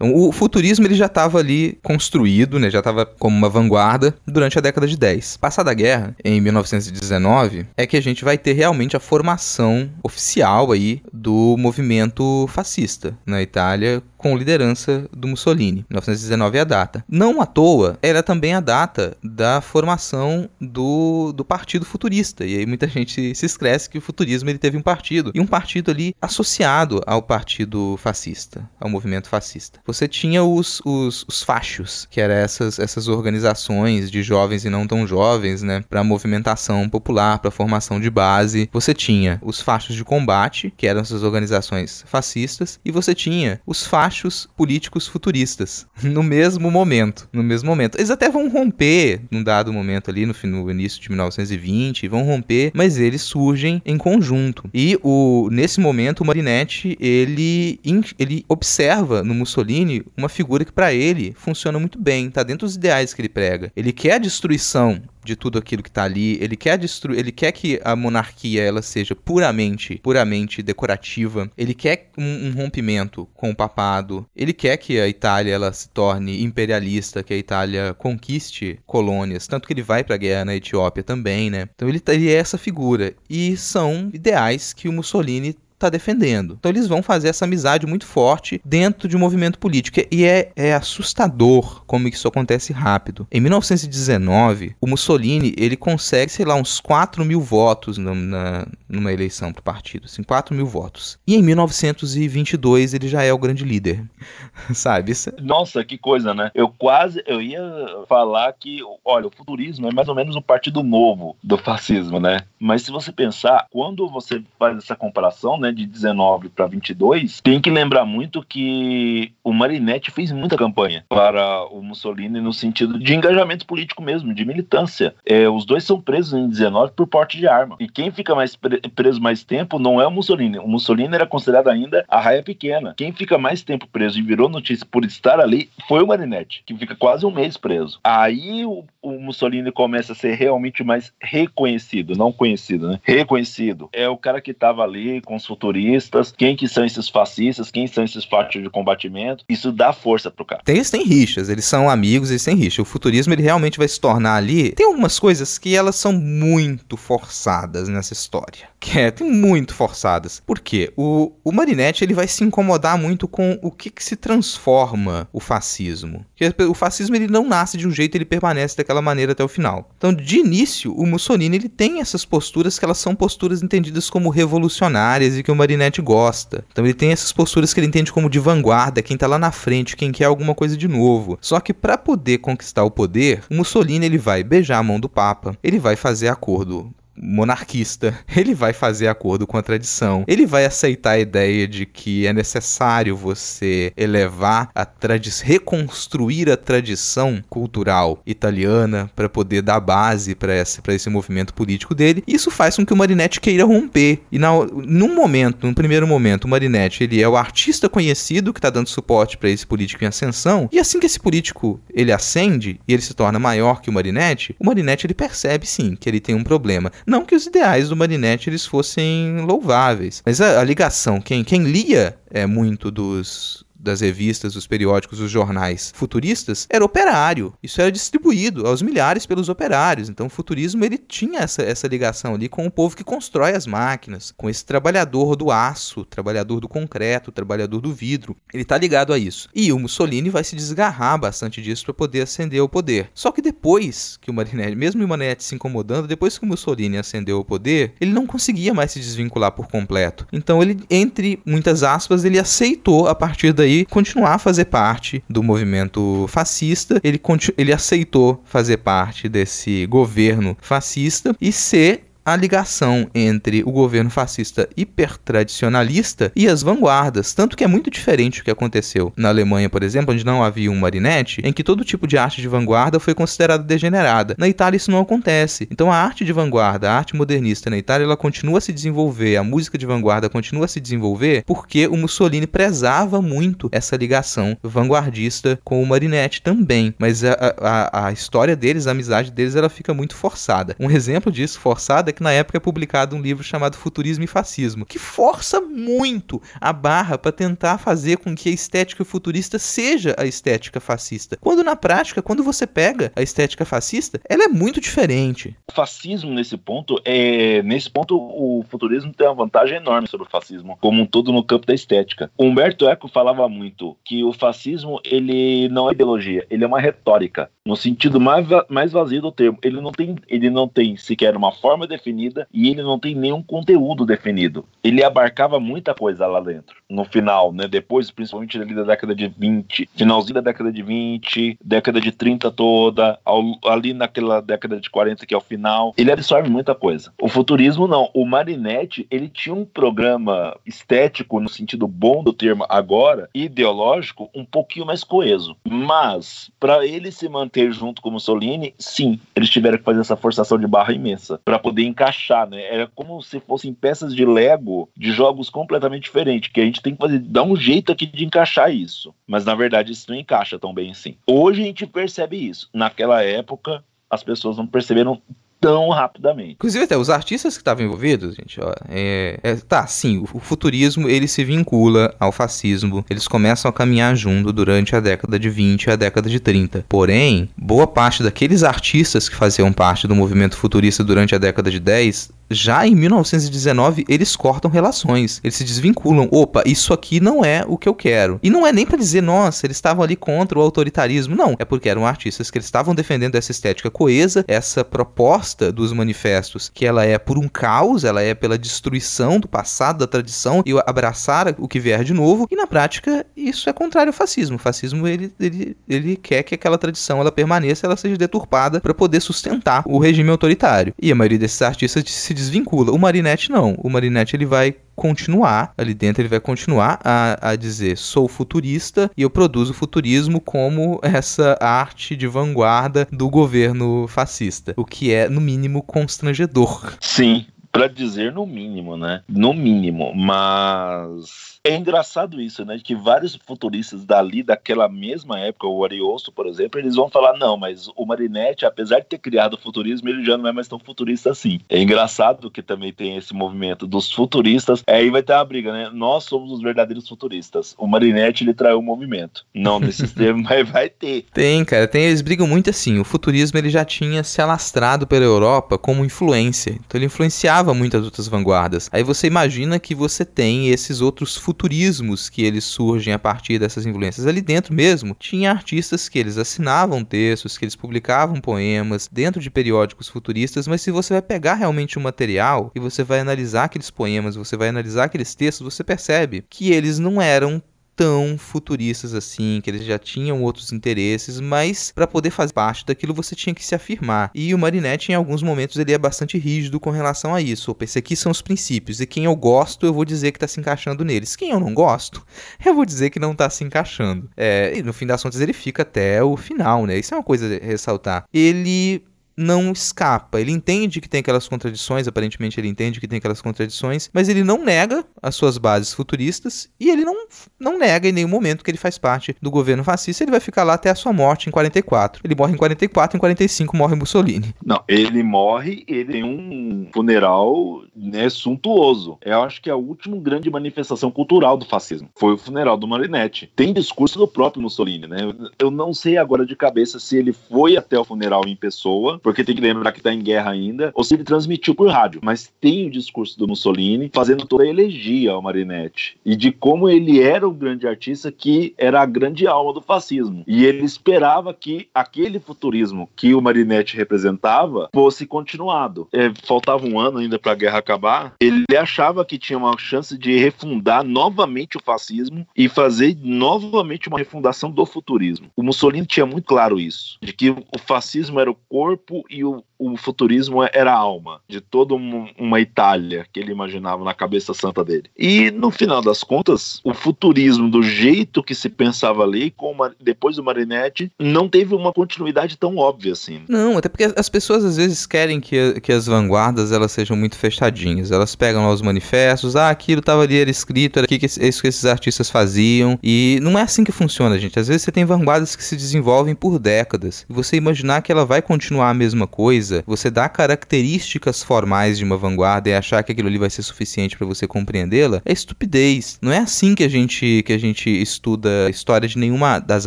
Então, 0.00 0.14
o 0.14 0.32
futurismo 0.32 0.86
ele 0.86 0.94
já 0.94 1.06
estava 1.06 1.38
ali 1.38 1.78
construído, 1.82 2.58
né, 2.58 2.70
já 2.70 2.78
estava 2.78 3.04
como 3.04 3.36
uma 3.36 3.50
vanguarda 3.50 4.14
durante 4.26 4.56
a 4.56 4.62
década 4.62 4.86
de 4.86 4.96
10. 4.96 5.36
Passada 5.36 5.70
a 5.70 5.74
guerra, 5.74 6.16
em 6.24 6.40
1919, 6.40 7.66
é 7.76 7.86
que 7.86 7.98
a 7.98 8.00
gente 8.00 8.24
vai 8.24 8.38
ter 8.38 8.54
realmente 8.54 8.96
a 8.96 9.00
formação 9.00 9.90
oficial 10.02 10.72
aí 10.72 11.02
do 11.12 11.54
movimento 11.58 12.46
fascista 12.48 13.14
na 13.26 13.42
Itália, 13.42 14.02
com 14.20 14.36
liderança 14.36 15.08
do 15.16 15.26
Mussolini. 15.26 15.84
1919 15.88 16.58
é 16.58 16.60
a 16.60 16.64
data. 16.64 17.04
Não 17.08 17.40
à 17.40 17.46
toa, 17.46 17.98
era 18.02 18.22
também 18.22 18.54
a 18.54 18.60
data 18.60 19.16
da 19.22 19.60
formação 19.60 20.48
do, 20.60 21.32
do 21.32 21.44
Partido 21.44 21.84
Futurista. 21.84 22.44
E 22.44 22.58
aí 22.58 22.66
muita 22.66 22.86
gente 22.86 23.34
se 23.34 23.46
esquece 23.46 23.88
que 23.88 23.98
o 23.98 24.00
futurismo 24.00 24.50
ele 24.50 24.58
teve 24.58 24.76
um 24.76 24.82
partido. 24.82 25.32
E 25.34 25.40
um 25.40 25.46
partido 25.46 25.90
ali 25.90 26.14
associado 26.20 27.00
ao 27.06 27.22
Partido 27.22 27.96
Fascista, 27.96 28.68
ao 28.78 28.90
movimento 28.90 29.28
fascista. 29.28 29.80
Você 29.86 30.06
tinha 30.06 30.44
os, 30.44 30.82
os, 30.84 31.24
os 31.26 31.42
fachos, 31.42 32.06
que 32.10 32.20
eram 32.20 32.34
essas, 32.34 32.78
essas 32.78 33.08
organizações 33.08 34.10
de 34.10 34.22
jovens 34.22 34.64
e 34.64 34.70
não 34.70 34.86
tão 34.86 35.06
jovens, 35.06 35.62
né? 35.62 35.82
Para 35.88 36.04
movimentação 36.04 36.88
popular, 36.88 37.38
para 37.38 37.50
formação 37.50 37.98
de 37.98 38.10
base. 38.10 38.68
Você 38.72 38.92
tinha 38.92 39.40
os 39.42 39.60
fachos 39.60 39.96
de 39.96 40.04
combate, 40.04 40.72
que 40.76 40.86
eram 40.86 41.00
essas 41.00 41.22
organizações 41.22 42.04
fascistas. 42.06 42.78
E 42.84 42.90
você 42.90 43.14
tinha 43.14 43.60
os 43.66 43.86
fachos 43.86 44.09
fachos 44.10 44.48
políticos 44.56 45.06
futuristas 45.06 45.86
no 46.02 46.22
mesmo 46.22 46.68
momento, 46.70 47.28
no 47.32 47.42
mesmo 47.42 47.68
momento. 47.68 47.96
Eles 47.96 48.10
até 48.10 48.28
vão 48.28 48.48
romper 48.48 49.22
num 49.30 49.42
dado 49.42 49.72
momento 49.72 50.10
ali 50.10 50.26
no, 50.26 50.34
no 50.44 50.70
início 50.70 51.00
de 51.00 51.08
1920, 51.08 52.08
vão 52.08 52.24
romper, 52.24 52.72
mas 52.74 52.98
eles 52.98 53.22
surgem 53.22 53.80
em 53.86 53.96
conjunto. 53.96 54.68
E 54.74 54.98
o 55.02 55.48
nesse 55.52 55.78
momento 55.78 56.20
o 56.20 56.26
Marinetti, 56.26 56.96
ele 57.00 57.78
ele 58.18 58.44
observa 58.48 59.22
no 59.22 59.34
Mussolini 59.34 60.02
uma 60.16 60.28
figura 60.28 60.64
que 60.64 60.72
para 60.72 60.92
ele 60.92 61.32
funciona 61.36 61.78
muito 61.78 61.98
bem, 61.98 62.30
tá 62.30 62.42
dentro 62.42 62.66
dos 62.66 62.74
ideais 62.74 63.14
que 63.14 63.20
ele 63.20 63.28
prega. 63.28 63.70
Ele 63.76 63.92
quer 63.92 64.14
a 64.14 64.18
destruição 64.18 65.00
de 65.30 65.36
tudo 65.36 65.58
aquilo 65.58 65.82
que 65.82 65.88
está 65.88 66.04
ali. 66.04 66.38
Ele 66.42 66.56
quer 66.56 66.76
destruir, 66.76 67.18
ele 67.18 67.32
quer 67.32 67.52
que 67.52 67.80
a 67.84 67.94
monarquia 67.94 68.62
ela 68.62 68.82
seja 68.82 69.14
puramente, 69.14 70.00
puramente 70.02 70.62
decorativa. 70.62 71.50
Ele 71.56 71.74
quer 71.74 72.10
um, 72.18 72.48
um, 72.48 72.52
rompimento 72.52 73.28
com 73.34 73.50
o 73.50 73.54
papado. 73.54 74.26
Ele 74.34 74.52
quer 74.52 74.76
que 74.76 74.98
a 75.00 75.08
Itália 75.08 75.54
ela 75.54 75.72
se 75.72 75.88
torne 75.88 76.42
imperialista, 76.42 77.22
que 77.22 77.32
a 77.32 77.36
Itália 77.36 77.94
conquiste 77.94 78.78
colônias, 78.86 79.46
tanto 79.46 79.66
que 79.66 79.72
ele 79.72 79.82
vai 79.82 80.02
para 80.02 80.16
a 80.16 80.18
guerra 80.18 80.44
na 80.44 80.56
Etiópia 80.56 81.02
também, 81.02 81.50
né? 81.50 81.68
Então 81.74 81.88
ele, 81.88 82.02
ele 82.08 82.28
é 82.28 82.34
essa 82.34 82.58
figura 82.58 83.14
e 83.28 83.56
são 83.56 84.10
ideais 84.12 84.72
que 84.72 84.88
o 84.88 84.92
Mussolini 84.92 85.56
está 85.80 85.88
defendendo. 85.88 86.56
Então 86.58 86.70
eles 86.70 86.86
vão 86.86 87.02
fazer 87.02 87.28
essa 87.28 87.46
amizade 87.46 87.86
muito 87.86 88.06
forte 88.06 88.60
dentro 88.64 89.08
de 89.08 89.16
um 89.16 89.20
movimento 89.20 89.58
político. 89.58 90.00
E 90.10 90.24
é, 90.24 90.52
é 90.54 90.74
assustador 90.74 91.82
como 91.86 92.06
isso 92.06 92.28
acontece 92.28 92.72
rápido. 92.72 93.26
Em 93.30 93.40
1919, 93.40 94.76
o 94.80 94.86
Mussolini 94.86 95.54
ele 95.56 95.76
consegue, 95.76 96.30
sei 96.30 96.44
lá, 96.44 96.54
uns 96.54 96.80
4 96.80 97.24
mil 97.24 97.40
votos 97.40 97.96
na, 97.96 98.14
na, 98.14 98.66
numa 98.88 99.12
eleição 99.12 99.52
para 99.52 99.60
o 99.60 99.64
partido. 99.64 100.04
Assim, 100.04 100.22
4 100.22 100.54
mil 100.54 100.66
votos. 100.66 101.18
E 101.26 101.34
em 101.34 101.42
1922 101.42 102.94
ele 102.94 103.08
já 103.08 103.22
é 103.22 103.32
o 103.32 103.38
grande 103.38 103.64
líder. 103.64 104.04
Sabe? 104.74 105.12
Isso... 105.12 105.30
É 105.30 105.40
Nossa, 105.40 105.84
que 105.84 105.96
coisa, 105.96 106.34
né? 106.34 106.50
Eu 106.54 106.68
quase 106.68 107.22
eu 107.26 107.40
ia 107.40 107.60
falar 108.08 108.52
que, 108.52 108.80
olha, 109.04 109.26
o 109.26 109.32
futurismo 109.34 109.88
é 109.88 109.92
mais 109.92 110.08
ou 110.08 110.14
menos 110.14 110.36
um 110.36 110.42
partido 110.42 110.82
novo 110.82 111.36
do 111.42 111.56
fascismo, 111.56 112.20
né? 112.20 112.40
Mas 112.58 112.82
se 112.82 112.90
você 112.90 113.10
pensar, 113.10 113.66
quando 113.70 114.08
você 114.08 114.42
faz 114.58 114.76
essa 114.76 114.94
comparação, 114.94 115.58
né, 115.58 115.69
de 115.72 115.86
19 115.86 116.48
para 116.48 116.66
22, 116.66 117.40
tem 117.40 117.60
que 117.60 117.70
lembrar 117.70 118.04
muito 118.04 118.42
que 118.42 119.32
o 119.42 119.52
Marinetti 119.52 120.10
fez 120.10 120.32
muita 120.32 120.56
campanha 120.56 121.04
para 121.08 121.64
o 121.66 121.82
Mussolini 121.82 122.40
no 122.40 122.52
sentido 122.52 122.98
de 122.98 123.14
engajamento 123.14 123.66
político 123.66 124.02
mesmo, 124.02 124.34
de 124.34 124.44
militância. 124.44 125.14
É, 125.24 125.48
os 125.48 125.64
dois 125.64 125.84
são 125.84 126.00
presos 126.00 126.34
em 126.34 126.48
19 126.48 126.92
por 126.92 127.06
porte 127.06 127.38
de 127.38 127.46
arma. 127.46 127.76
E 127.80 127.88
quem 127.88 128.10
fica 128.10 128.34
mais 128.34 128.56
pre 128.56 128.80
preso 128.94 129.20
mais 129.20 129.44
tempo 129.44 129.78
não 129.78 130.00
é 130.00 130.06
o 130.06 130.10
Mussolini. 130.10 130.58
O 130.58 130.68
Mussolini 130.68 131.14
era 131.14 131.26
considerado 131.26 131.68
ainda 131.68 132.04
a 132.08 132.20
raia 132.20 132.42
pequena. 132.42 132.94
Quem 132.96 133.12
fica 133.12 133.38
mais 133.38 133.62
tempo 133.62 133.86
preso 133.86 134.18
e 134.18 134.22
virou 134.22 134.48
notícia 134.48 134.86
por 134.90 135.04
estar 135.04 135.40
ali 135.40 135.70
foi 135.88 136.02
o 136.02 136.06
Marinetti, 136.06 136.62
que 136.64 136.74
fica 136.74 136.94
quase 136.94 137.24
um 137.24 137.30
mês 137.30 137.56
preso. 137.56 137.98
Aí 138.02 138.64
o, 138.64 138.84
o 139.02 139.12
Mussolini 139.12 139.72
começa 139.72 140.12
a 140.12 140.16
ser 140.16 140.34
realmente 140.34 140.84
mais 140.84 141.12
reconhecido, 141.20 142.16
não 142.16 142.32
conhecido, 142.32 142.88
né? 142.88 143.00
Reconhecido. 143.02 143.88
É 143.92 144.08
o 144.08 144.16
cara 144.16 144.40
que 144.40 144.50
estava 144.50 144.82
ali 144.82 145.20
com 145.20 145.38
os 145.60 145.70
futuristas, 145.70 146.32
quem 146.36 146.56
que 146.56 146.66
são 146.66 146.84
esses 146.84 147.08
fascistas, 147.08 147.70
quem 147.70 147.86
são 147.86 148.02
esses 148.02 148.24
fáticos 148.24 148.62
de 148.62 148.70
combatimento. 148.70 149.44
Isso 149.48 149.70
dá 149.70 149.92
força 149.92 150.30
pro 150.30 150.44
cara. 150.44 150.62
Eles 150.66 150.90
têm 150.90 151.04
rixas, 151.04 151.48
eles 151.48 151.64
são 151.64 151.90
amigos, 151.90 152.30
eles 152.30 152.44
têm 152.44 152.56
rixa. 152.56 152.80
O 152.80 152.84
futurismo, 152.84 153.32
ele 153.34 153.42
realmente 153.42 153.78
vai 153.78 153.86
se 153.86 154.00
tornar 154.00 154.36
ali... 154.36 154.72
Tem 154.72 154.86
algumas 154.86 155.18
coisas 155.18 155.58
que 155.58 155.74
elas 155.74 155.96
são 155.96 156.12
muito 156.12 156.96
forçadas 156.96 157.88
nessa 157.88 158.12
história. 158.12 158.70
Que 158.80 158.98
é, 158.98 159.10
tem 159.10 159.30
muito 159.30 159.74
forçadas. 159.74 160.40
Por 160.40 160.58
quê? 160.58 160.90
O, 160.96 161.32
o 161.44 161.52
Marinetti, 161.52 162.02
ele 162.02 162.14
vai 162.14 162.26
se 162.26 162.42
incomodar 162.42 162.96
muito 162.96 163.28
com 163.28 163.58
o 163.60 163.70
que, 163.70 163.90
que 163.90 164.02
se 164.02 164.16
transforma 164.16 165.28
o 165.34 165.38
fascismo. 165.38 166.24
Porque 166.34 166.62
o 166.64 166.72
fascismo, 166.72 167.14
ele 167.14 167.28
não 167.28 167.46
nasce 167.46 167.76
de 167.76 167.86
um 167.86 167.90
jeito, 167.90 168.14
ele 168.14 168.24
permanece 168.24 168.78
daquela 168.78 169.02
maneira 169.02 169.32
até 169.32 169.44
o 169.44 169.48
final. 169.48 169.90
Então, 169.98 170.14
de 170.14 170.38
início, 170.38 170.94
o 170.94 171.06
Mussolini, 171.06 171.56
ele 171.56 171.68
tem 171.68 172.00
essas 172.00 172.24
posturas 172.24 172.78
que 172.78 172.84
elas 172.86 172.96
são 172.96 173.14
posturas 173.14 173.62
entendidas 173.62 174.08
como 174.08 174.30
revolucionárias 174.30 175.36
e 175.36 175.42
que 175.42 175.49
o 175.50 175.56
Marinetti 175.56 176.00
gosta. 176.00 176.64
Então, 176.70 176.84
ele 176.84 176.94
tem 176.94 177.12
essas 177.12 177.32
posturas 177.32 177.72
que 177.72 177.80
ele 177.80 177.86
entende 177.86 178.12
como 178.12 178.30
de 178.30 178.38
vanguarda, 178.38 179.02
quem 179.02 179.16
tá 179.16 179.26
lá 179.26 179.38
na 179.38 179.52
frente, 179.52 179.96
quem 179.96 180.12
quer 180.12 180.24
alguma 180.24 180.54
coisa 180.54 180.76
de 180.76 180.88
novo. 180.88 181.38
Só 181.40 181.60
que 181.60 181.74
para 181.74 181.98
poder 181.98 182.38
conquistar 182.38 182.84
o 182.84 182.90
poder, 182.90 183.42
o 183.50 183.54
Mussolini, 183.54 184.06
ele 184.06 184.18
vai 184.18 184.42
beijar 184.42 184.78
a 184.78 184.82
mão 184.82 184.98
do 184.98 185.08
Papa, 185.08 185.56
ele 185.62 185.78
vai 185.78 185.96
fazer 185.96 186.28
acordo 186.28 186.92
monarquista, 187.16 188.18
ele 188.34 188.54
vai 188.54 188.72
fazer 188.72 189.08
acordo 189.08 189.46
com 189.46 189.56
a 189.56 189.62
tradição. 189.62 190.24
Ele 190.26 190.46
vai 190.46 190.64
aceitar 190.64 191.12
a 191.12 191.18
ideia 191.18 191.66
de 191.66 191.86
que 191.86 192.26
é 192.26 192.32
necessário 192.32 193.16
você 193.16 193.92
elevar 193.96 194.70
a 194.74 194.84
tradição, 194.84 195.46
reconstruir 195.46 196.50
a 196.50 196.56
tradição 196.56 197.42
cultural 197.48 198.22
italiana 198.26 199.10
para 199.14 199.28
poder 199.28 199.62
dar 199.62 199.80
base 199.80 200.34
para 200.34 200.56
esse, 200.56 200.80
esse 200.88 201.10
movimento 201.10 201.54
político 201.54 201.94
dele. 201.94 202.22
Isso 202.26 202.50
faz 202.50 202.76
com 202.76 202.86
que 202.86 202.92
o 202.92 202.96
Marinetti 202.96 203.40
queira 203.40 203.64
romper. 203.64 204.20
E 204.30 204.38
na, 204.38 204.50
num 204.86 205.14
momento, 205.14 205.66
num 205.66 205.74
primeiro 205.74 206.06
momento, 206.06 206.44
o 206.44 206.48
Marinetti 206.48 207.04
ele 207.04 207.22
é 207.22 207.28
o 207.28 207.36
artista 207.36 207.88
conhecido 207.88 208.52
que 208.52 208.58
está 208.58 208.70
dando 208.70 208.88
suporte 208.88 209.36
para 209.36 209.50
esse 209.50 209.66
político 209.66 210.04
em 210.04 210.06
ascensão. 210.06 210.68
E 210.72 210.78
assim 210.78 210.98
que 210.98 211.06
esse 211.06 211.18
político 211.18 211.80
ele 211.92 212.12
ascende 212.12 212.80
e 212.86 212.92
ele 212.92 213.02
se 213.02 213.14
torna 213.14 213.38
maior 213.38 213.80
que 213.80 213.90
o 213.90 213.92
Marinetti, 213.92 214.54
o 214.58 214.66
Marinetti 214.66 215.06
ele 215.06 215.14
percebe 215.14 215.66
sim 215.66 215.96
que 215.96 216.08
ele 216.08 216.20
tem 216.20 216.34
um 216.34 216.44
problema. 216.44 216.92
Não 217.06 217.24
que 217.24 217.34
os 217.34 217.46
ideais 217.46 217.88
do 217.88 217.96
Marinetti 217.96 218.50
eles 218.50 218.66
fossem 218.66 219.40
louváveis, 219.40 220.22
mas 220.24 220.40
a, 220.40 220.60
a 220.60 220.64
ligação, 220.64 221.20
quem, 221.20 221.44
quem 221.44 221.64
lia 221.64 222.16
é 222.30 222.46
muito 222.46 222.90
dos 222.90 223.64
das 223.80 224.00
revistas, 224.00 224.54
dos 224.54 224.66
periódicos, 224.66 225.18
dos 225.18 225.30
jornais 225.30 225.92
futuristas 225.94 226.66
era 226.70 226.84
operário. 226.84 227.54
Isso 227.62 227.80
era 227.80 227.90
distribuído 227.90 228.66
aos 228.66 228.82
milhares 228.82 229.26
pelos 229.26 229.48
operários. 229.48 230.08
Então 230.08 230.26
o 230.26 230.30
futurismo 230.30 230.84
ele 230.84 230.98
tinha 230.98 231.40
essa, 231.40 231.62
essa 231.62 231.88
ligação 231.88 232.34
ali 232.34 232.48
com 232.48 232.66
o 232.66 232.70
povo 232.70 232.96
que 232.96 233.04
constrói 233.04 233.52
as 233.52 233.66
máquinas, 233.66 234.32
com 234.36 234.48
esse 234.48 234.64
trabalhador 234.64 235.36
do 235.36 235.50
aço, 235.50 236.04
trabalhador 236.04 236.60
do 236.60 236.68
concreto, 236.68 237.32
trabalhador 237.32 237.80
do 237.80 237.92
vidro. 237.92 238.36
Ele 238.52 238.62
está 238.62 238.76
ligado 238.76 239.12
a 239.12 239.18
isso. 239.18 239.48
E 239.54 239.72
o 239.72 239.78
Mussolini 239.78 240.28
vai 240.30 240.44
se 240.44 240.54
desgarrar 240.54 241.18
bastante 241.18 241.62
disso 241.62 241.84
para 241.84 241.94
poder 241.94 242.22
ascender 242.22 242.60
ao 242.60 242.68
poder. 242.68 243.10
Só 243.14 243.32
que 243.32 243.42
depois 243.42 244.18
que 244.20 244.30
o 244.30 244.34
Marinetti, 244.34 244.76
mesmo 244.76 245.04
o 245.04 245.08
Marinetti 245.08 245.44
se 245.44 245.54
incomodando, 245.54 246.06
depois 246.06 246.36
que 246.36 246.44
o 246.44 246.48
Mussolini 246.48 246.98
ascendeu 246.98 247.38
ao 247.38 247.44
poder, 247.44 247.94
ele 248.00 248.12
não 248.12 248.26
conseguia 248.26 248.74
mais 248.74 248.92
se 248.92 249.00
desvincular 249.00 249.52
por 249.52 249.68
completo. 249.68 250.26
Então 250.32 250.62
ele, 250.62 250.80
entre 250.90 251.40
muitas 251.44 251.82
aspas, 251.82 252.24
ele 252.24 252.38
aceitou 252.38 253.08
a 253.08 253.14
partir 253.14 253.52
daí 253.52 253.69
aí 253.70 253.84
continuar 253.84 254.34
a 254.34 254.38
fazer 254.38 254.66
parte 254.66 255.22
do 255.28 255.42
movimento 255.42 256.26
fascista. 256.28 257.00
Ele, 257.02 257.20
ele 257.56 257.72
aceitou 257.72 258.42
fazer 258.44 258.78
parte 258.78 259.28
desse 259.28 259.86
governo 259.86 260.56
fascista 260.60 261.34
e 261.40 261.52
ser 261.52 262.09
a 262.32 262.36
ligação 262.36 263.10
entre 263.14 263.62
o 263.64 263.72
governo 263.72 264.10
fascista 264.10 264.68
hipertradicionalista 264.76 266.30
e 266.36 266.48
as 266.48 266.62
vanguardas, 266.62 267.34
tanto 267.34 267.56
que 267.56 267.64
é 267.64 267.66
muito 267.66 267.90
diferente 267.90 268.40
o 268.40 268.44
que 268.44 268.50
aconteceu 268.50 269.12
na 269.16 269.28
Alemanha, 269.28 269.68
por 269.68 269.82
exemplo, 269.82 270.14
onde 270.14 270.24
não 270.24 270.42
havia 270.42 270.70
um 270.70 270.78
marinete, 270.78 271.40
em 271.44 271.52
que 271.52 271.64
todo 271.64 271.84
tipo 271.84 272.06
de 272.06 272.16
arte 272.16 272.40
de 272.40 272.48
vanguarda 272.48 273.00
foi 273.00 273.14
considerada 273.14 273.64
degenerada. 273.64 274.34
Na 274.38 274.48
Itália 274.48 274.76
isso 274.76 274.90
não 274.90 275.00
acontece. 275.00 275.66
Então 275.70 275.90
a 275.90 275.96
arte 275.96 276.24
de 276.24 276.32
vanguarda, 276.32 276.90
a 276.90 276.96
arte 276.96 277.16
modernista 277.16 277.68
na 277.68 277.78
Itália, 277.78 278.04
ela 278.04 278.16
continua 278.16 278.58
a 278.58 278.60
se 278.60 278.72
desenvolver, 278.72 279.36
a 279.36 279.42
música 279.42 279.76
de 279.76 279.86
vanguarda 279.86 280.28
continua 280.28 280.66
a 280.66 280.68
se 280.68 280.80
desenvolver 280.80 281.42
porque 281.44 281.86
o 281.86 281.96
Mussolini 281.96 282.46
prezava 282.46 283.20
muito 283.20 283.68
essa 283.72 283.96
ligação 283.96 284.56
vanguardista 284.62 285.58
com 285.64 285.82
o 285.82 285.86
marinete 285.86 286.42
também. 286.42 286.94
Mas 286.98 287.24
a, 287.24 287.32
a, 287.60 288.06
a 288.06 288.12
história 288.12 288.54
deles, 288.54 288.86
a 288.86 288.92
amizade 288.92 289.30
deles, 289.30 289.56
ela 289.56 289.68
fica 289.68 289.92
muito 289.92 290.14
forçada. 290.14 290.76
Um 290.78 290.90
exemplo 290.90 291.32
disso 291.32 291.58
forçada 291.58 292.10
é 292.10 292.12
que 292.20 292.22
na 292.22 292.32
época 292.32 292.58
é 292.58 292.60
publicado 292.60 293.16
um 293.16 293.22
livro 293.22 293.42
chamado 293.42 293.78
Futurismo 293.78 294.22
e 294.22 294.26
Fascismo, 294.26 294.84
que 294.84 294.98
força 294.98 295.58
muito 295.58 296.40
a 296.60 296.70
barra 296.70 297.16
para 297.16 297.32
tentar 297.32 297.78
fazer 297.78 298.18
com 298.18 298.34
que 298.34 298.50
a 298.50 298.52
estética 298.52 299.04
futurista 299.06 299.58
seja 299.58 300.14
a 300.18 300.26
estética 300.26 300.78
fascista. 300.78 301.38
Quando 301.40 301.64
na 301.64 301.74
prática, 301.74 302.20
quando 302.20 302.42
você 302.42 302.66
pega 302.66 303.10
a 303.16 303.22
estética 303.22 303.64
fascista, 303.64 304.20
ela 304.28 304.44
é 304.44 304.48
muito 304.48 304.80
diferente. 304.80 305.56
O 305.70 305.72
fascismo 305.72 306.30
nesse 306.30 306.58
ponto 306.58 307.00
é, 307.06 307.62
nesse 307.62 307.88
ponto 307.88 308.14
o 308.16 308.62
futurismo 308.68 309.14
tem 309.14 309.26
uma 309.26 309.34
vantagem 309.34 309.78
enorme 309.78 310.06
sobre 310.06 310.26
o 310.26 310.30
fascismo, 310.30 310.76
como 310.78 311.00
um 311.00 311.06
todo 311.06 311.32
no 311.32 311.42
campo 311.42 311.66
da 311.66 311.74
estética. 311.74 312.30
O 312.36 312.44
Humberto 312.44 312.86
Eco 312.86 313.08
falava 313.08 313.48
muito 313.48 313.96
que 314.04 314.22
o 314.22 314.32
fascismo 314.32 315.00
ele 315.04 315.70
não 315.70 315.88
é 315.88 315.92
ideologia, 315.92 316.46
ele 316.50 316.64
é 316.64 316.66
uma 316.66 316.80
retórica, 316.80 317.50
no 317.64 317.76
sentido 317.76 318.20
mais, 318.20 318.46
mais 318.68 318.92
vazio 318.92 319.20
do 319.20 319.32
termo. 319.32 319.58
Ele 319.62 319.80
não 319.80 319.92
tem, 319.92 320.16
ele 320.28 320.50
não 320.50 320.66
tem 320.66 320.96
sequer 320.96 321.36
uma 321.36 321.52
forma 321.52 321.86
de 321.86 321.90
definida 321.90 322.48
e 322.52 322.68
ele 322.68 322.82
não 322.82 322.98
tem 322.98 323.14
nenhum 323.14 323.42
conteúdo 323.42 324.06
definido. 324.06 324.64
Ele 324.82 325.04
abarcava 325.04 325.60
muita 325.60 325.94
coisa 325.94 326.26
lá 326.26 326.40
dentro. 326.40 326.76
No 326.88 327.04
final, 327.04 327.52
né? 327.52 327.68
Depois, 327.68 328.10
principalmente 328.10 328.58
ali 328.58 328.74
da 328.74 328.82
década 328.82 329.14
de 329.14 329.28
20, 329.28 329.88
finalzinho 329.94 330.34
da 330.34 330.40
década 330.40 330.72
de 330.72 330.82
20, 330.82 331.58
década 331.62 332.00
de 332.00 332.10
30 332.12 332.50
toda, 332.50 333.18
ao, 333.24 333.42
ali 333.66 333.92
naquela 333.92 334.40
década 334.40 334.80
de 334.80 334.88
40 334.88 335.26
que 335.26 335.34
é 335.34 335.36
o 335.36 335.40
final, 335.40 335.92
ele 335.96 336.10
absorve 336.10 336.48
muita 336.48 336.74
coisa. 336.74 337.12
O 337.20 337.28
futurismo 337.28 337.86
não. 337.86 338.10
O 338.14 338.24
Marinetti, 338.24 339.06
ele 339.10 339.28
tinha 339.28 339.54
um 339.54 339.64
programa 339.64 340.56
estético 340.64 341.38
no 341.38 341.48
sentido 341.48 341.86
bom 341.86 342.22
do 342.22 342.32
termo 342.32 342.64
agora, 342.68 343.28
ideológico, 343.34 344.30
um 344.34 344.44
pouquinho 344.44 344.86
mais 344.86 345.04
coeso. 345.04 345.56
Mas 345.68 346.50
para 346.58 346.86
ele 346.86 347.12
se 347.12 347.28
manter 347.28 347.49
junto 347.70 348.02
com 348.02 348.08
o 348.08 348.12
Mussolini, 348.12 348.74
sim, 348.78 349.18
eles 349.34 349.50
tiveram 349.50 349.78
que 349.78 349.84
fazer 349.84 350.00
essa 350.00 350.16
forçação 350.16 350.58
de 350.58 350.66
barra 350.66 350.92
imensa 350.92 351.40
para 351.44 351.58
poder 351.58 351.84
encaixar, 351.84 352.48
né? 352.48 352.62
Era 352.62 352.86
como 352.94 353.22
se 353.22 353.40
fossem 353.40 353.72
peças 353.72 354.14
de 354.14 354.24
Lego 354.24 354.88
de 354.96 355.12
jogos 355.12 355.50
completamente 355.50 356.04
diferentes, 356.04 356.50
que 356.52 356.60
a 356.60 356.64
gente 356.64 356.82
tem 356.82 356.94
que 356.94 357.00
fazer, 357.00 357.18
dar 357.18 357.42
um 357.42 357.56
jeito 357.56 357.92
aqui 357.92 358.06
de 358.06 358.24
encaixar 358.24 358.72
isso. 358.74 359.14
Mas 359.26 359.44
na 359.44 359.54
verdade 359.54 359.92
isso 359.92 360.10
não 360.10 360.16
encaixa 360.16 360.58
tão 360.58 360.72
bem 360.72 360.90
assim. 360.90 361.16
Hoje 361.26 361.62
a 361.62 361.64
gente 361.64 361.86
percebe 361.86 362.36
isso. 362.36 362.68
Naquela 362.72 363.22
época, 363.22 363.84
as 364.10 364.24
pessoas 364.24 364.56
não 364.56 364.66
perceberam 364.66 365.20
tão 365.60 365.90
rapidamente. 365.90 366.52
Inclusive, 366.52 366.84
até 366.84 366.96
os 366.96 367.10
artistas 367.10 367.54
que 367.54 367.60
estavam 367.60 367.84
envolvidos, 367.84 368.34
gente, 368.34 368.58
ó, 368.60 368.72
é, 368.88 369.38
é, 369.42 369.56
tá, 369.56 369.86
sim, 369.86 370.18
o, 370.18 370.28
o, 370.34 370.40
futurismo 370.40 371.08
ele 371.08 371.28
se 371.28 371.44
vincula 371.44 372.14
ao 372.18 372.32
fascismo, 372.32 373.04
eles 373.10 373.28
começam 373.28 373.68
a 373.68 373.72
caminhar 373.72 374.16
junto 374.16 374.52
durante 374.52 374.96
a 374.96 375.00
década 375.00 375.38
de 375.38 375.50
20 375.50 375.84
e 375.84 375.90
a 375.90 375.96
década 375.96 376.30
de 376.30 376.40
30. 376.40 376.86
Porém, 376.88 377.50
boa 377.56 377.86
parte 377.86 378.22
daqueles 378.22 378.62
artistas 378.62 379.28
que 379.28 379.36
faziam 379.36 379.72
parte 379.72 380.08
do 380.08 380.14
movimento 380.14 380.56
futurista 380.56 381.04
durante 381.04 381.34
a 381.34 381.38
década 381.38 381.70
de 381.70 381.78
10 381.78 382.39
já 382.50 382.86
em 382.86 382.94
1919 382.94 384.04
eles 384.08 384.34
cortam 384.34 384.70
relações, 384.70 385.40
eles 385.44 385.56
se 385.56 385.64
desvinculam. 385.64 386.28
Opa, 386.30 386.62
isso 386.66 386.92
aqui 386.92 387.20
não 387.20 387.44
é 387.44 387.64
o 387.66 387.78
que 387.78 387.88
eu 387.88 387.94
quero. 387.94 388.40
E 388.42 388.50
não 388.50 388.66
é 388.66 388.72
nem 388.72 388.84
para 388.84 388.98
dizer, 388.98 389.22
nossa, 389.22 389.66
eles 389.66 389.76
estavam 389.76 390.02
ali 390.02 390.16
contra 390.16 390.58
o 390.58 390.62
autoritarismo, 390.62 391.36
não. 391.36 391.54
É 391.58 391.64
porque 391.64 391.88
eram 391.88 392.06
artistas 392.06 392.50
que 392.50 392.58
eles 392.58 392.66
estavam 392.66 392.94
defendendo 392.94 393.36
essa 393.36 393.52
estética 393.52 393.90
coesa, 393.90 394.44
essa 394.48 394.84
proposta 394.84 395.70
dos 395.70 395.92
manifestos, 395.92 396.70
que 396.72 396.84
ela 396.84 397.04
é 397.04 397.18
por 397.18 397.38
um 397.38 397.48
caos, 397.48 398.04
ela 398.04 398.20
é 398.20 398.34
pela 398.34 398.58
destruição 398.58 399.38
do 399.38 399.46
passado, 399.46 399.98
da 399.98 400.06
tradição 400.06 400.62
e 400.66 400.72
abraçar 400.86 401.54
o 401.58 401.68
que 401.68 401.78
vier 401.78 402.02
de 402.02 402.12
novo. 402.12 402.46
E 402.50 402.56
na 402.56 402.66
prática, 402.66 403.24
isso 403.36 403.68
é 403.70 403.72
contrário 403.72 404.10
ao 404.10 404.14
fascismo. 404.14 404.56
O 404.56 404.58
fascismo 404.58 405.06
ele, 405.06 405.32
ele, 405.38 405.76
ele 405.88 406.16
quer 406.16 406.42
que 406.42 406.54
aquela 406.54 406.78
tradição 406.78 407.20
ela 407.20 407.30
permaneça, 407.30 407.86
ela 407.86 407.96
seja 407.96 408.16
deturpada 408.16 408.80
para 408.80 408.94
poder 408.94 409.20
sustentar 409.20 409.82
o 409.86 409.98
regime 409.98 410.30
autoritário. 410.30 410.94
E 411.00 411.12
a 411.12 411.14
maioria 411.14 411.38
desses 411.38 411.62
artistas 411.62 412.04
se 412.10 412.34
desvincula. 412.40 412.92
O 412.92 412.98
Marinette 412.98 413.50
não. 413.50 413.74
O 413.78 413.90
Marinette 413.90 414.34
ele 414.34 414.46
vai 414.46 414.74
continuar 414.96 415.72
ali 415.76 415.94
dentro, 415.94 416.22
ele 416.22 416.28
vai 416.28 416.40
continuar 416.40 416.98
a, 417.04 417.50
a 417.50 417.56
dizer: 417.56 417.96
sou 417.96 418.26
futurista 418.28 419.10
e 419.16 419.22
eu 419.22 419.30
produzo 419.30 419.74
futurismo 419.74 420.40
como 420.40 420.98
essa 421.02 421.56
arte 421.60 422.16
de 422.16 422.26
vanguarda 422.26 423.06
do 423.12 423.28
governo 423.28 424.06
fascista, 424.08 424.74
o 424.76 424.84
que 424.84 425.12
é, 425.12 425.28
no 425.28 425.40
mínimo, 425.40 425.82
constrangedor. 425.82 426.94
Sim, 427.00 427.46
para 427.72 427.86
dizer 427.86 428.32
no 428.32 428.46
mínimo, 428.46 428.96
né? 428.96 429.22
No 429.28 429.54
mínimo, 429.54 430.12
mas 430.14 431.59
é 431.62 431.76
engraçado 431.76 432.40
isso, 432.40 432.64
né? 432.64 432.80
Que 432.82 432.94
vários 432.94 433.34
futuristas 433.34 434.04
dali, 434.04 434.42
daquela 434.42 434.88
mesma 434.88 435.38
época, 435.38 435.66
o 435.66 435.84
Ariosto, 435.84 436.32
por 436.32 436.46
exemplo, 436.46 436.80
eles 436.80 436.94
vão 436.94 437.10
falar: 437.10 437.36
não, 437.36 437.56
mas 437.56 437.88
o 437.96 438.06
Marinetti, 438.06 438.64
apesar 438.64 439.00
de 439.00 439.06
ter 439.06 439.18
criado 439.18 439.54
o 439.54 439.58
futurismo, 439.58 440.08
ele 440.08 440.24
já 440.24 440.38
não 440.38 440.48
é 440.48 440.52
mais 440.52 440.68
tão 440.68 440.78
futurista 440.78 441.30
assim. 441.30 441.60
É 441.68 441.80
engraçado 441.80 442.50
que 442.50 442.62
também 442.62 442.92
tem 442.92 443.16
esse 443.16 443.34
movimento 443.34 443.86
dos 443.86 444.10
futuristas. 444.10 444.82
Aí 444.86 445.10
vai 445.10 445.22
ter 445.22 445.34
uma 445.34 445.44
briga, 445.44 445.70
né? 445.70 445.90
Nós 445.92 446.24
somos 446.24 446.50
os 446.50 446.62
verdadeiros 446.62 447.06
futuristas. 447.06 447.74
O 447.76 447.86
Marinetti, 447.86 448.42
ele 448.44 448.54
traiu 448.54 448.78
o 448.78 448.82
movimento. 448.82 449.44
Não 449.54 449.78
nesses 449.78 450.12
termos, 450.14 450.42
mas 450.44 450.66
vai 450.66 450.88
ter. 450.88 451.26
Tem, 451.32 451.62
cara. 451.64 451.86
Tem, 451.86 452.04
eles 452.04 452.22
brigam 452.22 452.46
muito 452.46 452.70
assim. 452.70 452.98
O 452.98 453.04
futurismo, 453.04 453.58
ele 453.58 453.68
já 453.68 453.84
tinha 453.84 454.24
se 454.24 454.40
alastrado 454.40 455.06
pela 455.06 455.26
Europa 455.26 455.76
como 455.76 456.06
influência. 456.06 456.70
Então 456.70 456.98
ele 456.98 457.06
influenciava 457.06 457.74
muitas 457.74 458.02
outras 458.02 458.28
vanguardas. 458.28 458.88
Aí 458.90 459.02
você 459.02 459.26
imagina 459.26 459.78
que 459.78 459.94
você 459.94 460.24
tem 460.24 460.68
esses 460.68 461.02
outros 461.02 461.36
futurismos 461.50 462.30
que 462.30 462.44
eles 462.44 462.62
surgem 462.62 463.12
a 463.12 463.18
partir 463.18 463.58
dessas 463.58 463.84
influências. 463.84 464.24
Ali 464.24 464.40
dentro 464.40 464.72
mesmo, 464.72 465.16
tinha 465.18 465.50
artistas 465.50 466.08
que 466.08 466.16
eles 466.16 466.38
assinavam 466.38 467.04
textos, 467.04 467.58
que 467.58 467.64
eles 467.64 467.74
publicavam 467.74 468.40
poemas 468.40 469.08
dentro 469.10 469.40
de 469.40 469.50
periódicos 469.50 470.08
futuristas, 470.08 470.68
mas 470.68 470.80
se 470.80 470.92
você 470.92 471.14
vai 471.14 471.22
pegar 471.22 471.54
realmente 471.54 471.98
o 471.98 472.00
material 472.00 472.70
e 472.72 472.78
você 472.78 473.02
vai 473.02 473.18
analisar 473.18 473.64
aqueles 473.64 473.90
poemas, 473.90 474.36
você 474.36 474.56
vai 474.56 474.68
analisar 474.68 475.04
aqueles 475.04 475.34
textos, 475.34 475.64
você 475.74 475.82
percebe 475.82 476.44
que 476.48 476.70
eles 476.70 477.00
não 477.00 477.20
eram 477.20 477.60
tão 478.00 478.38
futuristas 478.38 479.12
assim, 479.12 479.60
que 479.62 479.68
eles 479.68 479.84
já 479.84 479.98
tinham 479.98 480.42
outros 480.42 480.72
interesses, 480.72 481.38
mas 481.38 481.92
para 481.94 482.06
poder 482.06 482.30
fazer 482.30 482.54
parte 482.54 482.86
daquilo 482.86 483.12
você 483.12 483.34
tinha 483.34 483.54
que 483.54 483.62
se 483.62 483.74
afirmar. 483.74 484.30
E 484.34 484.54
o 484.54 484.58
Marinetti, 484.58 485.12
em 485.12 485.14
alguns 485.14 485.42
momentos, 485.42 485.76
ele 485.76 485.92
é 485.92 485.98
bastante 485.98 486.38
rígido 486.38 486.80
com 486.80 486.88
relação 486.88 487.34
a 487.34 487.42
isso. 487.42 487.70
Opa, 487.70 487.84
esses 487.84 487.98
aqui 487.98 488.16
são 488.16 488.32
os 488.32 488.40
princípios, 488.40 489.02
e 489.02 489.06
quem 489.06 489.26
eu 489.26 489.36
gosto, 489.36 489.84
eu 489.84 489.92
vou 489.92 490.06
dizer 490.06 490.32
que 490.32 490.38
está 490.38 490.48
se 490.48 490.58
encaixando 490.58 491.04
neles. 491.04 491.36
Quem 491.36 491.50
eu 491.50 491.60
não 491.60 491.74
gosto, 491.74 492.24
eu 492.64 492.74
vou 492.74 492.86
dizer 492.86 493.10
que 493.10 493.18
não 493.18 493.32
está 493.32 493.50
se 493.50 493.64
encaixando. 493.64 494.30
É, 494.34 494.72
e 494.78 494.82
no 494.82 494.94
fim 494.94 495.04
das 495.04 495.22
contas, 495.22 495.38
ele 495.38 495.52
fica 495.52 495.82
até 495.82 496.24
o 496.24 496.38
final, 496.38 496.86
né? 496.86 496.98
Isso 496.98 497.12
é 497.12 497.18
uma 497.18 497.22
coisa 497.22 497.54
a 497.54 497.66
ressaltar. 497.66 498.24
Ele 498.32 499.04
não 499.40 499.72
escapa. 499.72 500.40
Ele 500.40 500.52
entende 500.52 501.00
que 501.00 501.08
tem 501.08 501.20
aquelas 501.20 501.48
contradições, 501.48 502.06
aparentemente 502.06 502.60
ele 502.60 502.68
entende 502.68 503.00
que 503.00 503.08
tem 503.08 503.18
aquelas 503.18 503.40
contradições, 503.40 504.10
mas 504.12 504.28
ele 504.28 504.44
não 504.44 504.64
nega 504.64 505.04
as 505.20 505.34
suas 505.34 505.58
bases 505.58 505.92
futuristas 505.92 506.68
e 506.78 506.90
ele 506.90 507.04
não, 507.04 507.26
não 507.58 507.78
nega 507.78 508.08
em 508.08 508.12
nenhum 508.12 508.28
momento 508.28 508.62
que 508.62 508.70
ele 508.70 508.78
faz 508.78 508.98
parte 508.98 509.34
do 509.40 509.50
governo 509.50 509.82
fascista. 509.82 510.22
Ele 510.22 510.30
vai 510.30 510.40
ficar 510.40 510.62
lá 510.62 510.74
até 510.74 510.90
a 510.90 510.94
sua 510.94 511.12
morte 511.12 511.48
em 511.48 511.52
44. 511.52 512.20
Ele 512.24 512.34
morre 512.34 512.52
em 512.52 512.56
44, 512.56 513.16
em 513.16 513.20
45 513.20 513.76
morre 513.76 513.96
Mussolini. 513.96 514.54
Não, 514.64 514.82
ele 514.86 515.22
morre, 515.22 515.84
ele 515.88 516.20
tem 516.20 516.24
um 516.24 516.88
funeral 516.92 517.82
né, 517.96 518.28
suntuoso. 518.28 519.18
Eu 519.22 519.42
acho 519.42 519.62
que 519.62 519.70
é 519.70 519.72
a 519.72 519.76
última 519.76 520.16
grande 520.18 520.50
manifestação 520.50 521.10
cultural 521.10 521.56
do 521.56 521.64
fascismo. 521.64 522.10
Foi 522.14 522.34
o 522.34 522.38
funeral 522.38 522.76
do 522.76 522.86
Marinetti. 522.86 523.50
Tem 523.56 523.72
discurso 523.72 524.18
do 524.18 524.28
próprio 524.28 524.62
Mussolini, 524.62 525.06
né? 525.06 525.18
Eu 525.58 525.70
não 525.70 525.94
sei 525.94 526.18
agora 526.18 526.44
de 526.44 526.54
cabeça 526.54 526.98
se 526.98 527.16
ele 527.16 527.32
foi 527.32 527.76
até 527.76 527.98
o 527.98 528.04
funeral 528.04 528.42
em 528.46 528.56
pessoa, 528.56 529.18
porque 529.30 529.44
tem 529.44 529.54
que 529.54 529.60
lembrar 529.60 529.92
que 529.92 529.98
está 529.98 530.12
em 530.12 530.22
guerra 530.22 530.50
ainda, 530.50 530.90
ou 530.92 531.04
se 531.04 531.14
ele 531.14 531.22
transmitiu 531.22 531.72
por 531.72 531.88
rádio. 531.88 532.20
Mas 532.22 532.52
tem 532.60 532.88
o 532.88 532.90
discurso 532.90 533.38
do 533.38 533.46
Mussolini 533.46 534.10
fazendo 534.12 534.44
toda 534.44 534.64
a 534.64 534.68
elegia 534.68 535.30
ao 535.30 535.40
Marinetti 535.40 536.18
e 536.24 536.34
de 536.34 536.50
como 536.50 536.88
ele 536.88 537.22
era 537.22 537.46
o 537.46 537.52
grande 537.52 537.86
artista 537.86 538.32
que 538.32 538.74
era 538.76 539.00
a 539.00 539.06
grande 539.06 539.46
alma 539.46 539.72
do 539.72 539.80
fascismo. 539.80 540.42
E 540.46 540.64
ele 540.64 540.84
esperava 540.84 541.54
que 541.54 541.88
aquele 541.94 542.40
futurismo 542.40 543.08
que 543.14 543.32
o 543.32 543.40
Marinetti 543.40 543.96
representava 543.96 544.88
fosse 544.92 545.24
continuado. 545.24 546.08
É, 546.12 546.32
faltava 546.44 546.84
um 546.84 546.98
ano 546.98 547.18
ainda 547.18 547.38
para 547.38 547.52
a 547.52 547.56
guerra 547.56 547.78
acabar. 547.78 548.34
Ele 548.40 548.64
achava 548.76 549.24
que 549.24 549.38
tinha 549.38 549.58
uma 549.58 549.76
chance 549.78 550.18
de 550.18 550.36
refundar 550.36 551.04
novamente 551.04 551.76
o 551.76 551.82
fascismo 551.82 552.46
e 552.56 552.68
fazer 552.68 553.16
novamente 553.22 554.08
uma 554.08 554.18
refundação 554.18 554.70
do 554.70 554.84
futurismo. 554.84 555.50
O 555.56 555.62
Mussolini 555.62 556.06
tinha 556.06 556.26
muito 556.26 556.46
claro 556.46 556.80
isso, 556.80 557.16
de 557.22 557.32
que 557.32 557.50
o 557.50 557.78
fascismo 557.86 558.40
era 558.40 558.50
o 558.50 558.56
corpo 558.68 559.19
e 559.28 559.44
o, 559.44 559.64
o 559.80 559.96
futurismo 559.96 560.62
era 560.74 560.92
a 560.92 560.96
alma 560.96 561.40
de 561.48 561.60
toda 561.60 561.94
uma 561.94 562.60
Itália 562.60 563.26
que 563.32 563.40
ele 563.40 563.50
imaginava 563.50 564.04
na 564.04 564.12
cabeça 564.12 564.52
santa 564.52 564.84
dele. 564.84 565.04
E 565.18 565.50
no 565.50 565.70
final 565.70 566.02
das 566.02 566.22
contas, 566.22 566.80
o 566.84 566.92
futurismo 566.92 567.70
do 567.70 567.82
jeito 567.82 568.42
que 568.42 568.54
se 568.54 568.68
pensava 568.68 569.22
ali, 569.22 569.50
com 569.50 569.74
depois 569.98 570.36
do 570.36 570.44
Marinetti, 570.44 571.10
não 571.18 571.48
teve 571.48 571.74
uma 571.74 571.92
continuidade 571.92 572.58
tão 572.58 572.76
óbvia 572.76 573.12
assim. 573.12 573.42
Não, 573.48 573.78
até 573.78 573.88
porque 573.88 574.12
as 574.14 574.28
pessoas 574.28 574.64
às 574.64 574.76
vezes 574.76 575.06
querem 575.06 575.40
que, 575.40 575.80
que 575.80 575.92
as 575.92 576.06
vanguardas 576.06 576.72
elas 576.72 576.92
sejam 576.92 577.16
muito 577.16 577.36
fechadinhas. 577.36 578.10
Elas 578.10 578.36
pegam 578.36 578.66
lá 578.66 578.72
os 578.72 578.82
manifestos, 578.82 579.56
ah, 579.56 579.70
aquilo 579.70 580.00
estava 580.00 580.22
ali, 580.22 580.38
era 580.38 580.50
escrito, 580.50 580.98
era 580.98 581.06
que, 581.06 581.14
é 581.14 581.48
isso 581.48 581.62
que 581.62 581.68
esses 581.68 581.86
artistas 581.86 582.28
faziam. 582.28 582.98
E 583.02 583.38
não 583.42 583.58
é 583.58 583.62
assim 583.62 583.82
que 583.84 583.92
funciona, 583.92 584.38
gente. 584.38 584.58
Às 584.58 584.68
vezes 584.68 584.82
você 584.82 584.92
tem 584.92 585.06
vanguardas 585.06 585.56
que 585.56 585.64
se 585.64 585.76
desenvolvem 585.76 586.34
por 586.34 586.58
décadas. 586.58 587.24
E 587.28 587.32
você 587.32 587.56
imaginar 587.56 588.02
que 588.02 588.12
ela 588.12 588.26
vai 588.26 588.42
continuar 588.42 588.90
a 588.90 588.94
mesma 588.94 589.26
coisa, 589.26 589.69
você 589.86 590.10
dá 590.10 590.28
características 590.28 591.42
formais 591.42 591.98
de 591.98 592.04
uma 592.04 592.16
vanguarda 592.16 592.68
e 592.68 592.74
achar 592.74 593.02
que 593.02 593.12
aquilo 593.12 593.28
ali 593.28 593.38
vai 593.38 593.50
ser 593.50 593.62
suficiente 593.62 594.16
para 594.16 594.26
você 594.26 594.46
compreendê-la, 594.46 595.22
é 595.24 595.32
estupidez. 595.32 596.18
Não 596.20 596.32
é 596.32 596.38
assim 596.38 596.74
que 596.74 596.84
a 596.84 596.88
gente 596.88 597.42
que 597.44 597.52
a 597.52 597.58
gente 597.58 597.90
estuda 597.90 598.66
a 598.66 598.70
história 598.70 599.08
de 599.08 599.18
nenhuma 599.18 599.58
das 599.58 599.86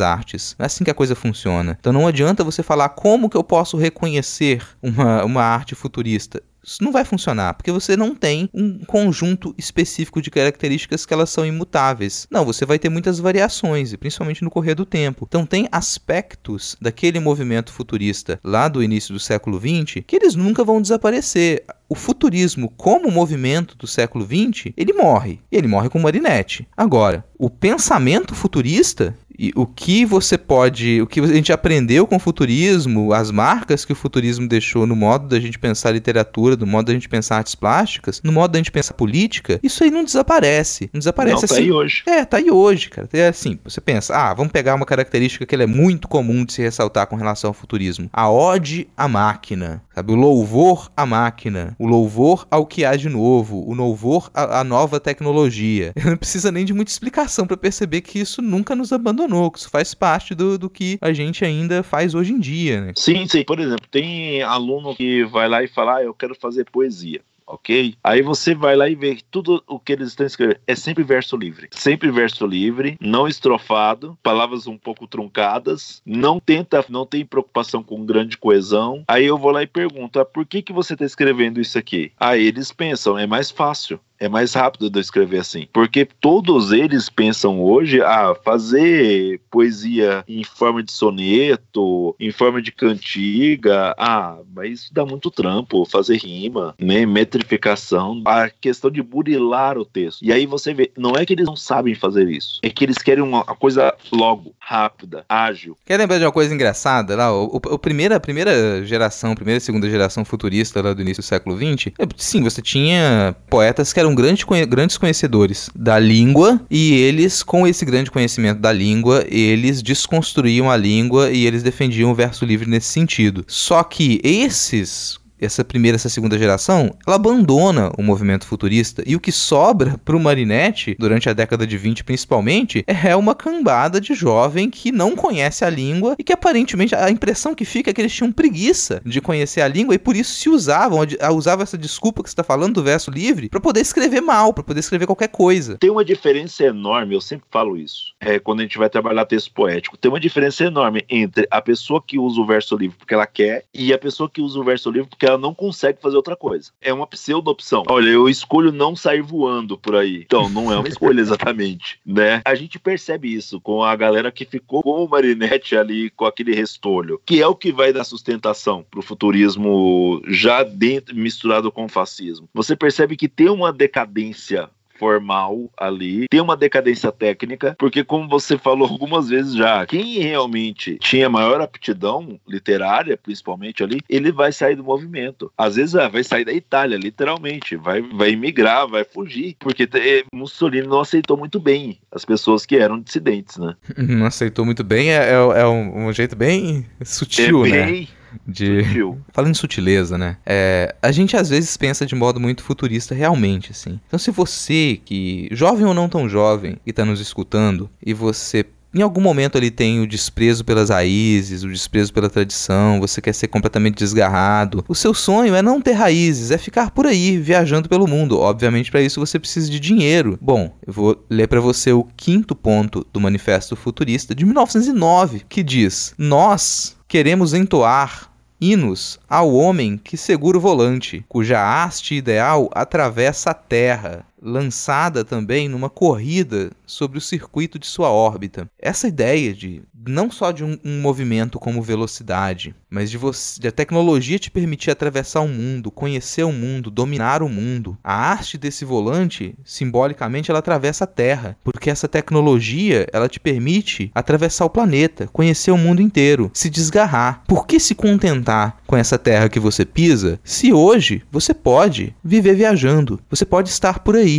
artes. 0.00 0.54
Não 0.58 0.64
é 0.64 0.66
assim 0.66 0.84
que 0.84 0.90
a 0.90 0.94
coisa 0.94 1.14
funciona. 1.14 1.76
Então 1.78 1.92
não 1.92 2.06
adianta 2.06 2.44
você 2.44 2.62
falar 2.62 2.90
como 2.90 3.28
que 3.28 3.36
eu 3.36 3.44
posso 3.44 3.76
reconhecer 3.76 4.62
uma, 4.82 5.24
uma 5.24 5.42
arte 5.42 5.74
futurista. 5.74 6.42
Isso 6.64 6.82
não 6.82 6.92
vai 6.92 7.04
funcionar, 7.04 7.54
porque 7.54 7.70
você 7.70 7.96
não 7.96 8.14
tem 8.14 8.48
um 8.54 8.78
conjunto 8.78 9.54
específico 9.58 10.22
de 10.22 10.30
características 10.30 11.04
que 11.04 11.12
elas 11.12 11.30
são 11.30 11.44
imutáveis. 11.44 12.26
Não, 12.30 12.44
você 12.44 12.64
vai 12.64 12.78
ter 12.78 12.88
muitas 12.88 13.18
variações, 13.18 13.92
e 13.92 13.96
principalmente 13.96 14.42
no 14.42 14.50
correr 14.50 14.74
do 14.74 14.86
tempo. 14.86 15.26
Então 15.28 15.44
tem 15.44 15.68
aspectos 15.70 16.76
daquele 16.80 17.20
movimento 17.20 17.72
futurista 17.72 18.40
lá 18.42 18.68
do 18.68 18.82
início 18.82 19.12
do 19.12 19.20
século 19.20 19.58
XX 19.58 20.02
que 20.06 20.16
eles 20.16 20.34
nunca 20.34 20.64
vão 20.64 20.80
desaparecer 20.80 21.64
o 21.88 21.94
futurismo 21.94 22.72
como 22.76 23.10
movimento 23.10 23.76
do 23.76 23.86
século 23.86 24.24
XX, 24.24 24.72
ele 24.76 24.92
morre. 24.92 25.40
E 25.52 25.56
ele 25.56 25.68
morre 25.68 25.88
com 25.88 25.98
Marinetti. 25.98 26.66
Agora, 26.76 27.24
o 27.38 27.50
pensamento 27.50 28.34
futurista, 28.34 29.16
e 29.38 29.52
o 29.54 29.66
que 29.66 30.04
você 30.04 30.38
pode, 30.38 31.00
o 31.02 31.06
que 31.06 31.20
a 31.20 31.26
gente 31.26 31.52
aprendeu 31.52 32.06
com 32.06 32.16
o 32.16 32.20
futurismo, 32.20 33.12
as 33.12 33.30
marcas 33.30 33.84
que 33.84 33.92
o 33.92 33.96
futurismo 33.96 34.48
deixou 34.48 34.86
no 34.86 34.94
modo 34.94 35.28
da 35.28 35.40
gente 35.40 35.58
pensar 35.58 35.90
literatura, 35.90 36.56
no 36.56 36.66
modo 36.66 36.86
da 36.86 36.92
gente 36.92 37.08
pensar 37.08 37.38
artes 37.38 37.54
plásticas, 37.54 38.20
no 38.22 38.32
modo 38.32 38.52
da 38.52 38.58
gente 38.58 38.70
pensar 38.70 38.94
política, 38.94 39.58
isso 39.62 39.82
aí 39.82 39.90
não 39.90 40.04
desaparece. 40.04 40.88
Não 40.92 40.98
desaparece 40.98 41.42
não, 41.42 41.48
tá 41.48 41.54
assim. 41.54 41.64
aí 41.64 41.72
hoje. 41.72 42.02
É, 42.06 42.24
tá 42.24 42.36
aí 42.36 42.50
hoje, 42.50 42.88
cara. 42.88 43.08
É 43.12 43.28
assim, 43.28 43.58
você 43.64 43.80
pensa, 43.80 44.14
ah, 44.14 44.34
vamos 44.34 44.52
pegar 44.52 44.74
uma 44.74 44.86
característica 44.86 45.44
que 45.44 45.54
é 45.54 45.66
muito 45.66 46.08
comum 46.08 46.44
de 46.44 46.52
se 46.52 46.62
ressaltar 46.62 47.06
com 47.06 47.16
relação 47.16 47.48
ao 47.48 47.54
futurismo. 47.54 48.08
A 48.12 48.30
ode 48.30 48.88
à 48.96 49.08
máquina, 49.08 49.82
sabe? 49.94 50.12
O 50.12 50.16
louvor 50.16 50.90
à 50.96 51.06
máquina, 51.06 51.74
o 51.78 51.86
louvor 51.86 52.46
ao 52.50 52.66
que 52.66 52.84
há 52.84 52.96
de 52.96 53.08
novo, 53.08 53.64
o 53.68 53.74
louvor 53.74 54.30
à, 54.34 54.60
à 54.60 54.64
nova 54.64 55.00
tecnologia. 55.00 55.92
Não 56.04 56.16
precisa 56.16 56.52
nem 56.52 56.64
de 56.64 56.72
muita 56.72 56.90
explicação 56.90 57.46
para 57.46 57.56
perceber 57.56 58.00
que 58.00 58.18
isso 58.18 58.42
nunca 58.42 58.74
nos 58.74 58.92
abandonou 58.92 59.23
abandonou, 59.24 59.50
que 59.50 59.58
isso 59.58 59.70
faz 59.70 59.94
parte 59.94 60.34
do, 60.34 60.58
do 60.58 60.70
que 60.70 60.98
a 61.00 61.12
gente 61.12 61.44
ainda 61.44 61.82
faz 61.82 62.14
hoje 62.14 62.32
em 62.32 62.40
dia, 62.40 62.80
né? 62.80 62.92
Sim, 62.96 63.26
sim. 63.26 63.44
Por 63.44 63.58
exemplo, 63.58 63.86
tem 63.90 64.42
aluno 64.42 64.94
que 64.94 65.24
vai 65.24 65.48
lá 65.48 65.62
e 65.62 65.68
fala, 65.68 65.96
ah, 65.96 66.02
eu 66.02 66.14
quero 66.14 66.34
fazer 66.34 66.64
poesia. 66.70 67.20
ok? 67.46 67.94
Aí 68.02 68.22
você 68.22 68.54
vai 68.54 68.76
lá 68.76 68.88
e 68.88 68.94
vê 68.94 69.18
tudo 69.30 69.62
o 69.66 69.78
que 69.78 69.92
eles 69.92 70.08
estão 70.08 70.26
escrevendo. 70.26 70.60
É 70.66 70.74
sempre 70.74 71.02
verso 71.02 71.36
livre. 71.36 71.68
Sempre 71.72 72.10
verso 72.10 72.46
livre, 72.46 72.96
não 73.00 73.28
estrofado, 73.28 74.18
palavras 74.22 74.66
um 74.66 74.78
pouco 74.78 75.06
truncadas, 75.06 76.00
não 76.04 76.40
tenta, 76.40 76.84
não 76.88 77.06
tem 77.06 77.24
preocupação 77.24 77.82
com 77.82 78.04
grande 78.04 78.36
coesão. 78.38 79.04
Aí 79.06 79.24
eu 79.24 79.38
vou 79.38 79.50
lá 79.50 79.62
e 79.62 79.66
pergunto: 79.66 80.18
ah, 80.20 80.24
por 80.24 80.46
que, 80.46 80.62
que 80.62 80.72
você 80.72 80.94
está 80.94 81.04
escrevendo 81.04 81.60
isso 81.60 81.78
aqui? 81.78 82.12
Aí 82.18 82.46
eles 82.46 82.72
pensam, 82.72 83.18
é 83.18 83.26
mais 83.26 83.50
fácil 83.50 84.00
é 84.18 84.28
mais 84.28 84.54
rápido 84.54 84.88
de 84.88 84.98
eu 84.98 85.00
escrever 85.00 85.38
assim. 85.38 85.66
Porque 85.72 86.06
todos 86.20 86.72
eles 86.72 87.08
pensam 87.08 87.62
hoje 87.62 88.00
a 88.00 88.30
ah, 88.30 88.34
fazer 88.34 89.40
poesia 89.50 90.24
em 90.28 90.44
forma 90.44 90.82
de 90.82 90.92
soneto, 90.92 92.14
em 92.18 92.30
forma 92.30 92.62
de 92.62 92.72
cantiga. 92.72 93.94
Ah, 93.98 94.38
mas 94.54 94.80
isso 94.80 94.94
dá 94.94 95.04
muito 95.04 95.30
trampo, 95.30 95.84
fazer 95.84 96.18
rima, 96.18 96.74
né? 96.78 97.04
Metrificação, 97.04 98.22
a 98.24 98.48
questão 98.48 98.90
de 98.90 99.02
burilar 99.02 99.76
o 99.78 99.84
texto. 99.84 100.22
E 100.22 100.32
aí 100.32 100.46
você 100.46 100.72
vê, 100.72 100.90
não 100.96 101.12
é 101.16 101.26
que 101.26 101.32
eles 101.32 101.46
não 101.46 101.56
sabem 101.56 101.94
fazer 101.94 102.28
isso, 102.28 102.60
é 102.62 102.70
que 102.70 102.84
eles 102.84 102.98
querem 102.98 103.22
uma 103.22 103.44
coisa 103.44 103.94
logo, 104.12 104.54
rápida, 104.58 105.24
ágil. 105.28 105.76
Quer 105.84 105.98
lembrar 105.98 106.18
de 106.18 106.24
uma 106.24 106.32
coisa 106.32 106.54
engraçada 106.54 107.16
lá? 107.16 107.32
O, 107.32 107.46
o, 107.46 107.74
o 107.74 107.78
primeira, 107.78 108.16
a 108.16 108.20
primeira 108.20 108.84
geração, 108.84 109.34
primeira 109.34 109.58
e 109.58 109.60
segunda 109.60 109.88
geração 109.88 110.24
futurista 110.24 110.80
lá 110.80 110.92
do 110.92 111.02
início 111.02 111.22
do 111.22 111.26
século 111.26 111.56
XX, 111.56 111.92
é, 111.98 112.06
sim, 112.16 112.42
você 112.42 112.62
tinha 112.62 113.34
poetas 113.48 113.92
que 113.92 114.00
eram 114.04 114.14
grande, 114.14 114.44
grandes 114.68 114.98
conhecedores 114.98 115.70
da 115.74 115.98
língua 115.98 116.60
e 116.70 116.92
eles, 116.92 117.42
com 117.42 117.66
esse 117.66 117.84
grande 117.84 118.10
conhecimento 118.10 118.60
da 118.60 118.72
língua, 118.72 119.24
eles 119.28 119.82
desconstruíam 119.82 120.70
a 120.70 120.76
língua 120.76 121.30
e 121.30 121.46
eles 121.46 121.62
defendiam 121.62 122.10
o 122.10 122.14
verso 122.14 122.44
livre 122.44 122.68
nesse 122.68 122.88
sentido. 122.88 123.44
Só 123.48 123.82
que 123.82 124.20
esses 124.22 125.18
essa 125.44 125.64
primeira, 125.64 125.96
essa 125.96 126.08
segunda 126.08 126.38
geração, 126.38 126.94
ela 127.06 127.16
abandona 127.16 127.90
o 127.98 128.02
movimento 128.02 128.46
futurista 128.46 129.02
e 129.06 129.14
o 129.14 129.20
que 129.20 129.32
sobra 129.32 129.98
para 130.04 130.16
o 130.16 130.20
Marinette, 130.20 130.96
durante 130.98 131.28
a 131.28 131.32
década 131.32 131.66
de 131.66 131.76
20 131.76 132.04
principalmente, 132.04 132.84
é 132.86 133.14
uma 133.16 133.34
cambada 133.34 134.00
de 134.00 134.14
jovem 134.14 134.70
que 134.70 134.90
não 134.90 135.14
conhece 135.16 135.64
a 135.64 135.70
língua 135.70 136.16
e 136.18 136.24
que 136.24 136.32
aparentemente 136.32 136.94
a 136.94 137.10
impressão 137.10 137.54
que 137.54 137.64
fica 137.64 137.90
é 137.90 137.92
que 137.92 138.00
eles 138.00 138.14
tinham 138.14 138.32
preguiça 138.32 139.00
de 139.04 139.20
conhecer 139.20 139.60
a 139.60 139.68
língua 139.68 139.94
e 139.94 139.98
por 139.98 140.16
isso 140.16 140.34
se 140.34 140.48
usavam, 140.48 141.00
usavam 141.32 141.62
essa 141.62 141.78
desculpa 141.78 142.22
que 142.22 142.28
você 142.28 142.32
está 142.32 142.44
falando 142.44 142.74
do 142.74 142.82
verso 142.82 143.10
livre 143.10 143.48
para 143.48 143.60
poder 143.60 143.80
escrever 143.80 144.20
mal, 144.20 144.52
para 144.52 144.64
poder 144.64 144.80
escrever 144.80 145.06
qualquer 145.06 145.28
coisa. 145.28 145.76
Tem 145.78 145.90
uma 145.90 146.04
diferença 146.04 146.64
enorme, 146.64 147.14
eu 147.14 147.20
sempre 147.20 147.46
falo 147.50 147.76
isso, 147.76 148.14
é 148.20 148.38
quando 148.38 148.60
a 148.60 148.62
gente 148.62 148.78
vai 148.78 148.88
trabalhar 148.88 149.24
texto 149.26 149.52
poético, 149.52 149.96
tem 149.96 150.10
uma 150.10 150.20
diferença 150.20 150.64
enorme 150.64 151.04
entre 151.08 151.46
a 151.50 151.60
pessoa 151.60 152.02
que 152.04 152.18
usa 152.18 152.40
o 152.40 152.46
verso 152.46 152.76
livre 152.76 152.96
porque 152.98 153.14
ela 153.14 153.26
quer 153.26 153.64
e 153.72 153.92
a 153.92 153.98
pessoa 153.98 154.28
que 154.28 154.40
usa 154.40 154.58
o 154.58 154.64
verso 154.64 154.90
livre 154.90 155.08
porque 155.08 155.26
ela 155.26 155.33
ela 155.34 155.38
não 155.40 155.52
consegue 155.52 156.00
fazer 156.00 156.16
outra 156.16 156.36
coisa. 156.36 156.70
É 156.80 156.92
uma 156.92 157.06
pseudo-opção. 157.06 157.82
Olha, 157.88 158.08
eu 158.08 158.28
escolho 158.28 158.72
não 158.72 158.96
sair 158.96 159.20
voando 159.20 159.76
por 159.76 159.96
aí. 159.96 160.22
Então, 160.24 160.48
não 160.48 160.72
é 160.72 160.78
uma 160.78 160.88
escolha 160.88 161.20
exatamente, 161.20 162.00
né? 162.06 162.40
A 162.44 162.54
gente 162.54 162.78
percebe 162.78 163.32
isso 163.32 163.60
com 163.60 163.82
a 163.82 163.94
galera 163.96 164.30
que 164.30 164.44
ficou 164.44 164.82
com 164.82 165.04
o 165.04 165.08
Marinette 165.08 165.76
ali, 165.76 166.10
com 166.10 166.24
aquele 166.24 166.54
restolho, 166.54 167.20
que 167.26 167.42
é 167.42 167.46
o 167.46 167.54
que 167.54 167.72
vai 167.72 167.92
dar 167.92 168.04
sustentação 168.04 168.84
pro 168.90 169.02
futurismo 169.02 170.22
já 170.28 170.62
dentro, 170.62 171.14
misturado 171.14 171.70
com 171.70 171.84
o 171.84 171.88
fascismo. 171.88 172.48
Você 172.54 172.76
percebe 172.76 173.16
que 173.16 173.28
tem 173.28 173.48
uma 173.48 173.72
decadência 173.72 174.70
formal 174.98 175.70
ali, 175.76 176.26
tem 176.30 176.40
uma 176.40 176.56
decadência 176.56 177.10
técnica, 177.10 177.74
porque 177.78 178.04
como 178.04 178.28
você 178.28 178.56
falou 178.56 178.88
algumas 178.88 179.28
vezes 179.28 179.54
já, 179.54 179.86
quem 179.86 180.18
realmente 180.18 180.96
tinha 180.98 181.28
maior 181.28 181.60
aptidão 181.60 182.38
literária, 182.46 183.16
principalmente 183.16 183.82
ali, 183.82 184.00
ele 184.08 184.32
vai 184.32 184.52
sair 184.52 184.76
do 184.76 184.84
movimento. 184.84 185.52
Às 185.56 185.76
vezes 185.76 185.94
ah, 185.94 186.08
vai 186.08 186.24
sair 186.24 186.44
da 186.44 186.52
Itália, 186.52 186.96
literalmente, 186.96 187.76
vai, 187.76 188.02
vai 188.02 188.30
emigrar, 188.30 188.86
vai 188.86 189.04
fugir, 189.04 189.56
porque 189.58 189.88
eh, 189.94 190.24
Mussolini 190.32 190.86
não 190.86 191.00
aceitou 191.00 191.36
muito 191.36 191.58
bem 191.60 191.98
as 192.10 192.24
pessoas 192.24 192.64
que 192.64 192.76
eram 192.76 193.00
dissidentes, 193.00 193.56
né? 193.56 193.74
Não 193.96 194.26
aceitou 194.26 194.64
muito 194.64 194.84
bem, 194.84 195.10
é, 195.10 195.30
é, 195.30 195.60
é 195.60 195.66
um, 195.66 196.06
um, 196.06 196.12
jeito 196.12 196.36
bem 196.36 196.86
sutil, 197.04 197.66
é 197.66 197.70
né? 197.70 197.86
bem... 197.86 198.00
né? 198.02 198.23
De 198.46 198.84
Sutil. 198.84 199.18
falando 199.32 199.52
em 199.52 199.54
sutileza, 199.54 200.18
né? 200.18 200.36
É, 200.44 200.94
a 201.02 201.12
gente 201.12 201.36
às 201.36 201.48
vezes 201.48 201.76
pensa 201.76 202.06
de 202.06 202.14
modo 202.14 202.40
muito 202.40 202.62
futurista 202.62 203.14
realmente, 203.14 203.72
assim. 203.72 204.00
Então, 204.06 204.18
se 204.18 204.30
você 204.30 205.00
que 205.04 205.48
jovem 205.52 205.86
ou 205.86 205.94
não 205.94 206.08
tão 206.08 206.28
jovem 206.28 206.76
e 206.86 206.90
está 206.90 207.04
nos 207.04 207.20
escutando 207.20 207.90
e 208.04 208.12
você 208.14 208.64
em 208.94 209.02
algum 209.02 209.20
momento 209.20 209.58
ele 209.58 209.70
tem 209.70 210.00
o 210.00 210.06
desprezo 210.06 210.64
pelas 210.64 210.88
raízes, 210.88 211.64
o 211.64 211.68
desprezo 211.68 212.12
pela 212.12 212.30
tradição, 212.30 213.00
você 213.00 213.20
quer 213.20 213.32
ser 213.32 213.48
completamente 213.48 213.96
desgarrado. 213.96 214.84
O 214.86 214.94
seu 214.94 215.12
sonho 215.12 215.54
é 215.54 215.60
não 215.60 215.80
ter 215.80 215.92
raízes, 215.92 216.52
é 216.52 216.58
ficar 216.58 216.92
por 216.92 217.06
aí, 217.06 217.36
viajando 217.36 217.88
pelo 217.88 218.06
mundo. 218.06 218.38
Obviamente, 218.38 218.90
para 218.90 219.02
isso 219.02 219.18
você 219.18 219.38
precisa 219.38 219.68
de 219.68 219.80
dinheiro. 219.80 220.38
Bom, 220.40 220.72
eu 220.86 220.92
vou 220.92 221.24
ler 221.28 221.48
para 221.48 221.60
você 221.60 221.92
o 221.92 222.06
quinto 222.16 222.54
ponto 222.54 223.04
do 223.12 223.20
Manifesto 223.20 223.74
Futurista 223.74 224.32
de 224.32 224.44
1909, 224.44 225.42
que 225.48 225.64
diz: 225.64 226.14
Nós 226.16 226.96
queremos 227.14 227.54
entoar 227.54 228.28
hinos 228.60 229.20
ao 229.30 229.54
homem 229.54 229.96
que 229.96 230.16
segura 230.16 230.58
o 230.58 230.60
volante, 230.60 231.24
cuja 231.28 231.60
haste 231.62 232.12
ideal 232.12 232.68
atravessa 232.74 233.52
a 233.52 233.54
terra, 233.54 234.26
lançada 234.44 235.24
também 235.24 235.68
numa 235.68 235.88
corrida 235.88 236.70
sobre 236.86 237.16
o 237.16 237.20
circuito 237.20 237.78
de 237.78 237.86
sua 237.86 238.10
órbita. 238.10 238.68
Essa 238.78 239.08
ideia 239.08 239.54
de 239.54 239.82
não 240.06 240.30
só 240.30 240.52
de 240.52 240.62
um, 240.62 240.78
um 240.84 241.00
movimento 241.00 241.58
como 241.58 241.80
velocidade, 241.80 242.74
mas 242.90 243.10
de, 243.10 243.16
você, 243.16 243.58
de 243.60 243.68
a 243.68 243.72
tecnologia 243.72 244.38
te 244.38 244.50
permitir 244.50 244.90
atravessar 244.90 245.40
o 245.40 245.48
mundo, 245.48 245.90
conhecer 245.90 246.44
o 246.44 246.52
mundo, 246.52 246.90
dominar 246.90 247.42
o 247.42 247.48
mundo. 247.48 247.96
A 248.04 248.14
arte 248.14 248.58
desse 248.58 248.84
volante, 248.84 249.54
simbolicamente, 249.64 250.50
ela 250.50 250.58
atravessa 250.58 251.04
a 251.04 251.06
Terra, 251.06 251.56
porque 251.64 251.88
essa 251.88 252.06
tecnologia 252.06 253.06
ela 253.12 253.28
te 253.28 253.40
permite 253.40 254.10
atravessar 254.14 254.66
o 254.66 254.70
planeta, 254.70 255.28
conhecer 255.32 255.70
o 255.70 255.78
mundo 255.78 256.02
inteiro, 256.02 256.50
se 256.52 256.68
desgarrar. 256.68 257.42
Por 257.46 257.66
que 257.66 257.80
se 257.80 257.94
contentar 257.94 258.76
com 258.86 258.96
essa 258.96 259.18
Terra 259.18 259.48
que 259.48 259.58
você 259.58 259.84
pisa, 259.84 260.38
se 260.44 260.72
hoje 260.72 261.22
você 261.32 261.54
pode 261.54 262.14
viver 262.22 262.54
viajando, 262.54 263.18
você 263.30 263.44
pode 263.44 263.70
estar 263.70 264.00
por 264.00 264.16
aí? 264.16 264.33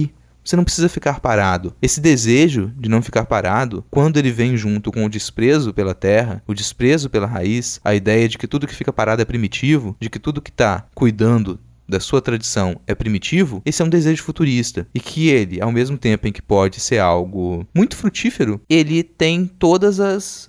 Você 0.46 0.56
não 0.56 0.64
precisa 0.64 0.88
ficar 0.88 1.20
parado. 1.20 1.74
Esse 1.82 2.00
desejo 2.00 2.72
de 2.78 2.88
não 2.88 3.02
ficar 3.02 3.26
parado, 3.26 3.84
quando 3.90 4.18
ele 4.18 4.32
vem 4.32 4.56
junto 4.56 4.92
com 4.92 5.04
o 5.04 5.10
desprezo 5.10 5.74
pela 5.74 5.96
terra, 5.96 6.44
o 6.46 6.54
desprezo 6.54 7.10
pela 7.10 7.26
raiz, 7.26 7.80
a 7.84 7.96
ideia 7.96 8.30
de 8.30 8.38
que 8.38 8.46
tudo 8.46 8.68
que 8.68 8.76
fica 8.76 8.94
parado 8.94 9.24
é 9.24 9.26
primitivo, 9.26 9.98
de 10.00 10.08
que 10.08 10.20
tudo 10.20 10.42
que 10.42 10.52
está 10.52 10.86
cuidando 10.94 11.60
da 11.88 12.00
sua 12.00 12.22
tradição 12.22 12.80
é 12.88 12.96
primitivo, 12.96 13.62
esse 13.66 13.82
é 13.82 13.86
um 13.86 13.90
desejo 13.90 14.24
futurista. 14.24 14.88
E 14.94 15.00
que 15.00 15.30
ele, 15.30 15.62
ao 15.62 15.72
mesmo 15.72 15.98
tempo 15.98 16.28
em 16.28 16.32
que 16.32 16.42
pode 16.42 16.80
ser 16.80 17.00
algo 17.00 17.66
muito 17.74 17.96
frutífero, 17.96 18.62
ele 18.70 19.04
tem 19.04 19.46
todos 19.46 20.00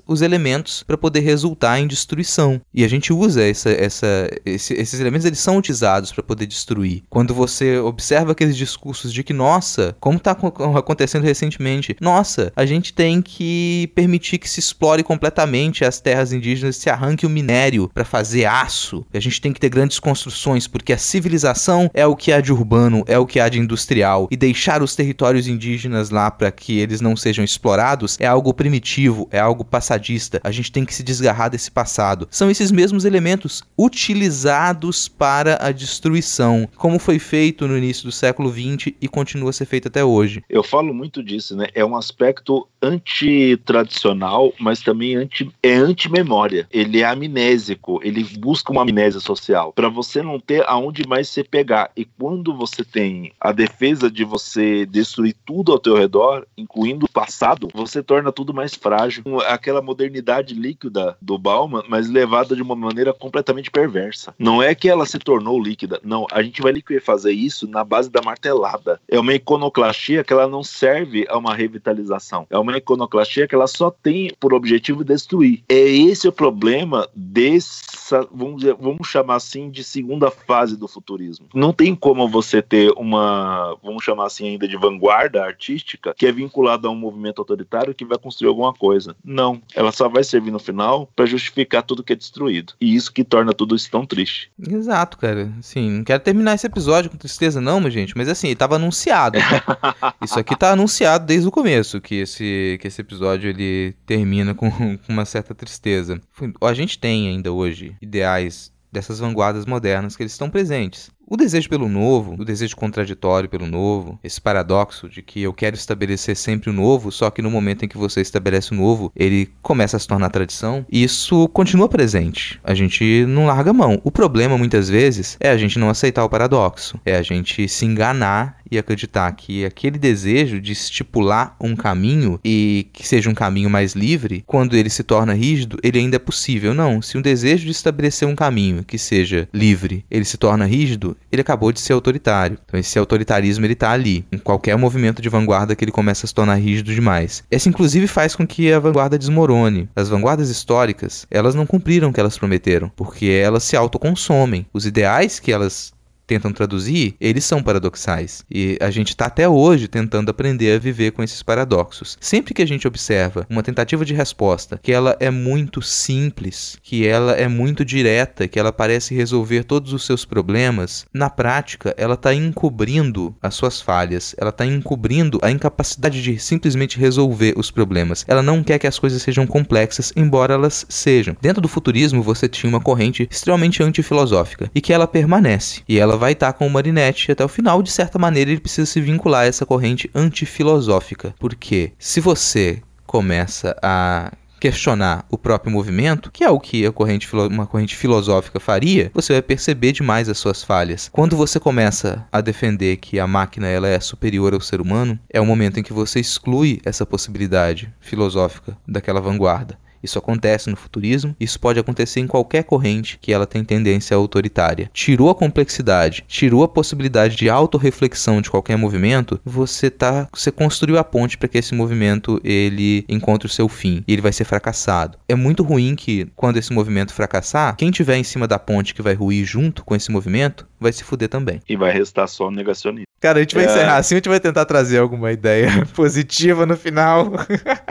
os 0.07 0.23
elementos 0.23 0.83
para 0.83 0.99
poder 0.99 1.21
resultar 1.21 1.79
em 1.79 1.87
destruição. 1.87 2.61
E 2.73 2.85
a 2.85 2.89
gente 2.89 3.13
usa 3.13 3.43
essa, 3.43 3.71
essa, 3.71 4.31
esse, 4.45 4.75
esses 4.75 5.01
elementos, 5.01 5.27
eles 5.27 5.39
são 5.39 5.57
utilizados 5.57 6.13
para 6.13 6.23
poder 6.23 6.47
destruir. 6.47 7.03
Quando 7.09 7.35
você 7.35 7.79
observa 7.79 8.33
aqueles 8.33 8.57
discursos 8.57 9.13
de 9.13 9.23
que, 9.23 9.33
nossa, 9.33 9.97
como 10.01 10.19
está 10.19 10.33
acontecendo 10.33 11.23
recentemente, 11.23 11.97
nossa, 12.01 12.53
a 12.57 12.67
gente 12.67 12.93
tem 12.93 13.23
que 13.23 13.91
permitir 13.95 14.39
que 14.39 14.49
se 14.49 14.61
explore 14.61 15.03
completamente 15.03 15.85
as 15.85 16.01
terras 16.01 16.33
indígenas, 16.33 16.77
se 16.77 16.91
arranque 16.91 17.27
o 17.27 17.31
minério 17.31 17.91
para 17.93 18.05
fazer 18.05 18.45
aço, 18.45 19.05
a 19.13 19.21
gente 19.21 19.41
tem 19.41 19.53
que 19.53 19.61
ter 19.61 19.69
grandes 19.69 19.99
construções, 19.99 20.67
porque 20.67 20.93
a 20.93 20.99
civilização 20.99 21.26
civilização 21.27 21.91
é 21.93 22.07
o 22.07 22.15
que 22.15 22.31
há 22.33 22.41
de 22.41 22.53
urbano, 22.53 23.05
é 23.09 23.19
o 23.19 23.27
que 23.27 23.41
há 23.41 23.49
de 23.49 23.59
industrial, 23.59 24.29
e 24.31 24.37
deixar 24.37 24.81
os 24.81 24.95
territórios 24.95 25.49
indígenas 25.49 26.11
lá 26.11 26.31
para 26.31 26.53
que 26.53 26.79
eles 26.79 27.01
não 27.01 27.17
sejam 27.17 27.45
explorados 27.45 28.17
é 28.21 28.27
algo 28.27 28.55
primitivo, 28.55 29.29
é 29.33 29.41
algo 29.41 29.65
passadista. 29.65 30.41
A 30.45 30.53
gente 30.53 30.71
tem 30.71 30.85
que 30.85 30.95
se 30.95 31.03
desgarrar 31.03 31.51
desse 31.51 31.71
passado. 31.71 32.29
São 32.31 32.49
esses 32.49 32.71
mesmos 32.71 33.05
elementos 33.05 33.65
utilizados 33.77 35.09
para 35.09 35.59
a 35.61 35.73
destruição, 35.73 36.69
como 36.77 36.99
foi 36.99 37.19
feito 37.19 37.67
no 37.67 37.77
início 37.77 38.05
do 38.05 38.13
século 38.13 38.51
XX 38.51 38.95
e 39.01 39.09
continua 39.09 39.51
a 39.51 39.53
ser 39.53 39.67
feito 39.67 39.89
até 39.89 40.05
hoje. 40.05 40.45
Eu 40.49 40.63
falo 40.63 40.95
muito 40.95 41.25
disso, 41.25 41.57
né? 41.57 41.67
É 41.75 41.85
um 41.85 41.97
aspecto 41.97 42.69
antitradicional, 42.81 44.53
mas 44.61 44.81
também 44.81 45.17
anti, 45.17 45.51
é 45.63 45.75
anti-memória. 45.75 46.69
Ele 46.71 47.01
é 47.01 47.05
amnésico, 47.05 48.01
ele 48.05 48.23
busca 48.39 48.71
uma 48.71 48.83
amnésia 48.83 49.21
social. 49.21 49.73
Para 49.73 49.89
você 49.89 50.23
não 50.23 50.39
ter 50.39 50.63
aonde 50.69 51.07
mais 51.07 51.16
mais 51.17 51.31
você 51.31 51.43
pegar. 51.43 51.91
E 51.97 52.05
quando 52.05 52.55
você 52.55 52.85
tem 52.85 53.33
a 53.41 53.51
defesa 53.51 54.11
de 54.11 54.23
você 54.23 54.85
destruir 54.85 55.35
tudo 55.47 55.73
ao 55.73 55.79
teu 55.79 55.97
redor, 55.97 56.47
incluindo 56.59 57.07
o 57.07 57.11
passado, 57.11 57.69
você 57.73 58.03
torna 58.03 58.31
tudo 58.31 58.53
mais 58.53 58.75
frágil. 58.75 59.25
Aquela 59.49 59.81
modernidade 59.81 60.55
líquida 60.55 61.17
do 61.23 61.39
Bauman, 61.39 61.83
mas 61.89 62.11
levada 62.11 62.55
de 62.55 62.61
uma 62.61 62.77
maneira 62.77 63.15
completamente 63.15 63.71
perversa. 63.71 64.35
Não 64.39 64.63
é 64.63 64.75
que 64.75 64.91
ela 64.91 65.07
se 65.07 65.19
tornou 65.19 65.59
líquida, 65.59 65.99
não. 66.05 66.27
A 66.31 66.43
gente 66.43 66.61
vai 66.61 66.75
fazer 67.01 67.33
isso 67.33 67.67
na 67.67 67.83
base 67.83 68.11
da 68.11 68.21
martelada. 68.21 69.01
É 69.09 69.19
uma 69.19 69.33
iconoclastia 69.33 70.23
que 70.23 70.33
ela 70.35 70.47
não 70.47 70.63
serve 70.63 71.25
a 71.31 71.39
uma 71.39 71.55
revitalização. 71.55 72.47
É 72.51 72.59
uma 72.59 72.77
iconoclastia 72.77 73.49
que 73.49 73.55
ela 73.55 73.67
só 73.67 73.91
tem 73.91 74.31
por 74.39 74.53
objetivo 74.53 75.03
destruir. 75.03 75.63
É 75.67 75.81
esse 75.81 76.29
o 76.29 76.33
problema 76.33 77.09
dessa, 77.17 78.29
vamos, 78.31 78.61
dizer, 78.61 78.77
vamos 78.79 79.09
chamar 79.09 79.37
assim, 79.37 79.71
de 79.71 79.83
segunda 79.83 80.31
fase 80.31 80.77
do 80.77 80.87
futuro 80.87 81.06
futurismo. 81.07 81.47
Não 81.55 81.73
tem 81.73 81.95
como 81.95 82.29
você 82.29 82.61
ter 82.61 82.93
uma, 82.97 83.77
vamos 83.83 84.03
chamar 84.03 84.27
assim 84.27 84.49
ainda 84.49 84.67
de 84.67 84.77
vanguarda 84.77 85.45
artística, 85.45 86.13
que 86.17 86.27
é 86.27 86.33
vinculada 86.33 86.89
a 86.89 86.91
um 86.91 86.97
movimento 86.97 87.39
autoritário 87.39 87.95
que 87.95 88.05
vai 88.05 88.19
construir 88.19 88.49
alguma 88.49 88.75
coisa. 88.75 89.15
Não, 89.25 89.63
ela 89.75 89.93
só 89.93 90.09
vai 90.09 90.25
servir 90.25 90.51
no 90.51 90.59
final 90.59 91.09
para 91.15 91.27
justificar 91.27 91.85
tudo 91.85 92.03
que 92.03 92.13
é 92.13 92.17
destruído. 92.17 92.75
E 92.81 92.95
isso 92.95 93.13
que 93.13 93.23
torna 93.23 93.53
tudo 93.53 93.77
isso 93.77 93.91
tão 93.91 94.05
triste. 94.05 94.51
Exato, 94.59 95.17
cara. 95.17 95.53
Sim, 95.61 95.91
não 95.91 96.05
quero 96.05 96.23
terminar 96.23 96.55
esse 96.55 96.67
episódio 96.67 97.11
com 97.11 97.17
tristeza 97.17 97.61
não, 97.61 97.81
mas 97.81 97.93
gente, 97.93 98.17
mas 98.17 98.29
assim, 98.29 98.49
estava 98.49 98.75
anunciado. 98.75 99.39
isso 100.23 100.39
aqui 100.39 100.57
tá 100.57 100.73
anunciado 100.73 101.25
desde 101.25 101.47
o 101.47 101.53
começo 101.53 102.01
que 102.01 102.17
esse 102.17 102.79
que 102.81 102.89
esse 102.89 103.01
episódio 103.01 103.51
ele 103.51 103.95
termina 104.05 104.55
com, 104.55 104.71
com 104.99 104.99
uma 105.09 105.25
certa 105.25 105.55
tristeza. 105.55 106.21
A 106.61 106.75
gente 106.75 106.99
tem 106.99 107.29
ainda 107.29 107.53
hoje 107.53 107.97
ideais 108.01 108.75
dessas 108.93 109.19
vanguardas 109.21 109.67
modernas 109.67 110.17
que 110.17 110.23
eles 110.23 110.33
estão 110.33 110.51
presentes. 110.51 111.11
O 111.29 111.37
desejo 111.37 111.69
pelo 111.69 111.89
novo, 111.89 112.37
o 112.39 112.45
desejo 112.45 112.77
contraditório 112.77 113.49
pelo 113.49 113.67
novo, 113.67 114.17
esse 114.23 114.41
paradoxo 114.41 115.09
de 115.09 115.23
que 115.23 115.43
eu 115.43 115.53
quero 115.53 115.75
estabelecer 115.75 116.37
sempre 116.37 116.71
o 116.71 116.73
novo, 116.73 117.11
só 117.11 117.31
que 117.31 117.43
no 117.43 117.51
momento 117.51 117.85
em 117.85 117.89
que 117.89 117.99
você 117.99 118.21
estabelece 118.21 118.73
o 118.73 118.77
novo, 118.77 119.11
ele 119.17 119.51
começa 119.61 119.97
a 119.97 120.01
se 120.01 120.07
tornar 120.07 120.31
tradição, 120.31 120.87
isso 120.89 121.49
continua 121.49 121.89
presente. 121.89 122.61
A 122.63 122.75
gente 122.75 123.27
não 123.27 123.47
larga 123.47 123.73
mão. 123.73 124.01
O 124.05 124.11
problema, 124.13 124.57
muitas 124.57 124.89
vezes, 124.89 125.37
é 125.41 125.51
a 125.51 125.57
gente 125.57 125.81
não 125.81 125.91
aceitar 125.91 126.25
o 126.25 126.29
paradoxo, 126.31 127.01
é 127.05 127.17
a 127.17 127.23
gente 127.23 127.69
se 127.69 127.85
enganar 127.85 128.59
e 128.71 128.79
acreditar 128.79 129.31
que 129.33 129.65
aquele 129.65 129.99
desejo 129.99 130.61
de 130.61 130.73
estipular 130.73 131.57
um 131.61 131.77
caminho 131.77 132.41
e 132.45 132.89
que 132.93 133.07
seja 133.07 133.31
um 133.31 133.35
caminho 133.35 133.71
mais 133.71 133.95
livre, 133.95 134.43
quando 134.47 134.77
ele 134.77 134.91
se 134.91 135.03
torna 135.03 135.35
rígido, 135.35 135.79
ele 135.83 135.99
ainda 135.99 136.17
é 136.17 136.21
possível. 136.21 136.75
Não, 136.75 137.01
se 137.01 137.17
um 137.17 137.23
desejo 137.23 137.65
de 137.65 137.71
estabelecer 137.71 138.27
um 138.27 138.35
caminho 138.35 138.85
que 138.85 138.99
seja 138.99 139.49
livre, 139.53 140.05
ele 140.11 140.25
se 140.25 140.37
torna 140.37 140.67
rígido, 140.67 141.16
ele 141.31 141.43
acabou 141.43 141.73
de 141.73 141.81
ser 141.81 141.93
autoritário. 141.93 142.59
Então 142.65 142.79
esse 142.79 142.99
autoritarismo 142.99 143.65
ele 143.65 143.75
tá 143.75 143.91
ali. 143.91 144.25
Em 144.31 144.39
qualquer 144.39 144.77
movimento 144.77 145.21
de 145.21 145.29
vanguarda 145.29 145.75
que 145.75 145.85
ele 145.85 145.93
começa 145.93 146.27
a 146.27 146.29
se 146.29 146.35
tornar 146.35 146.57
rígido 146.57 146.95
demais. 146.95 147.45
Esse 147.51 147.69
inclusive 147.69 148.07
faz 148.07 148.35
com 148.35 148.47
que 148.47 148.73
a 148.73 148.79
vanguarda 148.79 149.19
desmorone. 149.19 149.89
As 149.95 150.09
vanguardas 150.09 150.51
históricas, 150.51 151.27
elas 151.31 151.55
não 151.55 151.67
cumpriram 151.67 152.11
o 152.11 152.13
que 152.13 152.21
elas 152.21 152.39
prometeram, 152.39 152.91
porque 152.95 153.27
elas 153.27 153.65
se 153.65 153.77
autoconsomem. 153.77 154.67
Os 154.73 154.87
ideais 154.87 155.41
que 155.41 155.53
elas 155.53 155.93
tentam 156.27 156.53
traduzir, 156.53 157.15
eles 157.21 157.45
são 157.45 157.63
paradoxais. 157.63 158.45
E 158.51 158.77
a 158.81 158.91
gente 158.91 159.09
está 159.09 159.27
até 159.27 159.49
hoje 159.49 159.89
tentando 159.89 160.31
aprender 160.31 160.75
a 160.75 160.79
viver 160.79 161.13
com 161.13 161.23
esses 161.23 161.43
paradoxos. 161.43 162.19
Sempre 162.21 162.55
que 162.55 162.63
a 162.63 162.67
gente 162.67 162.87
observa 162.87 163.47
uma 163.49 163.63
tentativa 163.63 164.05
de 164.05 164.15
resposta 164.15 164.79
que 164.83 164.93
ela 164.93 165.17
é 165.21 165.31
muito 165.31 165.81
simples, 165.81 166.79
que 166.83 167.07
ela 167.07 167.33
é 167.33 167.49
muito 167.49 167.85
direta, 167.85 168.49
que 168.49 168.59
ela 168.59 168.73
parece 168.73 169.15
resolver 169.15 169.65
todos 169.65 169.93
os 169.93 170.05
seus 170.05 170.25
problemas, 170.25 171.07
na 171.13 171.31
prática 171.31 171.95
ela 171.97 172.15
está 172.15 172.35
encobrindo 172.35 173.35
as 173.41 173.55
suas 173.55 173.81
falhas, 173.81 174.35
ela 174.39 174.51
está 174.51 174.67
encobrindo 174.67 175.39
a 175.43 175.51
incapacidade 175.51 176.23
de 176.23 176.39
simplesmente 176.39 176.99
resolver 176.99 177.55
os 177.57 177.71
problemas. 177.71 178.25
Ela 178.27 178.43
não 178.43 178.63
quer 178.63 178.79
que 178.79 178.87
as 178.87 178.99
coisas 178.99 179.23
sejam 179.23 179.47
complexas, 179.47 180.13
embora 180.17 180.55
elas 180.55 180.85
sejam. 180.89 181.37
Dentro 181.41 181.61
do 181.61 181.69
futurismo 181.69 182.23
você 182.23 182.49
tinha 182.49 182.69
uma 182.69 182.81
corrente 182.81 183.29
extremamente 183.31 183.83
antifilosófica 183.83 184.71
e 184.75 184.81
que 184.81 184.93
ela 184.93 185.07
permanece. 185.07 185.83
E 185.89 185.99
ela 185.99 186.16
vai 186.17 186.33
estar 186.33 186.53
com 186.53 186.67
o 186.67 186.71
Marinetti 186.71 187.33
até 187.33 187.45
o 187.45 187.49
final. 187.49 187.83
De 187.83 187.91
certa 187.91 188.19
maneira, 188.19 188.51
ele 188.51 188.61
precisa 188.61 188.87
se 188.87 189.01
vincular 189.01 189.43
a 189.43 189.47
essa 189.47 189.67
corrente 189.67 190.11
antifilosófica. 190.15 191.35
Porque 191.39 191.93
se 191.99 192.21
você 192.21 192.83
começa 193.07 193.77
a 193.83 194.33
questionar 194.61 195.25
o 195.31 195.37
próprio 195.39 195.71
movimento, 195.71 196.31
que 196.31 196.43
é 196.43 196.51
o 196.51 196.59
que 196.59 196.91
corrente, 196.91 197.29
uma 197.35 197.67
corrente 197.67 197.95
filosófica 197.95 198.59
faria, 198.59 199.11
você 199.15 199.35
vai 199.35 199.43
perceber 199.43 199.93
demais 199.93 200.29
as 200.29 200.39
suas 200.39 200.63
falhas. 200.63 201.09
Quando 201.13 201.37
você 201.37 201.61
começa 201.61 202.27
a 202.33 202.41
defender 202.41 202.97
que 202.97 203.21
a 203.21 203.27
máquina 203.27 203.69
ela 203.69 203.89
é 203.89 204.01
superior 204.01 204.55
ao 204.55 204.61
ser 204.61 204.81
humano, 204.81 205.19
é 205.31 205.41
o 205.41 205.47
momento 205.47 205.79
em 205.79 205.83
que 205.83 205.93
você 205.93 206.21
exclui 206.21 206.81
essa 206.85 207.07
possibilidade 207.07 207.93
filosófica 208.01 208.77
daquela 208.87 209.21
vanguarda. 209.21 209.79
Isso 210.07 210.21
acontece 210.21 210.71
no 210.71 210.77
futurismo, 210.77 211.35
isso 211.41 211.59
pode 211.59 211.81
acontecer 211.81 212.21
em 212.21 212.29
qualquer 212.29 212.63
corrente 212.63 213.19
que 213.21 213.33
ela 213.33 213.45
tem 213.45 213.65
tendência 213.65 214.17
autoritária. 214.17 214.89
Tirou 214.95 215.29
a 215.29 215.35
complexidade, 215.35 216.25
tirou 216.29 216.63
a 216.63 216.69
possibilidade 216.69 217.35
de 217.35 217.51
autorreflexão 217.51 218.41
de 218.41 218.49
qualquer 218.49 218.79
movimento, 218.79 219.41
você 219.45 219.91
tá, 219.91 220.29
você 220.33 220.53
construiu 220.53 220.97
a 220.97 221.03
ponte 221.03 221.37
para 221.37 221.49
que 221.49 221.59
esse 221.59 221.75
movimento 221.75 222.41
ele 222.45 223.05
encontre 223.09 223.47
o 223.47 223.51
seu 223.51 223.69
fim 223.69 224.05
e 224.07 224.13
ele 224.13 224.23
vai 224.23 224.33
ser 224.33 224.45
fracassado. 224.45 225.19
É 225.29 225.35
muito 225.35 225.65
ruim 225.65 225.97
que 225.97 226.29
quando 226.37 226.57
esse 226.57 226.73
movimento 226.73 227.13
fracassar, 227.13 227.77
quem 227.77 227.91
tiver 227.91 228.17
em 228.17 228.25
cima 228.25 228.47
da 228.47 228.61
ponte 228.61 228.95
que 228.95 229.03
vai 229.03 229.15
ruir 229.15 229.45
junto 229.45 229.85
com 229.85 229.97
esse 229.97 230.13
movimento, 230.13 230.69
vai 230.79 230.93
se 230.93 231.03
fuder 231.03 231.29
também. 231.29 231.61
E 231.69 231.77
vai 231.77 231.93
restar 231.93 232.29
só 232.29 232.47
o 232.47 232.51
negacionismo. 232.53 233.07
Cara, 233.21 233.39
a 233.39 233.43
gente 233.43 233.55
vai 233.55 233.65
é... 233.65 233.67
encerrar 233.67 233.97
assim, 233.97 234.15
a 234.15 234.19
gente 234.19 234.29
vai 234.29 234.41
tentar 234.41 234.65
trazer 234.65 234.99
alguma 234.99 235.33
ideia 235.33 235.69
positiva 235.95 236.67
no 236.67 236.77
final. 236.77 237.33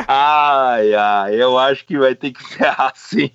ai, 0.08 0.94
ai, 0.94 1.42
eu 1.42 1.58
acho 1.58 1.86
que 1.86 1.98
vai 1.98 2.14
ter 2.16 2.32
que 2.32 2.44
encerrar 2.44 2.92
assim. 2.94 3.32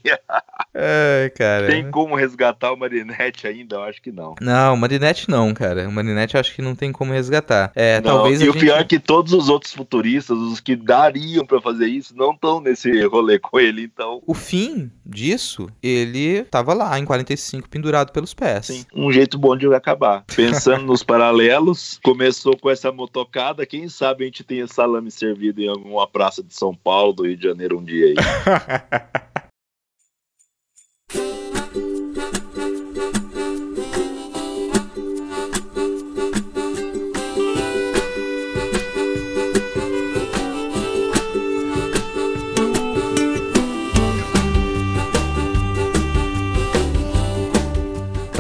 É, 0.72 1.32
cara. 1.36 1.66
Tem 1.66 1.90
como 1.90 2.14
resgatar 2.14 2.72
o 2.72 2.76
Marinette 2.76 3.46
ainda? 3.46 3.76
Eu 3.76 3.82
acho 3.82 4.00
que 4.00 4.12
não. 4.12 4.34
Não, 4.40 4.74
o 4.74 4.76
Marinette 4.76 5.28
não, 5.28 5.52
cara. 5.52 5.88
O 5.88 5.92
Marinette 5.92 6.34
eu 6.34 6.40
acho 6.40 6.54
que 6.54 6.62
não 6.62 6.74
tem 6.74 6.92
como 6.92 7.12
resgatar. 7.12 7.72
É, 7.74 8.00
não, 8.00 8.14
talvez 8.14 8.40
e 8.40 8.48
o 8.48 8.52
gente... 8.52 8.62
pior 8.62 8.80
é 8.80 8.84
que 8.84 8.98
todos 8.98 9.32
os 9.32 9.48
outros 9.48 9.72
futuristas, 9.72 10.38
os 10.38 10.60
que 10.60 10.76
dariam 10.76 11.44
para 11.44 11.60
fazer 11.60 11.86
isso, 11.86 12.14
não 12.16 12.32
estão 12.32 12.60
nesse 12.60 13.04
rolê 13.06 13.38
com 13.38 13.58
ele, 13.58 13.82
então. 13.82 14.22
O 14.26 14.34
fim 14.34 14.90
disso, 15.04 15.68
ele 15.82 16.44
tava 16.44 16.72
lá 16.72 16.98
em 16.98 17.04
45 17.04 17.68
pendurado 17.68 18.12
pelos 18.12 18.32
pés. 18.32 18.66
Sim, 18.66 18.84
um 18.94 19.10
jeito 19.10 19.36
bom 19.36 19.56
de 19.56 19.66
acabar. 19.74 20.24
Pensando 20.34 20.86
nos 20.86 21.02
paralelos, 21.02 21.79
começou 22.02 22.56
com 22.56 22.70
essa 22.70 22.90
motocada, 22.92 23.66
quem 23.66 23.88
sabe 23.88 24.24
a 24.24 24.26
gente 24.26 24.44
tenha 24.44 24.66
salame 24.66 25.10
servido 25.10 25.60
em 25.60 25.68
alguma 25.68 26.06
praça 26.06 26.42
de 26.42 26.54
São 26.54 26.74
Paulo, 26.74 27.12
do 27.12 27.26
Rio 27.26 27.36
de 27.36 27.44
Janeiro 27.44 27.78
um 27.78 27.84
dia 27.84 28.06
aí. 28.06 28.14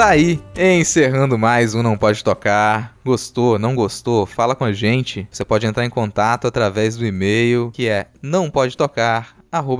Tá 0.00 0.08
aí, 0.08 0.40
encerrando 0.56 1.36
mais 1.36 1.74
um 1.74 1.82
Não 1.82 1.94
Pode 1.94 2.24
Tocar. 2.24 2.96
Gostou, 3.04 3.58
não 3.58 3.74
gostou? 3.74 4.24
Fala 4.24 4.56
com 4.56 4.64
a 4.64 4.72
gente. 4.72 5.28
Você 5.30 5.44
pode 5.44 5.66
entrar 5.66 5.84
em 5.84 5.90
contato 5.90 6.46
através 6.46 6.96
do 6.96 7.04
e-mail 7.04 7.70
que 7.70 7.86
é 7.86 8.06
não 8.22 8.50
pode 8.50 8.78
tocar 8.78 9.36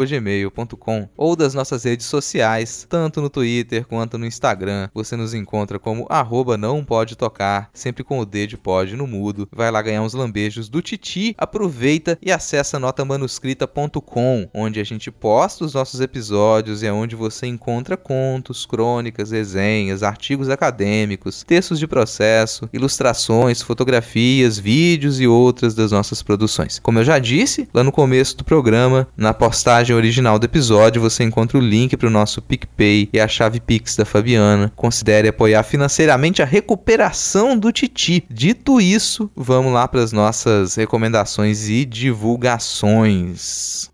gmail.com 0.07 1.09
ou 1.17 1.37
das 1.37 1.55
nossas 1.55 1.85
redes 1.85 2.07
sociais, 2.07 2.87
tanto 2.89 3.21
no 3.21 3.31
Twitter 3.31 3.87
quanto 3.87 4.19
no 4.19 4.27
Instagram. 4.27 4.89
Você 4.93 5.17
nos 5.17 5.33
encontra 5.33 5.79
como 5.79 6.07
arroba 6.09 6.57
não 6.57 6.85
pode 6.85 7.17
tocar, 7.17 7.71
sempre 7.73 8.03
com 8.03 8.19
o 8.19 8.27
D 8.27 8.47
de 8.47 8.57
pode 8.57 8.97
no 8.97 9.07
mudo. 9.07 9.49
Vai 9.53 9.71
lá 9.71 9.81
ganhar 9.81 10.03
uns 10.03 10.15
lambejos 10.15 10.69
do 10.69 10.83
Titi, 10.83 11.35
aproveita 11.39 12.19
e 12.21 12.33
acessa 12.33 12.79
notamanuscrita.com, 12.79 14.49
onde 14.53 14.81
a 14.81 14.85
gente 14.85 15.11
posta 15.11 15.65
os 15.65 15.75
nossos 15.75 16.01
episódios 16.01 16.83
e 16.83 16.87
é 16.87 16.93
onde 16.93 17.15
você 17.15 17.47
encontra 17.47 17.97
contos, 17.97 18.67
crônicas, 18.67 19.31
resenhas, 19.31 20.03
artigos 20.03 20.49
acadêmicos, 20.49 21.45
textos 21.45 21.79
de 21.79 21.87
processo, 21.87 22.69
ilustrações, 22.73 23.63
fotografias, 23.63 24.59
vídeos 24.59 25.21
e 25.21 25.27
outras 25.27 25.75
das 25.75 25.93
nossas 25.93 26.23
produções. 26.23 26.79
Como 26.83 26.99
eu 26.99 27.05
já 27.05 27.19
disse 27.19 27.69
lá 27.73 27.85
no 27.85 27.93
começo 27.93 28.37
do 28.37 28.45
programa, 28.45 29.09
na 29.17 29.33
postagem 29.33 29.60
postagem 29.61 29.95
original 29.95 30.39
do 30.39 30.47
episódio 30.47 31.03
você 31.03 31.23
encontra 31.23 31.59
o 31.59 31.61
link 31.61 31.95
para 31.95 32.07
o 32.07 32.11
nosso 32.11 32.41
PicPay 32.41 33.11
e 33.13 33.21
a 33.21 33.29
chave 33.29 33.61
Pix 33.61 33.95
da 33.95 34.07
Fabiana. 34.07 34.73
Considere 34.75 35.29
apoiar 35.29 35.63
financeiramente 35.65 36.41
a 36.41 36.47
recuperação 36.47 37.59
do 37.59 37.71
Titi. 37.71 38.25
Dito 38.31 38.81
isso, 38.81 39.31
vamos 39.37 39.71
lá 39.71 39.87
para 39.87 40.03
as 40.03 40.13
nossas 40.13 40.77
recomendações 40.77 41.69
e 41.69 41.85
divulgações. 41.85 42.71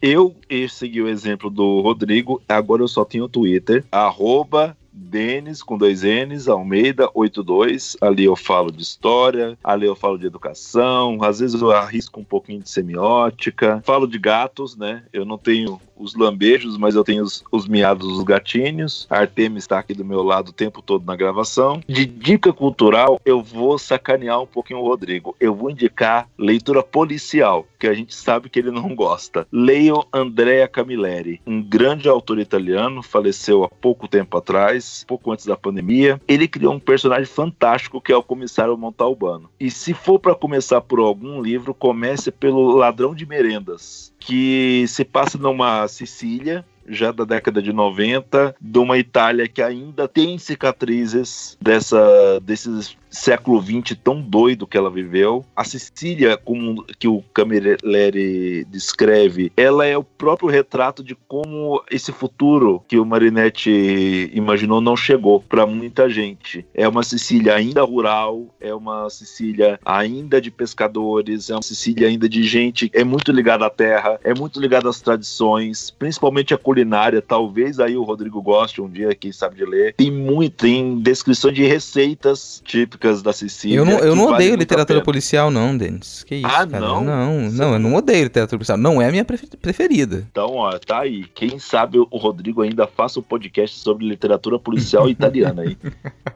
Eu 0.01 0.37
segui 0.69 1.03
o 1.03 1.09
exemplo 1.09 1.51
do 1.51 1.81
Rodrigo, 1.81 2.41
agora 2.49 2.85
eu 2.85 2.89
só 2.89 3.05
tenho 3.05 3.25
o 3.25 3.29
Twitter, 3.29 3.85
arroba 3.91 4.77
Denis 4.97 5.63
com 5.63 5.77
dois 5.77 6.03
N's, 6.03 6.49
Almeida 6.49 7.11
82. 7.13 7.97
Ali 8.01 8.25
eu 8.25 8.35
falo 8.35 8.73
de 8.73 8.83
história, 8.83 9.59
ali 9.63 9.87
eu 9.87 9.95
falo 9.95 10.19
de 10.19 10.27
educação, 10.27 11.19
às 11.23 11.41
vezes 11.41 11.61
eu 11.61 11.71
arrisco 11.71 12.19
um 12.19 12.25
pouquinho 12.25 12.63
de 12.63 12.71
semiótica, 12.71 13.83
falo 13.85 14.07
de 14.07 14.19
gatos, 14.19 14.77
né? 14.77 15.05
Eu 15.13 15.27
não 15.27 15.37
tenho 15.37 15.79
os 15.97 16.15
lambejos, 16.15 16.77
mas 16.77 16.95
eu 16.95 17.05
tenho 17.05 17.23
os, 17.23 17.45
os 17.51 17.67
miados 17.67 18.07
dos 18.07 18.23
gatinhos. 18.23 19.07
A 19.11 19.19
Artemis 19.19 19.65
está 19.65 19.79
aqui 19.79 19.95
do 19.95 20.05
meu 20.05 20.23
lado 20.23 20.49
o 20.49 20.53
tempo 20.53 20.83
todo 20.83 21.05
na 21.05 21.17
gravação. 21.17 21.81
De 21.89 22.05
dica 22.05 22.53
cultural, 22.53 23.21
eu 23.25 23.43
vou 23.43 23.79
sacanear 23.79 24.41
um 24.41 24.47
pouquinho 24.47 24.81
o 24.81 24.89
Rodrigo. 24.89 25.37
Eu 25.41 25.55
vou 25.55 25.71
indicar 25.71 26.29
leitura 26.39 26.83
policial, 26.83 27.67
que 27.79 27.87
a 27.87 27.95
gente 27.95 28.15
sabe 28.15 28.49
que 28.49 28.59
ele 28.59 28.71
não 28.71 28.95
gosta. 28.95 29.47
Leio 29.53 30.05
Andrea 30.13 30.69
Camilleri, 30.69 31.41
um 31.47 31.63
grande 31.63 32.09
autor 32.09 32.39
italiano, 32.39 33.03
faleceu 33.03 33.65
há 33.65 33.69
pouco 33.69 34.09
tempo 34.09 34.37
atrás, 34.37 35.05
pouco 35.07 35.33
antes 35.33 35.47
da 35.47 35.57
pandemia. 35.57 36.21
Ele 36.27 36.49
criou 36.49 36.75
um 36.75 36.81
personagem 36.81 37.27
fantástico 37.27 38.01
que 38.01 38.13
é 38.13 38.17
o 38.17 38.23
comissário 38.23 38.77
Montalbano. 38.77 39.51
E 39.59 39.71
se 39.71 39.95
for 39.95 40.19
para 40.19 40.35
começar 40.35 40.81
por 40.81 40.99
algum 40.99 41.41
livro, 41.41 41.75
comece 41.75 42.31
pelo 42.31 42.77
Ladrão 42.77 43.15
de 43.15 43.27
Merendas, 43.27 44.13
que 44.19 44.85
se 44.89 45.05
passa 45.05 45.39
numa 45.39 45.86
Sicília 45.89 46.65
já 46.89 47.11
da 47.11 47.25
década 47.25 47.61
de 47.61 47.73
90, 47.73 48.55
de 48.61 48.79
uma 48.79 48.97
Itália 48.97 49.49
que 49.49 49.61
ainda 49.61 50.07
tem 50.07 50.39
cicatrizes 50.39 51.57
dessa, 51.61 52.41
desses 52.41 52.97
século 53.17 53.63
XX 53.63 53.97
tão 54.03 54.21
doido 54.21 54.67
que 54.67 54.77
ela 54.77 54.91
viveu. 54.91 55.45
A 55.55 55.65
Sicília, 55.65 56.37
como 56.37 56.85
que 56.99 57.09
o 57.09 57.23
Camilleri 57.35 58.65
descreve, 58.67 59.53
ela 59.57 59.87
é 59.87 59.97
o 59.97 60.05
próprio 60.05 60.49
retrato 60.49 61.03
de 61.03 61.15
como 61.27 61.83
esse 61.91 62.13
futuro 62.13 62.83
que 62.87 62.99
o 62.99 63.07
Marinetti 63.07 64.31
imaginou 64.33 64.81
não 64.81 64.97
chegou 64.97 65.41
para 65.41 65.67
muita 65.67 66.09
gente. 66.09 66.65
É 66.75 66.87
uma 66.87 67.03
Sicília 67.03 67.55
ainda 67.55 67.83
rural, 67.83 68.47
é 68.61 68.75
uma 68.75 69.09
Sicília 69.11 69.79
ainda 69.85 70.41
de 70.41 70.51
pescadores, 70.51 71.51
é 71.51 71.55
uma 71.55 71.63
Sicília 71.63 72.09
ainda 72.09 72.29
de 72.29 72.43
gente 72.43 72.91
é 72.93 73.05
muito 73.05 73.33
ligada 73.33 73.67
à 73.67 73.71
terra, 73.71 74.19
é 74.23 74.35
muito 74.35 74.61
ligada 74.61 74.89
às 74.89 75.01
tradições, 75.01 75.91
principalmente 75.91 76.55
a 76.55 76.59
culinária. 76.59 77.23
Talvez 77.23 77.81
aí 77.81 77.97
o 77.97 78.03
Rodrigo 78.03 78.43
goste 78.43 78.81
um 78.81 78.89
dia, 78.89 79.15
quem 79.15 79.33
sabe 79.33 79.57
de 79.57 79.65
ler. 79.65 79.95
Tem 79.95 80.11
muito, 80.11 80.57
tem 80.57 80.99
descrição 80.99 81.53
de 81.53 81.65
receitas 81.65 82.63
típicas 82.65 83.06
da 83.23 83.33
Sicília. 83.33 83.77
Eu 83.77 83.85
não, 83.85 83.99
eu 83.99 84.17
não 84.17 84.27
odeio 84.27 84.57
literatura 84.57 85.03
policial, 85.03 85.51
não, 85.51 85.77
Denis. 85.77 86.25
Que 86.25 86.37
isso, 86.37 86.47
ah, 86.47 86.67
cara? 86.67 86.81
não? 86.81 87.05
Não, 87.05 87.51
não, 87.51 87.73
eu 87.75 87.79
não 87.79 87.95
odeio 87.95 88.25
literatura 88.25 88.59
policial. 88.59 88.79
Não 88.79 89.01
é 89.01 89.09
a 89.09 89.11
minha 89.11 89.25
preferida. 89.25 90.27
Então, 90.31 90.55
ó, 90.57 90.79
tá 90.79 91.01
aí. 91.01 91.25
Quem 91.35 91.59
sabe 91.59 91.99
o 91.99 92.17
Rodrigo 92.17 92.63
ainda 92.63 92.87
faça 92.87 93.21
um 93.21 93.23
podcast 93.23 93.79
sobre 93.79 94.07
literatura 94.07 94.59
policial 94.59 95.09
italiana 95.11 95.63
aí. 95.63 95.77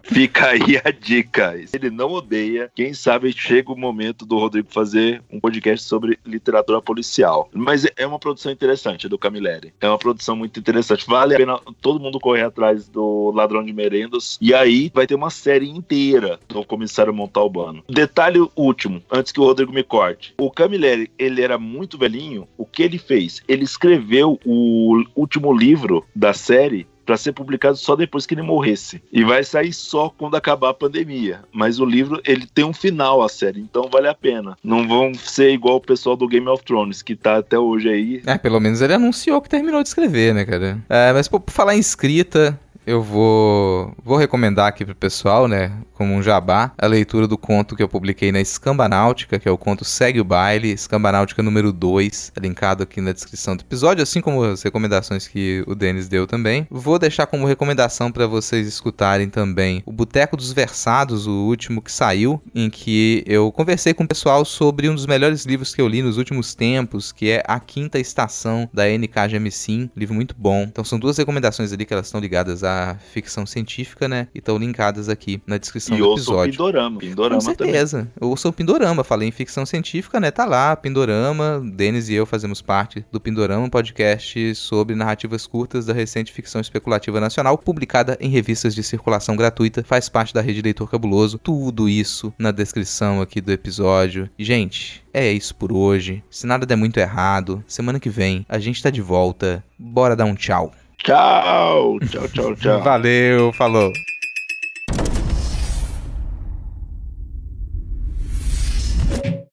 Fica 0.02 0.48
aí 0.48 0.80
a 0.82 0.90
dica. 0.90 1.54
Ele 1.72 1.90
não 1.90 2.10
odeia. 2.12 2.70
Quem 2.74 2.92
sabe 2.94 3.32
chega 3.32 3.72
o 3.72 3.76
momento 3.76 4.24
do 4.24 4.38
Rodrigo 4.38 4.68
fazer 4.70 5.22
um 5.30 5.40
podcast 5.40 5.86
sobre 5.86 6.18
literatura 6.24 6.80
policial. 6.80 7.48
Mas 7.52 7.86
é 7.96 8.06
uma 8.06 8.18
produção 8.18 8.50
interessante 8.52 9.08
do 9.08 9.18
Camilleri. 9.18 9.72
É 9.80 9.88
uma 9.88 9.98
produção 9.98 10.36
muito 10.36 10.58
interessante. 10.58 11.06
Vale 11.06 11.34
a 11.34 11.38
pena 11.38 11.60
todo 11.80 12.00
mundo 12.00 12.20
correr 12.20 12.42
atrás 12.42 12.88
do 12.88 13.30
Ladrão 13.34 13.64
de 13.64 13.72
Merendas. 13.72 14.38
E 14.40 14.54
aí 14.54 14.90
vai 14.94 15.06
ter 15.06 15.14
uma 15.14 15.30
série 15.30 15.68
inteira 15.68 16.38
do 16.54 16.64
comissário 16.64 17.14
Montalbano. 17.14 17.82
Detalhe 17.88 18.40
último, 18.56 19.02
antes 19.10 19.32
que 19.32 19.40
o 19.40 19.44
Rodrigo 19.44 19.72
me 19.72 19.82
corte. 19.82 20.34
O 20.38 20.50
Camilleri, 20.50 21.10
ele 21.18 21.42
era 21.42 21.58
muito 21.58 21.98
velhinho. 21.98 22.46
O 22.56 22.64
que 22.64 22.82
ele 22.82 22.98
fez? 22.98 23.42
Ele 23.48 23.64
escreveu 23.64 24.38
o 24.44 25.02
último 25.14 25.52
livro 25.52 26.04
da 26.14 26.32
série 26.32 26.86
para 27.10 27.16
ser 27.16 27.32
publicado 27.32 27.76
só 27.76 27.96
depois 27.96 28.24
que 28.24 28.34
ele 28.34 28.42
morresse. 28.42 29.02
E 29.12 29.24
vai 29.24 29.42
sair 29.42 29.72
só 29.72 30.10
quando 30.10 30.36
acabar 30.36 30.70
a 30.70 30.74
pandemia. 30.74 31.40
Mas 31.52 31.80
o 31.80 31.84
livro, 31.84 32.20
ele 32.24 32.46
tem 32.46 32.64
um 32.64 32.72
final, 32.72 33.20
a 33.20 33.28
série, 33.28 33.60
então 33.60 33.88
vale 33.90 34.06
a 34.06 34.14
pena. 34.14 34.56
Não 34.62 34.86
vão 34.86 35.12
ser 35.14 35.50
igual 35.50 35.76
o 35.76 35.80
pessoal 35.80 36.14
do 36.14 36.28
Game 36.28 36.46
of 36.46 36.62
Thrones, 36.62 37.02
que 37.02 37.16
tá 37.16 37.38
até 37.38 37.58
hoje 37.58 37.88
aí. 37.88 38.22
É, 38.24 38.38
pelo 38.38 38.60
menos 38.60 38.80
ele 38.80 38.94
anunciou 38.94 39.40
que 39.42 39.48
terminou 39.48 39.82
de 39.82 39.88
escrever, 39.88 40.32
né, 40.32 40.44
cara? 40.44 40.78
É, 40.88 41.12
mas 41.12 41.26
por 41.26 41.42
falar 41.48 41.74
em 41.74 41.80
escrita, 41.80 42.56
eu 42.86 43.02
vou, 43.02 43.94
vou 44.02 44.16
recomendar 44.16 44.66
aqui 44.66 44.84
pro 44.84 44.94
pessoal, 44.94 45.46
né, 45.46 45.72
como 45.94 46.14
um 46.14 46.22
jabá, 46.22 46.72
a 46.78 46.86
leitura 46.86 47.28
do 47.28 47.36
conto 47.36 47.76
que 47.76 47.82
eu 47.82 47.88
publiquei 47.88 48.32
na 48.32 48.40
Escambanáutica, 48.40 49.38
que 49.38 49.48
é 49.48 49.52
o 49.52 49.58
conto 49.58 49.84
Segue 49.84 50.20
o 50.20 50.24
Baile, 50.24 50.72
Escambanáutica 50.72 51.42
número 51.42 51.72
2, 51.72 52.32
linkado 52.40 52.82
aqui 52.82 53.00
na 53.00 53.12
descrição 53.12 53.54
do 53.54 53.60
episódio, 53.60 54.02
assim 54.02 54.20
como 54.20 54.42
as 54.42 54.62
recomendações 54.62 55.28
que 55.28 55.62
o 55.66 55.74
Denis 55.74 56.08
deu 56.08 56.26
também. 56.26 56.66
Vou 56.70 56.98
deixar 56.98 57.26
como 57.26 57.46
recomendação 57.46 58.10
para 58.10 58.26
vocês 58.26 58.66
escutarem 58.66 59.28
também 59.28 59.82
o 59.84 59.92
Boteco 59.92 60.36
dos 60.36 60.52
Versados, 60.52 61.26
o 61.26 61.46
último 61.46 61.82
que 61.82 61.92
saiu, 61.92 62.42
em 62.54 62.70
que 62.70 63.22
eu 63.26 63.52
conversei 63.52 63.92
com 63.92 64.04
o 64.04 64.08
pessoal 64.08 64.44
sobre 64.44 64.88
um 64.88 64.94
dos 64.94 65.06
melhores 65.06 65.44
livros 65.44 65.74
que 65.74 65.82
eu 65.82 65.88
li 65.88 66.02
nos 66.02 66.16
últimos 66.16 66.54
tempos, 66.54 67.12
que 67.12 67.30
é 67.30 67.42
A 67.46 67.60
Quinta 67.60 67.98
Estação, 67.98 68.68
da 68.72 68.84
NK 68.86 69.28
Jemisin, 69.30 69.90
livro 69.94 70.14
muito 70.14 70.34
bom. 70.36 70.62
Então 70.62 70.84
são 70.84 70.98
duas 70.98 71.18
recomendações 71.18 71.72
ali 71.72 71.84
que 71.84 71.92
elas 71.92 72.06
estão 72.06 72.20
ligadas 72.20 72.64
a 72.64 72.69
ficção 73.12 73.46
científica, 73.46 74.08
né? 74.08 74.28
E 74.34 74.38
estão 74.38 74.58
linkadas 74.58 75.08
aqui 75.08 75.42
na 75.46 75.58
descrição 75.58 75.96
e 75.96 76.00
do 76.00 76.12
episódio. 76.12 76.50
E 76.50 76.52
Pindorama. 76.52 76.98
Pindorama 76.98 77.40
Com 77.40 77.40
certeza. 77.40 78.08
Também. 78.18 78.36
Sou 78.36 78.50
o 78.50 78.54
Pindorama. 78.54 79.04
Falei 79.04 79.28
em 79.28 79.32
ficção 79.32 79.66
científica, 79.66 80.18
né? 80.20 80.30
Tá 80.30 80.44
lá, 80.44 80.74
Pindorama. 80.76 81.62
Denis 81.64 82.08
e 82.08 82.14
eu 82.14 82.26
fazemos 82.26 82.60
parte 82.62 83.04
do 83.10 83.20
Pindorama, 83.20 83.64
um 83.64 83.70
podcast 83.70 84.54
sobre 84.54 84.94
narrativas 84.94 85.46
curtas 85.46 85.86
da 85.86 85.92
recente 85.92 86.32
ficção 86.32 86.60
especulativa 86.60 87.20
nacional, 87.20 87.58
publicada 87.58 88.16
em 88.20 88.28
revistas 88.28 88.74
de 88.74 88.82
circulação 88.82 89.36
gratuita. 89.36 89.84
Faz 89.84 90.08
parte 90.08 90.32
da 90.34 90.40
rede 90.40 90.62
Leitor 90.62 90.90
Cabuloso. 90.90 91.38
Tudo 91.38 91.88
isso 91.88 92.32
na 92.38 92.50
descrição 92.50 93.20
aqui 93.20 93.40
do 93.40 93.52
episódio. 93.52 94.28
Gente, 94.38 95.04
é 95.12 95.30
isso 95.30 95.54
por 95.54 95.72
hoje. 95.72 96.22
Se 96.30 96.46
nada 96.46 96.66
der 96.66 96.76
muito 96.76 96.98
errado, 96.98 97.62
semana 97.66 98.00
que 98.00 98.08
vem 98.08 98.44
a 98.48 98.58
gente 98.58 98.82
tá 98.82 98.90
de 98.90 99.00
volta. 99.00 99.64
Bora 99.78 100.16
dar 100.16 100.24
um 100.24 100.34
tchau. 100.34 100.72
Tchau, 101.02 101.98
tchau, 102.00 102.28
tchau, 102.28 102.54
tchau. 102.54 102.80
Valeu, 102.84 103.52
falou. 103.52 103.92